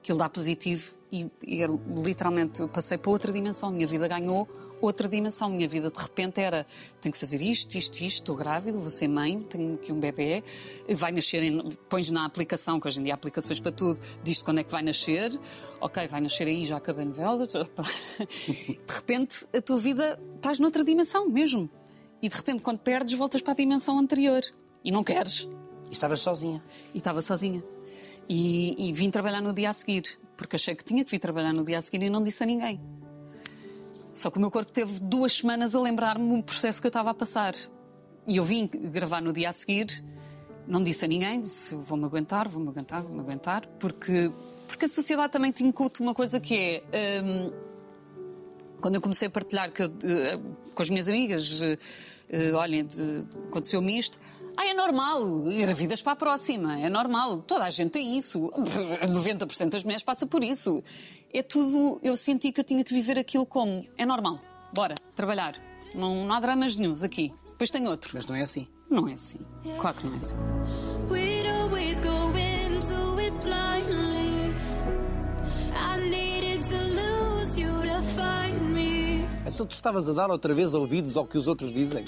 Aquilo 0.03 0.19
dá 0.19 0.29
positivo 0.29 0.93
e, 1.11 1.27
e 1.43 1.63
eu, 1.63 1.81
literalmente 2.05 2.67
passei 2.69 2.99
para 2.99 3.11
outra 3.11 3.33
dimensão. 3.33 3.71
Minha 3.71 3.87
vida 3.87 4.07
ganhou 4.07 4.47
outra 4.81 5.09
dimensão. 5.09 5.51
Minha 5.51 5.69
vida 5.69 5.91
de 5.91 5.99
repente 5.99 6.41
era: 6.41 6.67
tenho 7.01 7.13
que 7.13 7.19
fazer 7.19 7.43
isto, 7.43 7.77
isto, 7.77 7.95
isto, 7.95 8.07
estou 8.07 8.37
grávida, 8.37 8.79
vou 8.79 8.91
ser 8.91 9.09
mãe, 9.09 9.41
tenho 9.41 9.75
aqui 9.75 9.93
um 9.93 10.01
bebê, 10.01 10.43
vai 10.95 11.13
nascer, 11.13 11.43
em, 11.43 11.69
pões 11.89 12.11
na 12.11 12.25
aplicação, 12.25 12.79
que 12.81 12.89
hoje 12.89 13.01
em 13.01 13.05
dia 13.05 13.15
há 13.15 13.17
aplicações 13.17 13.61
para 13.61 13.73
tudo, 13.73 14.01
diz 14.23 14.43
quando 14.43 14.61
é 14.61 14.65
que 14.65 14.73
vai 14.73 14.83
nascer, 14.83 15.39
ok, 15.81 16.07
vai 16.09 16.21
nascer 16.21 16.47
aí, 16.47 16.65
já 16.65 16.77
acabei 16.77 17.05
a 17.05 17.09
novela. 17.09 17.47
De 17.47 18.95
repente 18.95 19.47
a 19.55 19.61
tua 19.61 19.79
vida 19.79 20.21
estás 20.37 20.59
noutra 20.59 20.85
dimensão 20.85 21.29
mesmo. 21.29 21.69
E 22.23 22.29
de 22.29 22.37
repente, 22.37 22.63
quando 22.63 22.79
perdes, 22.79 23.15
voltas 23.15 23.43
para 23.43 23.53
a 23.53 23.57
dimensão 23.57 23.99
anterior. 23.99 24.43
E 24.83 24.91
não 24.91 25.05
queres. 25.05 25.49
E 25.89 25.93
estavas 25.93 26.21
sozinha. 26.21 26.63
E 26.95 26.99
estava 26.99 27.21
sozinha. 27.21 27.63
E, 28.29 28.89
e 28.89 28.93
vim 28.93 29.11
trabalhar 29.11 29.41
no 29.41 29.53
dia 29.53 29.71
a 29.71 29.73
seguir, 29.73 30.19
porque 30.37 30.57
achei 30.57 30.75
que 30.75 30.85
tinha 30.85 31.05
que 31.05 31.11
vir 31.11 31.19
trabalhar 31.19 31.53
no 31.53 31.65
dia 31.65 31.79
a 31.79 31.83
seguir 31.83 32.03
e 32.05 32.11
não 32.11 32.23
disse 32.23 32.43
a 32.43 32.47
ninguém. 32.47 32.81
Só 34.17 34.31
que 34.31 34.39
o 34.39 34.41
meu 34.41 34.51
corpo 34.51 34.73
teve 34.73 34.99
duas 34.99 35.35
semanas 35.35 35.75
a 35.75 35.81
lembrar-me 35.81 36.25
um 36.25 36.41
processo 36.41 36.81
que 36.81 36.87
eu 36.87 36.89
estava 36.89 37.11
a 37.11 37.15
passar. 37.15 37.55
E 38.27 38.39
eu 38.39 38.43
vim 38.43 38.67
gravar 38.67 39.21
no 39.21 39.31
dia 39.31 39.51
a 39.51 39.53
seguir, 39.53 40.03
não 40.67 40.83
disse 40.83 41.05
a 41.05 41.09
ninguém, 41.09 41.39
disse 41.39 41.75
vou-me 41.75 42.07
aguentar, 42.07 42.49
vou-me 42.49 42.67
aguentar, 42.71 43.03
vou-me 43.03 43.21
aguentar, 43.21 43.67
porque, 43.79 44.33
porque 44.67 44.87
a 44.87 44.89
sociedade 44.89 45.31
também 45.31 45.53
te 45.53 45.63
incuta 45.63 46.03
uma 46.03 46.15
coisa 46.15 46.41
que 46.41 46.83
é. 46.91 47.23
hum, 47.23 47.53
quando 48.81 48.95
eu 48.95 49.03
comecei 49.03 49.29
a 49.29 49.31
partilhar 49.31 49.71
eu, 49.79 49.93
eh, 50.03 50.41
com 50.75 50.83
as 50.83 50.89
minhas 50.89 51.09
amigas, 51.09 51.61
eh, 51.61 51.79
eh, 52.31 52.53
olhem, 52.53 52.89
aconteceu-me 53.49 53.99
isto. 53.99 54.19
Ah, 54.57 54.67
é 54.67 54.73
normal, 54.73 55.47
engravidas 55.53 56.01
para 56.01 56.13
a 56.13 56.17
próxima, 56.17 56.81
é 56.81 56.89
normal, 56.89 57.43
toda 57.43 57.65
a 57.65 57.71
gente 57.71 57.91
tem 57.91 58.17
isso, 58.17 58.51
90% 59.07 59.69
das 59.69 59.83
mulheres 59.83 60.03
passa 60.03 60.27
por 60.27 60.43
isso. 60.43 60.83
É 61.33 61.43
tudo, 61.43 62.01
eu 62.03 62.17
senti 62.17 62.53
que 62.53 62.61
eu 62.61 62.65
tinha 62.65 62.83
que 62.83 62.95
viver 62.95 63.19
aquilo 63.19 63.45
como, 63.45 63.85
é 63.97 64.07
normal, 64.07 64.41
bora, 64.73 64.95
trabalhar, 65.15 65.55
não, 65.95 66.25
não 66.27 66.35
há 66.35 66.41
dramas 66.41 66.77
nenhums 66.77 67.03
aqui. 67.03 67.33
Depois 67.51 67.71
tem 67.71 67.87
outro. 67.89 68.11
Mas 68.15 68.27
não 68.27 68.35
é 68.35 68.43
assim. 68.43 68.67
Não 68.89 69.09
é 69.09 69.15
assim, 69.15 69.41
claro 69.79 69.97
que 69.97 70.07
não 70.07 70.15
é 70.15 70.17
assim. 70.19 70.37
Então 79.47 79.65
tu 79.67 79.73
estavas 79.73 80.09
a 80.09 80.13
dar 80.13 80.31
outra 80.31 80.55
vez 80.55 80.75
ouvidos 80.75 81.17
ao 81.17 81.27
que 81.27 81.39
os 81.39 81.49
outros 81.49 81.73
dizem? 81.73 82.05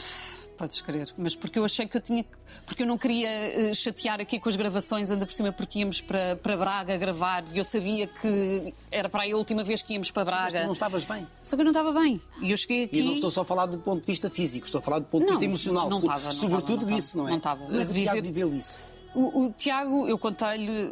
Podes 0.59 0.81
crer, 0.81 1.09
mas 1.17 1.37
porque 1.37 1.57
eu 1.59 1.65
achei 1.65 1.87
que 1.87 1.97
eu 1.97 2.01
tinha. 2.01 2.25
que- 2.25 2.31
Porque 2.67 2.83
eu 2.83 2.87
não 2.87 2.99
queria 2.99 3.29
eh, 3.29 3.73
chatear 3.75 4.21
aqui 4.21 4.41
com 4.41 4.49
as 4.49 4.57
gravações, 4.57 5.09
ainda 5.09 5.25
por 5.25 5.33
cima, 5.33 5.53
porque 5.53 5.79
íamos 5.79 6.01
para, 6.01 6.35
para 6.35 6.57
Braga 6.57 6.97
gravar 6.97 7.45
e 7.55 7.59
eu 7.59 7.65
sabia 7.65 8.09
que 8.09 8.75
era 8.91 9.09
para 9.09 9.23
a 9.23 9.37
última 9.37 9.63
vez 9.63 9.83
que 9.83 9.93
íamos 9.95 10.11
para 10.11 10.25
Mas 10.25 10.35
Braga. 10.35 10.61
tu 10.63 10.67
não 10.67 10.73
estavas 10.73 11.05
bem. 11.05 11.25
Só 11.39 11.55
que 11.55 11.63
eu 11.63 11.65
não 11.65 11.71
estava 11.71 11.93
bem. 11.93 12.21
E 12.43 12.51
eu 12.51 12.57
cheguei 12.57 12.85
aqui. 12.85 12.99
E 12.99 13.05
não 13.05 13.13
estou 13.15 13.31
só 13.31 13.43
a 13.43 13.45
falar 13.45 13.67
do 13.67 13.79
ponto 13.79 14.01
de 14.01 14.07
vista 14.07 14.29
físico, 14.29 14.67
estou 14.67 14.81
a 14.81 14.83
falar 14.83 14.99
do 14.99 15.05
ponto 15.07 15.21
de 15.23 15.27
Não, 15.27 15.31
vista 15.33 15.45
emocional. 15.45 15.89
não 15.89 15.99
estava, 16.01 16.25
não 16.25 16.33
Sobretudo 16.33 16.87
não 16.87 16.99
isso, 16.99 17.17
não 17.17 17.29
é? 17.29 17.31
Não 17.31 17.37
estava. 17.39 17.65
Como 17.65 17.81
é 17.81 17.85
que 17.85 17.91
o 17.93 17.95
Tiago 17.95 18.23
viveu 18.23 18.53
isso? 18.55 18.99
O, 19.15 19.45
o 19.47 19.51
Tiago, 19.53 20.07
eu 20.07 20.19
contei-lhe, 20.19 20.91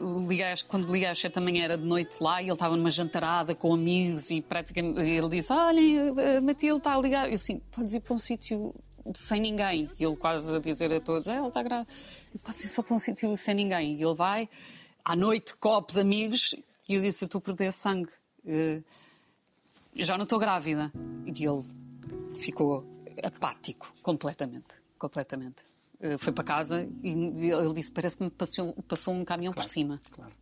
quando 0.68 0.90
liguei 0.90 1.06
às 1.08 1.18
sete 1.18 1.34
da 1.34 1.40
manhã 1.40 1.64
era 1.64 1.76
de 1.76 1.84
noite 1.84 2.16
lá 2.20 2.40
e 2.40 2.46
ele 2.46 2.52
estava 2.54 2.74
numa 2.76 2.90
jantarada 2.90 3.54
com 3.54 3.74
amigos 3.74 4.30
e 4.30 4.40
praticamente 4.40 5.00
ele 5.00 5.28
disse: 5.28 5.52
Olhem, 5.52 5.98
a 6.36 6.40
Matilde 6.40 6.78
está 6.78 6.94
a 6.96 7.00
ligar. 7.00 7.28
Eu 7.28 7.34
assim, 7.34 7.60
podes 7.70 7.92
ir 7.94 8.00
para 8.00 8.14
um 8.14 8.18
sítio 8.18 8.74
sem 9.14 9.40
ninguém. 9.40 9.90
E 9.98 10.04
ele 10.04 10.16
quase 10.16 10.54
a 10.54 10.58
dizer 10.58 10.92
a 10.92 11.00
todos: 11.00 11.28
"Ah, 11.28 11.34
Ela 11.34 11.48
está 11.48 11.62
grávida. 11.62 11.92
Eu 12.34 12.40
posso 12.40 12.62
ir 12.62 12.68
só 12.68 12.82
para 12.82 12.94
um 12.94 12.98
sítio 12.98 13.36
sem 13.36 13.54
ninguém. 13.54 13.98
E 13.98 14.02
ele 14.02 14.14
vai, 14.14 14.48
à 15.04 15.14
noite, 15.16 15.56
copos, 15.56 15.98
amigos, 15.98 16.54
e 16.88 16.94
eu 16.94 17.00
disse: 17.00 17.24
Eu 17.24 17.26
estou 17.26 17.38
a 17.38 17.42
perder 17.42 17.72
sangue. 17.72 18.10
Eh, 18.46 18.80
já 19.96 20.16
não 20.16 20.24
estou 20.24 20.38
grávida. 20.38 20.92
E 21.26 21.44
ele 21.44 21.62
ficou 22.40 22.84
apático, 23.22 23.94
completamente. 24.02 24.74
Completamente. 24.98 25.62
Eh, 26.00 26.18
Foi 26.18 26.32
para 26.32 26.44
casa 26.44 26.88
e 27.02 27.08
ele 27.50 27.72
disse: 27.74 27.90
Parece 27.90 28.18
que 28.18 28.24
me 28.24 28.30
passou, 28.30 28.72
passou 28.86 29.14
um 29.14 29.24
caminhão 29.24 29.52
por 29.52 29.64
cima. 29.64 30.00
Claro. 30.10 30.32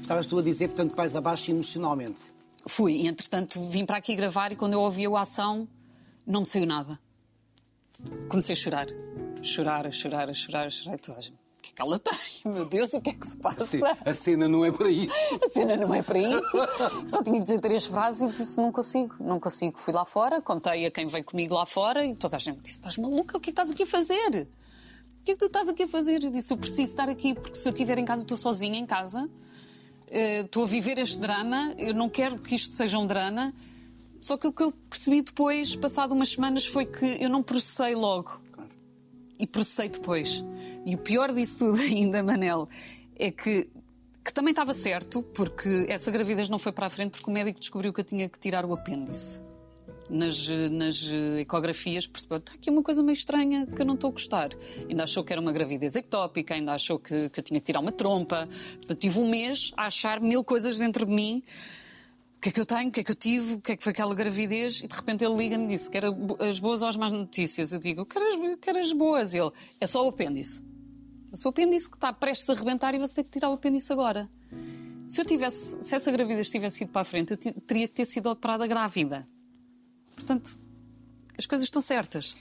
Estavas 0.00 0.26
tu 0.26 0.38
a 0.38 0.42
dizer, 0.42 0.68
portanto, 0.68 0.90
que 0.92 0.96
vais 0.96 1.14
abaixo 1.14 1.50
emocionalmente. 1.50 2.20
Fui, 2.66 2.92
e 2.92 3.06
entretanto 3.06 3.62
vim 3.68 3.84
para 3.84 3.96
aqui 3.98 4.14
gravar 4.14 4.52
e 4.52 4.56
quando 4.56 4.72
eu 4.74 4.80
ouvi 4.80 5.04
a 5.06 5.20
ação 5.20 5.68
não 6.26 6.40
me 6.40 6.46
saiu 6.46 6.64
nada. 6.66 6.98
Comecei 8.28 8.54
a 8.54 8.56
chorar. 8.56 8.86
Chorar, 9.42 9.86
a 9.86 9.90
chorar, 9.90 10.30
a 10.30 10.34
chorar, 10.34 10.66
a 10.66 10.70
chorar. 10.70 10.96
E 10.96 10.98
toda 10.98 11.18
a 11.18 11.20
gente, 11.20 11.34
o 11.34 11.60
que 11.62 11.70
é 11.70 11.72
que 11.74 11.82
ela 11.82 11.98
tem? 11.98 12.18
Meu 12.52 12.64
Deus, 12.64 12.92
o 12.94 13.00
que 13.00 13.10
é 13.10 13.12
que 13.12 13.26
se 13.26 13.36
passa? 13.36 13.64
Sim, 13.64 13.80
a 14.04 14.14
cena 14.14 14.48
não 14.48 14.64
é 14.64 14.72
para 14.72 14.90
isso. 14.90 15.14
A 15.44 15.48
cena 15.48 15.76
não 15.76 15.94
é 15.94 16.02
para 16.02 16.18
isso. 16.18 16.58
Só 17.06 17.22
tinha 17.22 17.38
de 17.38 17.44
dizer 17.44 17.60
três 17.60 17.84
frases 17.84 18.22
e 18.22 18.28
disse: 18.28 18.56
Não 18.56 18.72
consigo, 18.72 19.16
não 19.20 19.38
consigo. 19.38 19.78
Fui 19.78 19.92
lá 19.92 20.04
fora, 20.04 20.40
contei 20.40 20.86
a 20.86 20.90
quem 20.90 21.06
veio 21.06 21.24
comigo 21.24 21.54
lá 21.54 21.66
fora 21.66 22.04
e 22.04 22.14
toda 22.14 22.36
a 22.36 22.38
gente 22.38 22.60
disse: 22.60 22.78
Estás 22.78 22.96
maluca? 22.96 23.36
O 23.36 23.40
que 23.40 23.50
é 23.50 23.52
que 23.52 23.60
estás 23.60 23.70
aqui 23.70 23.82
a 23.82 23.86
fazer? 23.86 24.48
O 25.20 25.24
que 25.24 25.32
é 25.32 25.34
que 25.34 25.38
tu 25.38 25.46
estás 25.46 25.68
aqui 25.68 25.84
a 25.84 25.88
fazer? 25.88 26.24
Eu 26.24 26.30
disse: 26.30 26.52
Eu 26.52 26.56
preciso 26.56 26.90
estar 26.90 27.08
aqui 27.08 27.34
porque 27.34 27.54
se 27.54 27.68
eu 27.68 27.72
estiver 27.72 27.98
em 27.98 28.04
casa, 28.04 28.22
estou 28.22 28.36
sozinha 28.36 28.78
em 28.78 28.86
casa, 28.86 29.28
eh, 30.08 30.40
estou 30.40 30.64
a 30.64 30.66
viver 30.66 30.98
este 30.98 31.18
drama, 31.18 31.74
eu 31.78 31.94
não 31.94 32.08
quero 32.08 32.38
que 32.38 32.54
isto 32.54 32.74
seja 32.74 32.98
um 32.98 33.06
drama. 33.06 33.52
Só 34.22 34.36
que 34.36 34.46
o 34.46 34.52
que 34.52 34.62
eu 34.62 34.72
percebi 34.88 35.20
depois, 35.20 35.74
passado 35.74 36.12
umas 36.12 36.28
semanas, 36.28 36.64
foi 36.64 36.86
que 36.86 37.04
eu 37.20 37.28
não 37.28 37.42
processei 37.42 37.96
logo 37.96 38.40
e 39.36 39.48
processei 39.48 39.88
depois. 39.88 40.44
E 40.86 40.94
o 40.94 40.98
pior 40.98 41.32
disso 41.32 41.66
tudo 41.66 41.82
ainda, 41.82 42.22
Manel, 42.22 42.68
é 43.16 43.32
que, 43.32 43.68
que 44.24 44.32
também 44.32 44.52
estava 44.52 44.72
certo, 44.72 45.24
porque 45.24 45.86
essa 45.88 46.08
gravidez 46.12 46.48
não 46.48 46.58
foi 46.58 46.70
para 46.70 46.86
a 46.86 46.90
frente 46.90 47.10
porque 47.10 47.28
o 47.28 47.34
médico 47.34 47.58
descobriu 47.58 47.92
que 47.92 47.98
eu 47.98 48.04
tinha 48.04 48.28
que 48.28 48.38
tirar 48.38 48.64
o 48.64 48.72
apêndice. 48.72 49.42
Nas, 50.08 50.48
nas 50.70 51.10
eh, 51.10 51.40
ecografias 51.40 52.06
percebeu 52.06 52.36
está 52.36 52.52
aqui 52.52 52.68
uma 52.68 52.82
coisa 52.82 53.02
meio 53.02 53.14
estranha 53.14 53.66
que 53.66 53.80
eu 53.80 53.86
não 53.86 53.94
estou 53.94 54.10
a 54.10 54.12
gostar. 54.12 54.50
Ainda 54.88 55.02
achou 55.04 55.24
que 55.24 55.32
era 55.32 55.40
uma 55.40 55.52
gravidez 55.52 55.96
ectópica, 55.96 56.54
ainda 56.54 56.74
achou 56.74 56.98
que, 56.98 57.28
que 57.30 57.40
eu 57.40 57.44
tinha 57.44 57.58
que 57.58 57.66
tirar 57.66 57.80
uma 57.80 57.92
trompa. 57.92 58.48
Portanto, 58.76 58.98
tive 58.98 59.18
um 59.18 59.28
mês 59.28 59.72
a 59.76 59.86
achar 59.86 60.20
mil 60.20 60.44
coisas 60.44 60.78
dentro 60.78 61.06
de 61.06 61.12
mim 61.12 61.42
que 62.42 62.48
é 62.48 62.52
que 62.52 62.60
eu 62.60 62.66
tenho, 62.66 62.88
o 62.88 62.92
que 62.92 63.00
é 63.00 63.04
que 63.04 63.10
eu 63.12 63.14
tive, 63.14 63.54
o 63.54 63.60
que 63.60 63.70
é 63.70 63.76
que 63.76 63.84
foi 63.84 63.92
aquela 63.92 64.12
gravidez, 64.16 64.82
e 64.82 64.88
de 64.88 64.96
repente 64.96 65.24
ele 65.24 65.36
liga-me 65.36 65.64
e 65.64 65.68
disse: 65.68 65.88
Quer 65.88 66.02
as 66.40 66.58
boas 66.58 66.82
ou 66.82 66.88
as 66.88 66.96
más 66.96 67.12
notícias? 67.12 67.72
Eu 67.72 67.78
digo: 67.78 68.04
Quero 68.04 68.26
as, 68.26 68.58
quero 68.60 68.78
as 68.80 68.92
boas. 68.92 69.32
E 69.32 69.38
ele: 69.38 69.52
É 69.80 69.86
só 69.86 70.04
o 70.04 70.08
apêndice. 70.08 70.64
É 71.32 71.36
só 71.36 71.48
o 71.48 71.50
apêndice 71.50 71.88
que 71.88 71.96
está 71.96 72.12
prestes 72.12 72.50
a 72.50 72.54
arrebentar 72.54 72.94
e 72.96 72.98
você 72.98 73.14
tem 73.14 73.24
que 73.24 73.30
tirar 73.30 73.48
o 73.48 73.52
apêndice 73.52 73.92
agora. 73.92 74.28
Se 75.06 75.20
eu 75.20 75.24
tivesse, 75.24 75.82
se 75.82 75.94
essa 75.94 76.10
gravidez 76.10 76.50
tivesse 76.50 76.82
ido 76.82 76.90
para 76.90 77.02
a 77.02 77.04
frente, 77.04 77.30
eu 77.30 77.36
teria 77.36 77.86
que 77.86 77.94
ter 77.94 78.04
sido 78.04 78.28
operada 78.28 78.66
grávida. 78.66 79.26
Portanto, 80.12 80.58
as 81.38 81.46
coisas 81.46 81.64
estão 81.64 81.80
certas. 81.80 82.34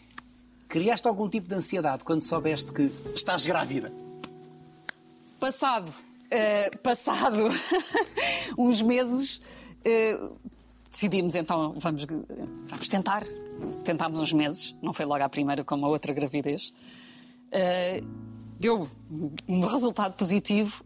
Criaste 0.68 1.08
algum 1.08 1.30
tipo 1.30 1.48
de 1.48 1.54
ansiedade 1.54 2.04
quando 2.04 2.22
soubeste 2.24 2.74
que 2.74 2.92
estás 3.14 3.46
grávida? 3.46 3.92
Passado, 5.40 5.94
eh, 6.32 6.72
passado 6.78 7.50
uns 8.58 8.82
meses, 8.82 9.42
eh, 9.86 10.18
decidimos 10.90 11.36
então, 11.36 11.74
vamos, 11.78 12.06
vamos 12.06 12.88
tentar. 12.90 13.24
Tentámos 13.84 14.20
uns 14.20 14.34
meses, 14.34 14.76
não 14.82 14.94
foi 14.94 15.06
logo 15.06 15.24
à 15.24 15.30
primeira 15.30 15.64
como 15.64 15.86
a 15.86 15.90
outra 15.90 16.14
gravidez. 16.14 16.74
Eh, 17.52 18.02
deu 18.60 18.88
um 19.48 19.62
resultado 19.66 20.14
positivo 20.14 20.84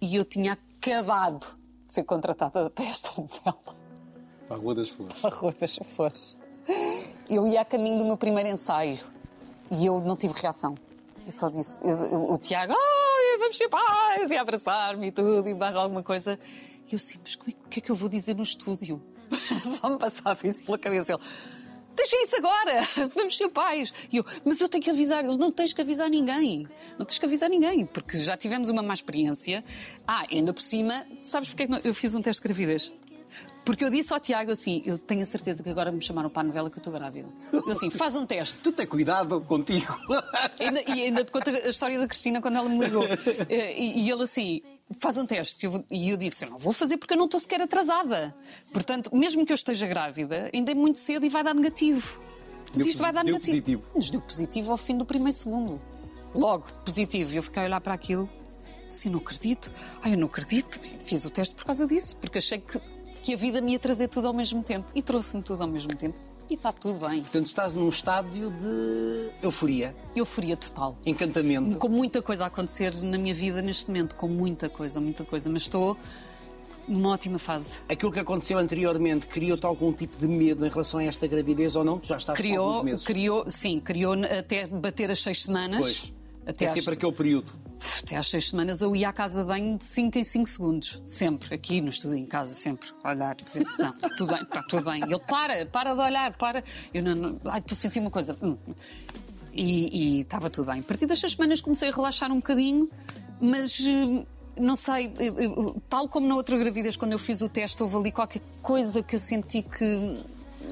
e 0.00 0.16
eu 0.16 0.24
tinha 0.24 0.58
acabado 0.80 1.40
de 1.86 1.92
ser 1.94 2.04
contratada 2.04 2.68
para 2.70 2.84
esta 2.84 3.10
novela. 3.20 3.76
A 4.50 4.54
Rua 4.56 4.74
das 4.74 4.90
Flores. 4.90 5.24
a 5.24 5.28
Rua 5.28 5.54
das 5.58 5.76
Flores. 5.86 6.36
Eu 7.28 7.46
ia 7.46 7.60
a 7.62 7.64
caminho 7.64 7.98
do 7.98 8.04
meu 8.04 8.16
primeiro 8.16 8.48
ensaio 8.48 8.98
e 9.70 9.86
eu 9.86 10.00
não 10.00 10.16
tive 10.16 10.34
reação. 10.38 10.74
Eu 11.26 11.32
só 11.32 11.48
disse, 11.48 11.78
eu- 11.82 11.96
eu- 12.06 12.30
o 12.32 12.36
Tiago, 12.38 12.72
ai, 12.72 13.38
vamos 13.38 13.56
ser 13.56 13.68
pais, 13.68 14.30
e 14.30 14.36
abraçar-me 14.36 15.06
e 15.06 15.12
tudo, 15.12 15.48
e 15.48 15.54
mais 15.54 15.74
alguma 15.74 16.02
coisa. 16.02 16.38
E 16.94 16.96
eu 16.96 16.96
assim, 16.96 17.18
mas 17.22 17.34
como 17.34 17.50
é, 17.50 17.54
o 17.66 17.68
que 17.68 17.78
é 17.80 17.82
que 17.82 17.90
eu 17.90 17.94
vou 17.96 18.08
dizer 18.08 18.34
no 18.36 18.42
estúdio? 18.42 19.02
só 19.80 19.90
me 19.90 19.98
passava 19.98 20.46
isso 20.46 20.62
pela 20.62 20.78
cabeça. 20.78 21.12
Ele, 21.14 21.22
deixa 21.96 22.16
isso 22.22 22.36
agora, 22.36 22.80
vamos 23.14 23.36
ser 23.36 23.48
pais. 23.48 23.92
E 24.12 24.18
eu, 24.18 24.24
mas 24.44 24.60
eu 24.60 24.68
tenho 24.68 24.82
que 24.84 24.90
avisar. 24.90 25.24
Ele, 25.24 25.36
não 25.36 25.50
tens 25.50 25.72
que 25.72 25.80
avisar 25.80 26.08
ninguém. 26.08 26.68
Não 26.98 27.04
tens 27.04 27.18
que 27.18 27.26
avisar 27.26 27.50
ninguém, 27.50 27.84
porque 27.86 28.16
já 28.18 28.36
tivemos 28.36 28.68
uma 28.68 28.82
má 28.82 28.94
experiência. 28.94 29.64
Ah, 30.06 30.24
ainda 30.30 30.52
por 30.52 30.62
cima, 30.62 31.04
sabes 31.20 31.48
porque 31.48 31.64
é 31.64 31.66
que 31.66 31.72
não- 31.72 31.80
eu 31.82 31.92
fiz 31.94 32.14
um 32.14 32.22
teste 32.22 32.42
de 32.42 32.48
gravidez? 32.48 32.92
Porque 33.64 33.82
eu 33.82 33.90
disse 33.90 34.12
ao 34.12 34.20
Tiago 34.20 34.50
assim: 34.52 34.82
eu 34.84 34.96
tenho 34.98 35.22
a 35.22 35.26
certeza 35.26 35.62
que 35.62 35.70
agora 35.70 35.90
me 35.90 36.00
chamaram 36.00 36.28
para 36.30 36.42
a 36.42 36.44
novela 36.44 36.68
que 36.70 36.76
eu 36.76 36.80
estou 36.80 36.92
grávida. 36.92 37.28
Eu 37.52 37.70
assim, 37.72 37.90
faz 37.90 38.14
um 38.14 38.24
teste. 38.26 38.62
Tu 38.62 38.70
tem 38.70 38.86
cuidado 38.86 39.40
contigo. 39.40 39.92
Ainda- 40.60 40.82
e 40.82 41.02
ainda 41.04 41.24
te 41.24 41.32
conto 41.32 41.48
a 41.50 41.68
história 41.68 41.98
da 41.98 42.06
Cristina 42.06 42.40
quando 42.42 42.56
ela 42.58 42.68
me 42.68 42.78
ligou. 42.78 43.02
Eh, 43.48 43.74
E, 43.80 44.02
e 44.06 44.10
ele 44.10 44.22
assim, 44.22 44.60
faz 44.98 45.16
um 45.16 45.26
teste. 45.26 45.66
E 45.90 46.10
eu 46.10 46.16
disse, 46.16 46.44
eu 46.44 46.50
não 46.50 46.58
vou 46.58 46.72
fazer 46.72 46.96
porque 46.96 47.14
eu 47.14 47.18
não 47.18 47.26
estou 47.26 47.40
sequer 47.40 47.60
atrasada. 47.60 48.34
Portanto, 48.72 49.14
mesmo 49.14 49.44
que 49.44 49.52
eu 49.52 49.54
esteja 49.54 49.86
grávida, 49.86 50.50
ainda 50.52 50.72
é 50.72 50.74
muito 50.74 50.98
cedo 50.98 51.24
e 51.26 51.28
vai 51.28 51.42
dar 51.42 51.54
negativo. 51.54 52.20
Portanto, 52.64 52.88
isto 52.88 53.02
vai 53.02 53.12
dar 53.12 53.24
deu 53.24 53.34
negativo. 53.34 53.56
positivo. 53.56 53.82
Mas 53.94 54.10
deu 54.10 54.20
positivo 54.20 54.70
ao 54.72 54.76
fim 54.76 54.96
do 54.96 55.06
primeiro 55.06 55.36
segundo. 55.36 55.80
Logo, 56.34 56.66
positivo. 56.84 57.32
E 57.32 57.36
eu 57.36 57.42
fiquei 57.42 57.62
a 57.62 57.66
olhar 57.66 57.80
para 57.80 57.94
aquilo, 57.94 58.28
assim, 58.88 59.08
não 59.08 59.18
acredito. 59.18 59.70
Ai, 60.02 60.14
eu 60.14 60.18
não 60.18 60.26
acredito. 60.26 60.80
Fiz 60.98 61.24
o 61.24 61.30
teste 61.30 61.54
por 61.54 61.64
causa 61.64 61.86
disso, 61.86 62.16
porque 62.16 62.38
achei 62.38 62.58
que, 62.58 62.80
que 63.22 63.34
a 63.34 63.36
vida 63.36 63.60
me 63.60 63.72
ia 63.72 63.78
trazer 63.78 64.08
tudo 64.08 64.26
ao 64.26 64.34
mesmo 64.34 64.62
tempo. 64.62 64.90
E 64.94 65.02
trouxe-me 65.02 65.42
tudo 65.42 65.62
ao 65.62 65.68
mesmo 65.68 65.94
tempo. 65.94 66.18
E 66.48 66.54
está 66.54 66.72
tudo 66.72 67.06
bem. 67.08 67.20
Portanto, 67.22 67.46
estás 67.46 67.74
num 67.74 67.88
estádio 67.88 68.50
de 68.50 69.30
euforia, 69.42 69.94
Euforia 70.14 70.56
total. 70.56 70.94
encantamento. 71.06 71.76
Com 71.78 71.88
muita 71.88 72.20
coisa 72.20 72.44
a 72.44 72.46
acontecer 72.48 72.94
na 73.02 73.16
minha 73.16 73.32
vida 73.34 73.62
neste 73.62 73.86
momento, 73.88 74.14
com 74.14 74.28
muita 74.28 74.68
coisa, 74.68 75.00
muita 75.00 75.24
coisa. 75.24 75.48
Mas 75.48 75.62
estou 75.62 75.96
numa 76.86 77.10
ótima 77.10 77.38
fase. 77.38 77.80
Aquilo 77.88 78.12
que 78.12 78.18
aconteceu 78.20 78.58
anteriormente 78.58 79.26
criou-te 79.26 79.64
algum 79.64 79.90
tipo 79.90 80.18
de 80.18 80.28
medo 80.28 80.66
em 80.66 80.68
relação 80.68 81.00
a 81.00 81.04
esta 81.04 81.26
gravidez 81.26 81.76
ou 81.76 81.84
não? 81.84 81.98
Tu 81.98 82.08
já 82.08 82.18
estás 82.18 82.38
com 82.38 82.46
alguns 82.46 82.62
Criou, 82.66 82.84
meses. 82.84 83.04
criou, 83.04 83.44
sim, 83.50 83.80
criou 83.80 84.12
até 84.24 84.66
bater 84.66 85.10
as 85.10 85.22
seis 85.22 85.44
semanas. 85.44 85.80
Pois. 85.80 86.14
Até 86.46 86.66
é 86.66 86.68
às, 86.68 86.74
sempre 86.74 86.92
aquele 86.92 87.12
período. 87.12 87.50
Até 88.02 88.16
às 88.16 88.28
seis 88.28 88.48
semanas 88.48 88.80
eu 88.80 88.94
ia 88.94 89.08
à 89.08 89.12
casa 89.12 89.42
de 89.42 89.46
banho 89.48 89.78
de 89.78 89.84
5 89.84 90.18
em 90.18 90.24
5 90.24 90.48
segundos. 90.48 91.02
Sempre, 91.06 91.54
aqui 91.54 91.80
no 91.80 91.88
estúdio, 91.90 92.16
em 92.18 92.26
casa, 92.26 92.54
sempre. 92.54 92.88
Olhar, 93.04 93.36
não, 93.78 93.90
está 93.90 94.08
tudo 94.16 94.32
bem, 94.34 94.42
está 94.42 94.62
tudo 94.62 94.84
bem. 94.90 95.02
Ele, 95.02 95.18
para, 95.20 95.66
para 95.66 95.94
de 95.94 96.00
olhar, 96.00 96.36
para. 96.36 96.62
Eu 96.92 97.02
não, 97.02 97.14
não 97.14 97.40
ai, 97.46 97.60
estou 97.60 97.74
a 97.74 97.78
sentir 97.78 98.00
uma 98.00 98.10
coisa. 98.10 98.36
Hum. 98.42 98.56
E 99.52 100.20
estava 100.20 100.50
tudo 100.50 100.70
bem. 100.70 100.80
A 100.80 100.82
partir 100.82 101.06
das 101.06 101.20
seis 101.20 101.32
semanas 101.32 101.60
comecei 101.60 101.88
a 101.88 101.92
relaxar 101.92 102.30
um 102.32 102.36
bocadinho, 102.36 102.88
mas. 103.40 103.78
hum, 103.80 104.24
Não 104.58 104.76
sei, 104.76 105.12
tal 105.88 106.08
como 106.08 106.26
na 106.28 106.34
outra 106.36 106.56
gravidez, 106.58 106.96
quando 106.96 107.12
eu 107.12 107.18
fiz 107.18 107.40
o 107.40 107.48
teste, 107.48 107.82
houve 107.82 107.96
ali 107.96 108.12
qualquer 108.12 108.40
coisa 108.62 109.02
que 109.02 109.16
eu 109.16 109.20
senti 109.20 109.62
que 109.62 110.16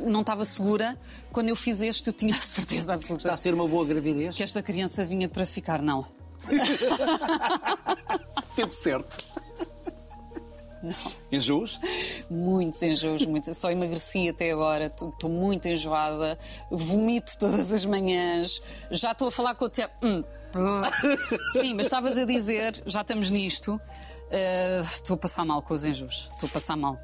não 0.05 0.21
estava 0.23 0.45
segura. 0.45 0.97
Quando 1.33 1.49
eu 1.49 1.57
fiz 1.57 1.81
este, 1.81 2.09
eu 2.09 2.13
tinha 2.13 2.33
a 2.35 2.39
certeza 2.41 2.95
absoluta 2.95 3.25
Está 3.25 3.35
a 3.35 3.37
ser 3.37 3.55
uma 3.55 3.67
boa 3.69 3.85
gravidez? 3.85 4.37
que 4.37 4.43
esta 4.43 4.63
criança 4.63 5.05
vinha 5.05 5.29
para 5.29 5.45
ficar, 5.47 5.81
não. 5.83 6.07
Tempo 8.57 8.75
certo. 8.75 9.33
Enjoos? 11.31 11.79
Muitos 12.29 12.83
enjoos, 12.83 13.25
muitos. 13.25 13.57
Só 13.57 13.71
emagreci 13.71 14.29
até 14.29 14.51
agora, 14.51 14.87
estou 14.87 15.31
muito 15.31 15.67
enjoada, 15.67 16.37
vomito 16.71 17.39
todas 17.39 17.73
as 17.73 17.85
manhãs, 17.85 18.61
já 18.91 19.13
estou 19.13 19.29
a 19.29 19.33
falar 19.33 19.55
com 19.55 19.67
o 19.67 19.69
Tiago. 19.69 19.93
Hum. 20.03 20.25
Sim, 21.53 21.75
mas 21.75 21.87
estavas 21.87 22.19
a 22.19 22.27
dizer, 22.27 22.83
já 22.85 23.01
estamos 23.01 23.31
nisto, 23.31 23.81
eh, 24.31 24.83
estou 24.85 25.15
a 25.15 25.19
passar 25.19 25.47
mal 25.47 25.63
com 25.63 25.73
os 25.73 25.85
enjoos, 25.85 26.29
estou 26.33 26.49
a 26.49 26.53
passar 26.53 26.77
mal. 26.77 26.99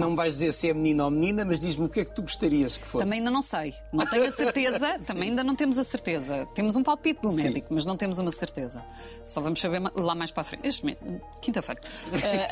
Não 0.00 0.10
me 0.10 0.16
vais 0.16 0.34
dizer 0.34 0.52
se 0.52 0.68
é 0.70 0.74
menino 0.74 1.04
ou 1.04 1.10
menina, 1.10 1.44
mas 1.44 1.58
diz-me 1.60 1.86
o 1.86 1.88
que 1.88 2.00
é 2.00 2.04
que 2.04 2.14
tu 2.14 2.22
gostarias 2.22 2.76
que 2.78 2.86
fosse. 2.86 3.04
Também 3.04 3.18
ainda 3.18 3.30
não 3.30 3.42
sei. 3.42 3.74
Não 3.92 4.06
tenho 4.06 4.24
a 4.28 4.32
certeza. 4.32 4.98
também 5.06 5.30
ainda 5.30 5.42
não 5.44 5.54
temos 5.54 5.78
a 5.78 5.84
certeza. 5.84 6.46
Temos 6.54 6.76
um 6.76 6.82
palpite 6.82 7.20
do 7.22 7.32
médico, 7.32 7.68
mas 7.70 7.84
não 7.84 7.96
temos 7.96 8.18
uma 8.18 8.30
certeza. 8.30 8.84
Só 9.24 9.40
vamos 9.40 9.60
saber 9.60 9.80
lá 9.94 10.14
mais 10.14 10.30
para 10.30 10.42
a 10.42 10.44
frente. 10.44 10.66
Este 10.66 10.84
mês, 10.86 10.98
quinta-feira. 11.40 11.80
Eh, 12.22 12.48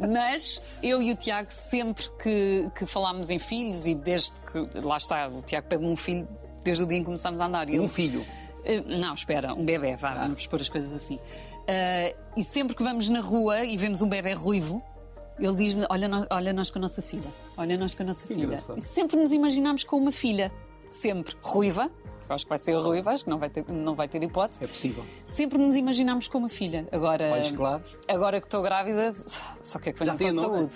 mas 0.08 0.60
eu 0.82 1.02
e 1.02 1.12
o 1.12 1.14
Tiago, 1.16 1.50
sempre 1.50 2.08
que, 2.22 2.68
que 2.78 2.86
falámos 2.86 3.30
em 3.30 3.38
filhos, 3.38 3.86
e 3.86 3.94
desde 3.94 4.32
que. 4.42 4.80
Lá 4.80 4.96
está, 4.96 5.28
o 5.28 5.42
Tiago 5.42 5.66
pede-me 5.68 5.90
um 5.90 5.96
filho 5.96 6.26
desde 6.64 6.82
o 6.82 6.86
dia 6.86 6.98
em 6.98 7.00
que 7.00 7.06
começámos 7.06 7.40
a 7.40 7.46
andar. 7.46 7.68
Um 7.70 7.88
filho. 7.88 8.24
eh, 8.64 8.80
Não, 8.86 9.14
espera, 9.14 9.54
um 9.54 9.64
bebê, 9.64 9.96
vá, 9.96 10.14
vamos 10.14 10.46
pôr 10.46 10.60
as 10.60 10.68
coisas 10.68 10.92
assim. 10.92 11.18
Eh, 11.66 12.14
e 12.36 12.42
sempre 12.42 12.76
que 12.76 12.82
vamos 12.82 13.08
na 13.08 13.20
rua 13.20 13.64
e 13.64 13.76
vemos 13.76 14.02
um 14.02 14.08
bebê 14.08 14.32
ruivo, 14.32 14.82
ele 15.38 15.54
diz: 15.56 15.76
olha, 15.90 16.08
nós, 16.08 16.26
olha 16.30 16.52
nós 16.52 16.70
com 16.70 16.78
a 16.78 16.82
nossa 16.82 17.02
filha, 17.02 17.28
olha 17.56 17.76
nós 17.76 17.94
com 17.94 18.02
a 18.02 18.06
nossa 18.06 18.26
filha. 18.26 18.44
engraçado. 18.44 18.78
E 18.78 18.80
sempre 18.80 19.16
nos 19.16 19.32
imaginamos 19.32 19.84
com 19.84 19.96
uma 19.96 20.12
filha, 20.12 20.52
sempre 20.88 21.36
ruiva. 21.42 21.90
Acho 22.28 22.44
que 22.44 22.48
vai 22.48 22.58
ser 22.58 22.74
ruiva, 22.74 23.12
acho 23.12 23.22
que 23.24 23.30
não 23.30 23.38
vai 23.38 23.48
ter, 23.48 23.64
não 23.68 23.94
vai 23.94 24.08
ter 24.08 24.20
hipótese. 24.22 24.64
É 24.64 24.66
possível. 24.66 25.04
Sempre 25.24 25.58
nos 25.58 25.76
imaginamos 25.76 26.26
com 26.26 26.38
uma 26.38 26.48
filha. 26.48 26.88
Agora, 26.90 27.30
Olhos 27.32 27.52
claros. 27.52 27.96
agora 28.08 28.40
que 28.40 28.46
estou 28.48 28.62
grávida, 28.62 29.12
só 29.62 29.78
que 29.78 29.90
é 29.90 29.92
que 29.92 30.04
tem 30.16 30.34
com 30.34 30.40
saúde. 30.42 30.74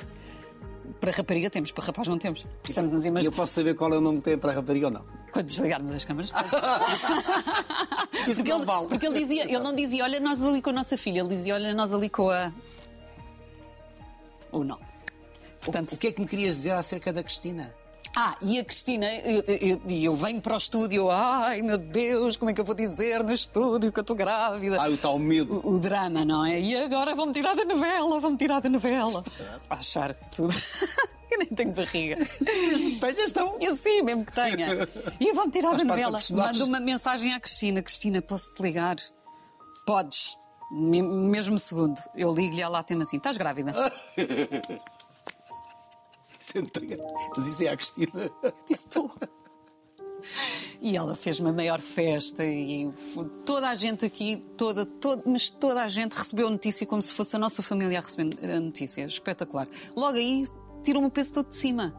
Para 1.01 1.11
rapariga 1.13 1.51
temos, 1.51 1.73
para 1.73 1.85
rapaz 1.85 2.07
não 2.07 2.19
temos. 2.19 2.47
Precisamos 2.63 2.93
nos 2.93 3.25
eu 3.25 3.33
posso 3.33 3.53
saber 3.55 3.75
qual 3.75 3.93
é 3.93 3.97
o 3.97 4.01
nome 4.01 4.19
que 4.19 4.25
tem 4.25 4.39
para 4.39 4.53
rapariga 4.53 4.87
ou 4.87 4.93
não? 4.93 5.03
Quando 5.33 5.47
desligarmos 5.47 5.95
as 5.95 6.05
câmaras. 6.05 6.31
Isso 8.27 8.37
Porque 8.37 8.53
ele, 8.53 8.65
vale. 8.65 8.87
porque 8.89 9.07
ele 9.07 9.19
dizia, 9.19 9.45
ele 9.45 9.59
não 9.61 9.75
dizia, 9.75 10.05
olha, 10.05 10.21
nós 10.21 10.43
ali 10.43 10.61
com 10.61 10.71
a 10.71 10.73
nossa 10.73 10.97
filha, 10.97 11.21
ele 11.21 11.29
dizia, 11.29 11.55
olha, 11.55 11.73
nós 11.75 11.93
ali 11.93 12.09
com 12.09 12.29
a. 12.31 12.53
Ou 14.53 14.65
não. 14.65 14.79
Portanto, 15.61 15.93
O 15.93 15.99
que 15.99 16.07
é 16.09 16.13
que 16.13 16.21
me 16.21 16.27
querias 16.27 16.57
dizer 16.57 16.73
acerca 16.73 17.13
da 17.13 17.23
Cristina? 17.23 17.75
ah, 18.17 18.35
e 18.43 18.59
a 18.59 18.65
Cristina, 18.65 19.07
eu, 19.21 19.43
eu, 19.47 19.81
eu 19.89 20.15
venho 20.15 20.41
para 20.41 20.55
o 20.55 20.59
estúdio, 20.59 21.11
ai 21.11 21.63
meu 21.63 21.79
Deus, 21.79 22.37
como 22.37 22.51
é 22.51 22.55
que 22.55 22.61
eu 22.61 22.65
vou 22.65 22.75
dizer 22.75 23.23
no 23.23 23.33
estúdio 23.33 23.93
que 23.93 23.99
eu 23.99 24.03
estou 24.03 24.17
grávida? 24.17 24.81
Ai, 24.81 24.93
o 24.93 24.97
tal 24.99 25.17
medo. 25.19 25.61
O, 25.65 25.75
o 25.75 25.81
drama, 25.81 26.25
não 26.25 26.45
é? 26.45 26.61
E 26.61 26.77
agora 26.77 27.15
vão-me 27.15 27.33
tirar 27.33 27.55
da 27.55 27.65
novela, 27.65 28.19
vão-me 28.19 28.37
tirar 28.37 28.61
da 28.61 28.69
novela. 28.69 29.23
Vai 29.69 29.79
achar 29.79 30.15
que 30.15 30.31
tudo. 30.37 30.53
eu 31.31 31.39
nem 31.39 31.47
tenho 31.49 31.73
barriga. 31.73 32.17
Tenhas 33.01 33.31
então. 33.31 33.57
Eu 33.61 33.77
sim, 33.77 34.03
mesmo 34.03 34.25
que 34.25 34.33
tenha. 34.33 34.89
E 35.21 35.33
vão 35.33 35.49
tirar 35.49 35.77
da 35.77 35.85
parte 35.85 35.87
da 35.87 36.11
novela. 36.11 36.21
Manda 36.31 36.65
uma 36.65 36.81
mensagem 36.81 37.33
à 37.33 37.39
Cristina: 37.39 37.81
Cristina, 37.81 38.21
posso-te 38.21 38.61
ligar? 38.61 38.97
Podes. 39.87 40.37
Me- 40.71 41.03
Mesmo 41.03 41.59
segundo. 41.59 41.99
Eu 42.15 42.33
ligo-lhe 42.35 42.61
e 42.61 42.63
ela 42.63 42.83
tem 42.83 43.01
assim: 43.01 43.17
estás 43.17 43.37
grávida? 43.37 43.73
É. 46.53 46.97
Mas 47.37 47.47
isso 47.47 47.63
é 47.65 47.69
a 47.69 47.77
Cristina. 47.77 48.31
Disse 48.67 48.89
tu. 48.89 49.11
E 50.81 50.97
ela 50.97 51.15
fez 51.15 51.39
uma 51.39 51.53
maior 51.53 51.79
festa 51.81 52.45
e 52.45 52.91
toda 53.47 53.69
a 53.69 53.75
gente 53.75 54.05
aqui, 54.05 54.39
toda, 54.57 54.85
toda, 54.85 55.23
mas 55.27 55.49
toda 55.51 55.83
a 55.83 55.89
gente 55.89 56.13
recebeu 56.15 56.49
a 56.49 56.51
notícia 56.51 56.87
como 56.87 57.01
se 57.03 57.13
fosse 57.13 57.37
a 57.37 57.39
nossa 57.39 57.63
família 57.63 57.99
a 57.99 58.03
receber 58.03 58.31
a 58.51 58.59
notícia. 58.59 59.05
Espetacular. 59.05 59.69
Logo 59.97 60.17
aí 60.17 60.43
tiram 60.83 61.05
o 61.05 61.11
peso 61.11 61.35
todo 61.35 61.49
de 61.51 61.57
cima. 61.57 61.95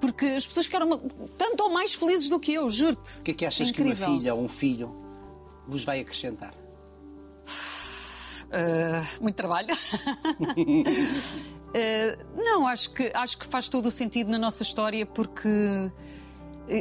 Porque 0.00 0.24
as 0.26 0.46
pessoas 0.46 0.66
ficaram 0.66 0.98
tanto 1.36 1.62
ou 1.62 1.70
mais 1.70 1.94
felizes 1.94 2.28
do 2.28 2.40
que 2.40 2.54
eu, 2.54 2.68
juro-te. 2.70 3.20
O 3.20 3.22
que 3.22 3.30
é 3.30 3.34
que 3.34 3.46
achas 3.46 3.70
que 3.70 3.80
uma 3.80 3.90
Incrível. 3.92 4.14
filha 4.18 4.34
ou 4.34 4.42
um 4.42 4.48
filho 4.48 4.92
vos 5.68 5.84
vai 5.84 6.00
acrescentar? 6.00 6.54
Uh, 8.48 9.22
muito 9.22 9.36
trabalho. 9.36 9.74
Uh, 11.68 12.24
não, 12.36 12.66
acho 12.66 12.90
que, 12.90 13.12
acho 13.14 13.38
que 13.38 13.46
faz 13.46 13.68
todo 13.68 13.86
o 13.86 13.90
sentido 13.90 14.30
na 14.30 14.38
nossa 14.38 14.62
história 14.62 15.04
porque 15.06 15.48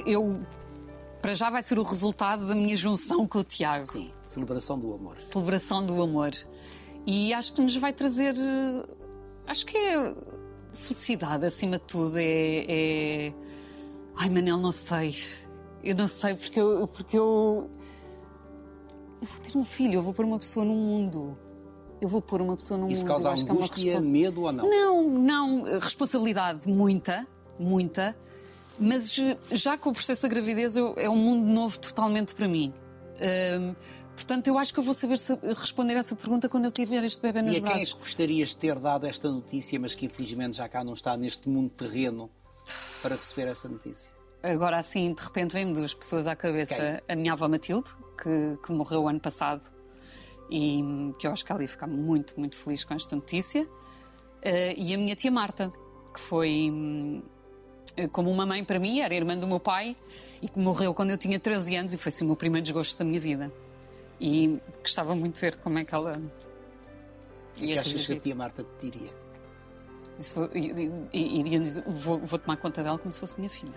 eu. 0.05 0.39
Para 1.21 1.33
já 1.33 1.49
vai 1.49 1.63
ser 1.63 1.77
o 1.79 1.83
resultado 1.83 2.47
da 2.47 2.55
minha 2.55 2.75
junção 2.75 3.27
com 3.27 3.39
o 3.39 3.43
Tiago. 3.43 3.85
Sim, 3.85 4.13
celebração 4.23 4.79
do 4.79 4.93
amor. 4.93 5.17
Celebração 5.17 5.85
do 5.85 6.01
amor. 6.01 6.31
E 7.05 7.33
acho 7.33 7.53
que 7.53 7.61
nos 7.61 7.75
vai 7.75 7.91
trazer. 7.91 8.35
uh, 8.35 9.07
Acho 9.47 9.65
que 9.65 9.77
é 9.77 10.15
felicidade 10.73 11.45
acima 11.45 11.77
de 11.77 11.83
tudo. 11.85 12.17
É. 12.17 12.65
é... 12.67 13.33
Ai, 14.17 14.29
Manel, 14.29 14.57
não 14.57 14.71
sei. 14.71 15.15
Eu 15.83 15.95
não 15.95 16.07
sei 16.07 16.33
porque 16.35 16.59
eu. 16.59 16.87
Porque 16.87 17.17
eu... 17.17 17.69
eu 19.21 19.27
vou 19.27 19.39
ter 19.39 19.57
um 19.57 19.63
filho, 19.63 19.95
eu 19.95 20.01
vou 20.01 20.13
pôr 20.13 20.25
uma 20.25 20.37
pessoa 20.37 20.65
no 20.65 20.75
mundo. 20.75 21.37
Eu 21.99 22.07
vou 22.07 22.21
pôr 22.21 22.41
uma 22.41 22.55
pessoa 22.55 22.79
Isso 22.91 23.01
mundo. 23.01 23.07
causa 23.07 23.27
eu 23.29 23.31
acho 23.33 23.45
que 23.73 23.89
é 23.89 23.93
responsa- 23.93 24.11
medo 24.11 24.41
ou 24.43 24.51
não? 24.51 24.69
Não, 24.69 25.09
não. 25.09 25.79
Responsabilidade, 25.79 26.67
muita, 26.69 27.25
muita. 27.59 28.15
Mas 28.79 29.17
eh, 29.17 29.37
já 29.51 29.77
com 29.77 29.89
o 29.89 29.93
processo 29.93 30.21
da 30.23 30.27
gravidez 30.27 30.75
eu- 30.77 30.93
é 30.97 31.09
um 31.09 31.15
mundo 31.15 31.47
novo 31.51 31.79
totalmente 31.79 32.35
para 32.35 32.47
mim. 32.47 32.71
Hum, 33.59 33.73
portanto, 34.15 34.47
eu 34.47 34.57
acho 34.59 34.71
que 34.71 34.79
eu 34.79 34.83
vou 34.83 34.93
saber 34.93 35.17
sa- 35.17 35.39
responder 35.41 35.95
essa 35.95 36.15
pergunta 36.15 36.47
quando 36.47 36.65
eu 36.65 36.71
tiver 36.71 37.03
este 37.03 37.19
bebê 37.19 37.41
nos 37.41 37.55
E 37.55 37.57
a 37.57 37.61
quem 37.61 37.71
é 37.71 37.75
braços. 37.77 37.93
que 37.93 37.99
gostarias 37.99 38.49
de 38.49 38.57
ter 38.57 38.77
dado 38.79 39.07
esta 39.07 39.31
notícia, 39.31 39.79
mas 39.79 39.95
que 39.95 40.05
infelizmente 40.05 40.57
já 40.57 40.69
cá 40.69 40.83
não 40.83 40.93
está 40.93 41.17
neste 41.17 41.49
mundo 41.49 41.71
terreno 41.71 42.29
para 43.01 43.15
receber 43.15 43.47
essa 43.49 43.67
notícia? 43.67 44.11
Agora 44.43 44.77
assim, 44.77 45.11
de 45.13 45.21
repente, 45.23 45.53
vem-me 45.53 45.73
duas 45.73 45.95
pessoas 45.95 46.27
à 46.27 46.35
cabeça. 46.35 47.01
A 47.09 47.15
minha 47.15 47.33
avó 47.33 47.47
Matilde, 47.47 47.89
que, 48.21 48.57
que 48.63 48.71
morreu 48.71 49.07
ano 49.09 49.19
passado 49.19 49.63
e 50.49 51.13
que 51.19 51.27
eu 51.27 51.31
acho 51.31 51.45
que 51.45 51.51
ela 51.51 51.61
ia 51.61 51.67
ficar 51.67 51.87
muito, 51.87 52.39
muito 52.39 52.55
feliz 52.55 52.83
com 52.83 52.93
esta 52.93 53.15
notícia. 53.15 53.67
Eh, 54.41 54.73
e 54.77 54.93
a 54.93 54.97
minha 54.97 55.15
tia 55.15 55.31
Marta, 55.31 55.71
que 56.13 56.19
foi 56.19 56.69
hum, 56.71 57.21
eh, 57.95 58.07
como 58.07 58.29
uma 58.31 58.45
mãe 58.45 58.63
para 58.63 58.79
mim, 58.79 58.99
era 58.99 59.13
irmã 59.13 59.35
do 59.37 59.47
meu 59.47 59.59
pai 59.59 59.95
e 60.41 60.47
que 60.47 60.59
morreu 60.59 60.93
quando 60.93 61.09
eu 61.11 61.17
tinha 61.17 61.39
13 61.39 61.75
anos 61.75 61.93
e 61.93 61.97
foi 61.97 62.09
assim, 62.09 62.23
o 62.23 62.27
meu 62.27 62.35
primeiro 62.35 62.63
desgosto 62.63 62.97
da 62.97 63.05
minha 63.05 63.19
vida. 63.19 63.51
E 64.19 64.59
gostava 64.81 65.15
muito 65.15 65.35
de 65.35 65.41
ver 65.41 65.55
como 65.57 65.77
é 65.77 65.85
que 65.85 65.93
ela. 65.93 66.11
O 66.13 67.59
que 67.59 67.67
que 67.67 67.77
achas 67.77 68.05
que 68.05 68.13
a 68.13 68.19
tia 68.19 68.35
Marta 68.35 68.63
te 68.79 68.89
diria? 68.91 69.11
Disse, 70.17 70.33
vou- 70.33 70.49
iria 71.13 71.59
dizer, 71.59 71.83
vou, 71.85 72.17
vou 72.19 72.39
tomar 72.39 72.57
conta 72.57 72.83
dela 72.83 72.97
como 72.97 73.11
se 73.11 73.19
fosse 73.19 73.37
minha 73.37 73.49
filha. 73.49 73.73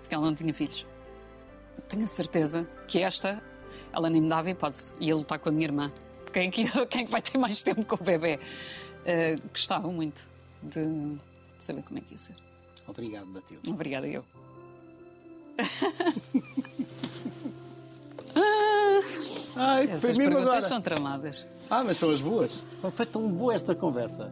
Porque 0.00 0.14
ela 0.14 0.24
não 0.24 0.34
tinha 0.34 0.52
filhos. 0.54 0.86
Tenho 1.88 2.04
a 2.04 2.08
certeza 2.08 2.68
que 2.88 3.00
esta, 3.00 3.40
ela 3.92 4.08
nem 4.10 4.20
me 4.20 4.28
dava 4.28 4.50
hipótese. 4.50 4.94
Ia 5.00 5.14
lutar 5.14 5.38
com 5.38 5.48
a 5.48 5.52
minha 5.52 5.66
irmã. 5.66 5.92
Quem 6.32 6.48
é 6.48 6.50
que, 6.50 6.64
quem 6.86 7.02
é 7.02 7.04
que 7.04 7.10
vai 7.10 7.22
ter 7.22 7.38
mais 7.38 7.62
tempo 7.62 7.84
com 7.84 7.96
o 7.96 8.04
bebê? 8.04 8.38
Eh, 9.04 9.36
gostava 9.50 9.90
muito 9.90 10.30
de, 10.62 10.84
de 10.84 11.18
saber 11.58 11.82
como 11.82 11.98
é 11.98 12.02
que 12.02 12.12
ia 12.12 12.18
ser. 12.18 12.36
Obrigado, 12.86 13.26
Matilde. 13.26 13.70
Obrigada, 13.70 14.06
eu. 14.06 14.24
Ai, 19.56 19.90
Essas 19.90 20.16
perguntas 20.16 20.66
são 20.66 20.80
tramadas. 20.80 21.48
Ah, 21.68 21.82
mas 21.82 21.96
são 21.96 22.10
as 22.10 22.20
boas. 22.20 22.52
Foi 22.92 23.06
tão 23.06 23.28
boa 23.30 23.54
esta 23.54 23.74
conversa. 23.74 24.30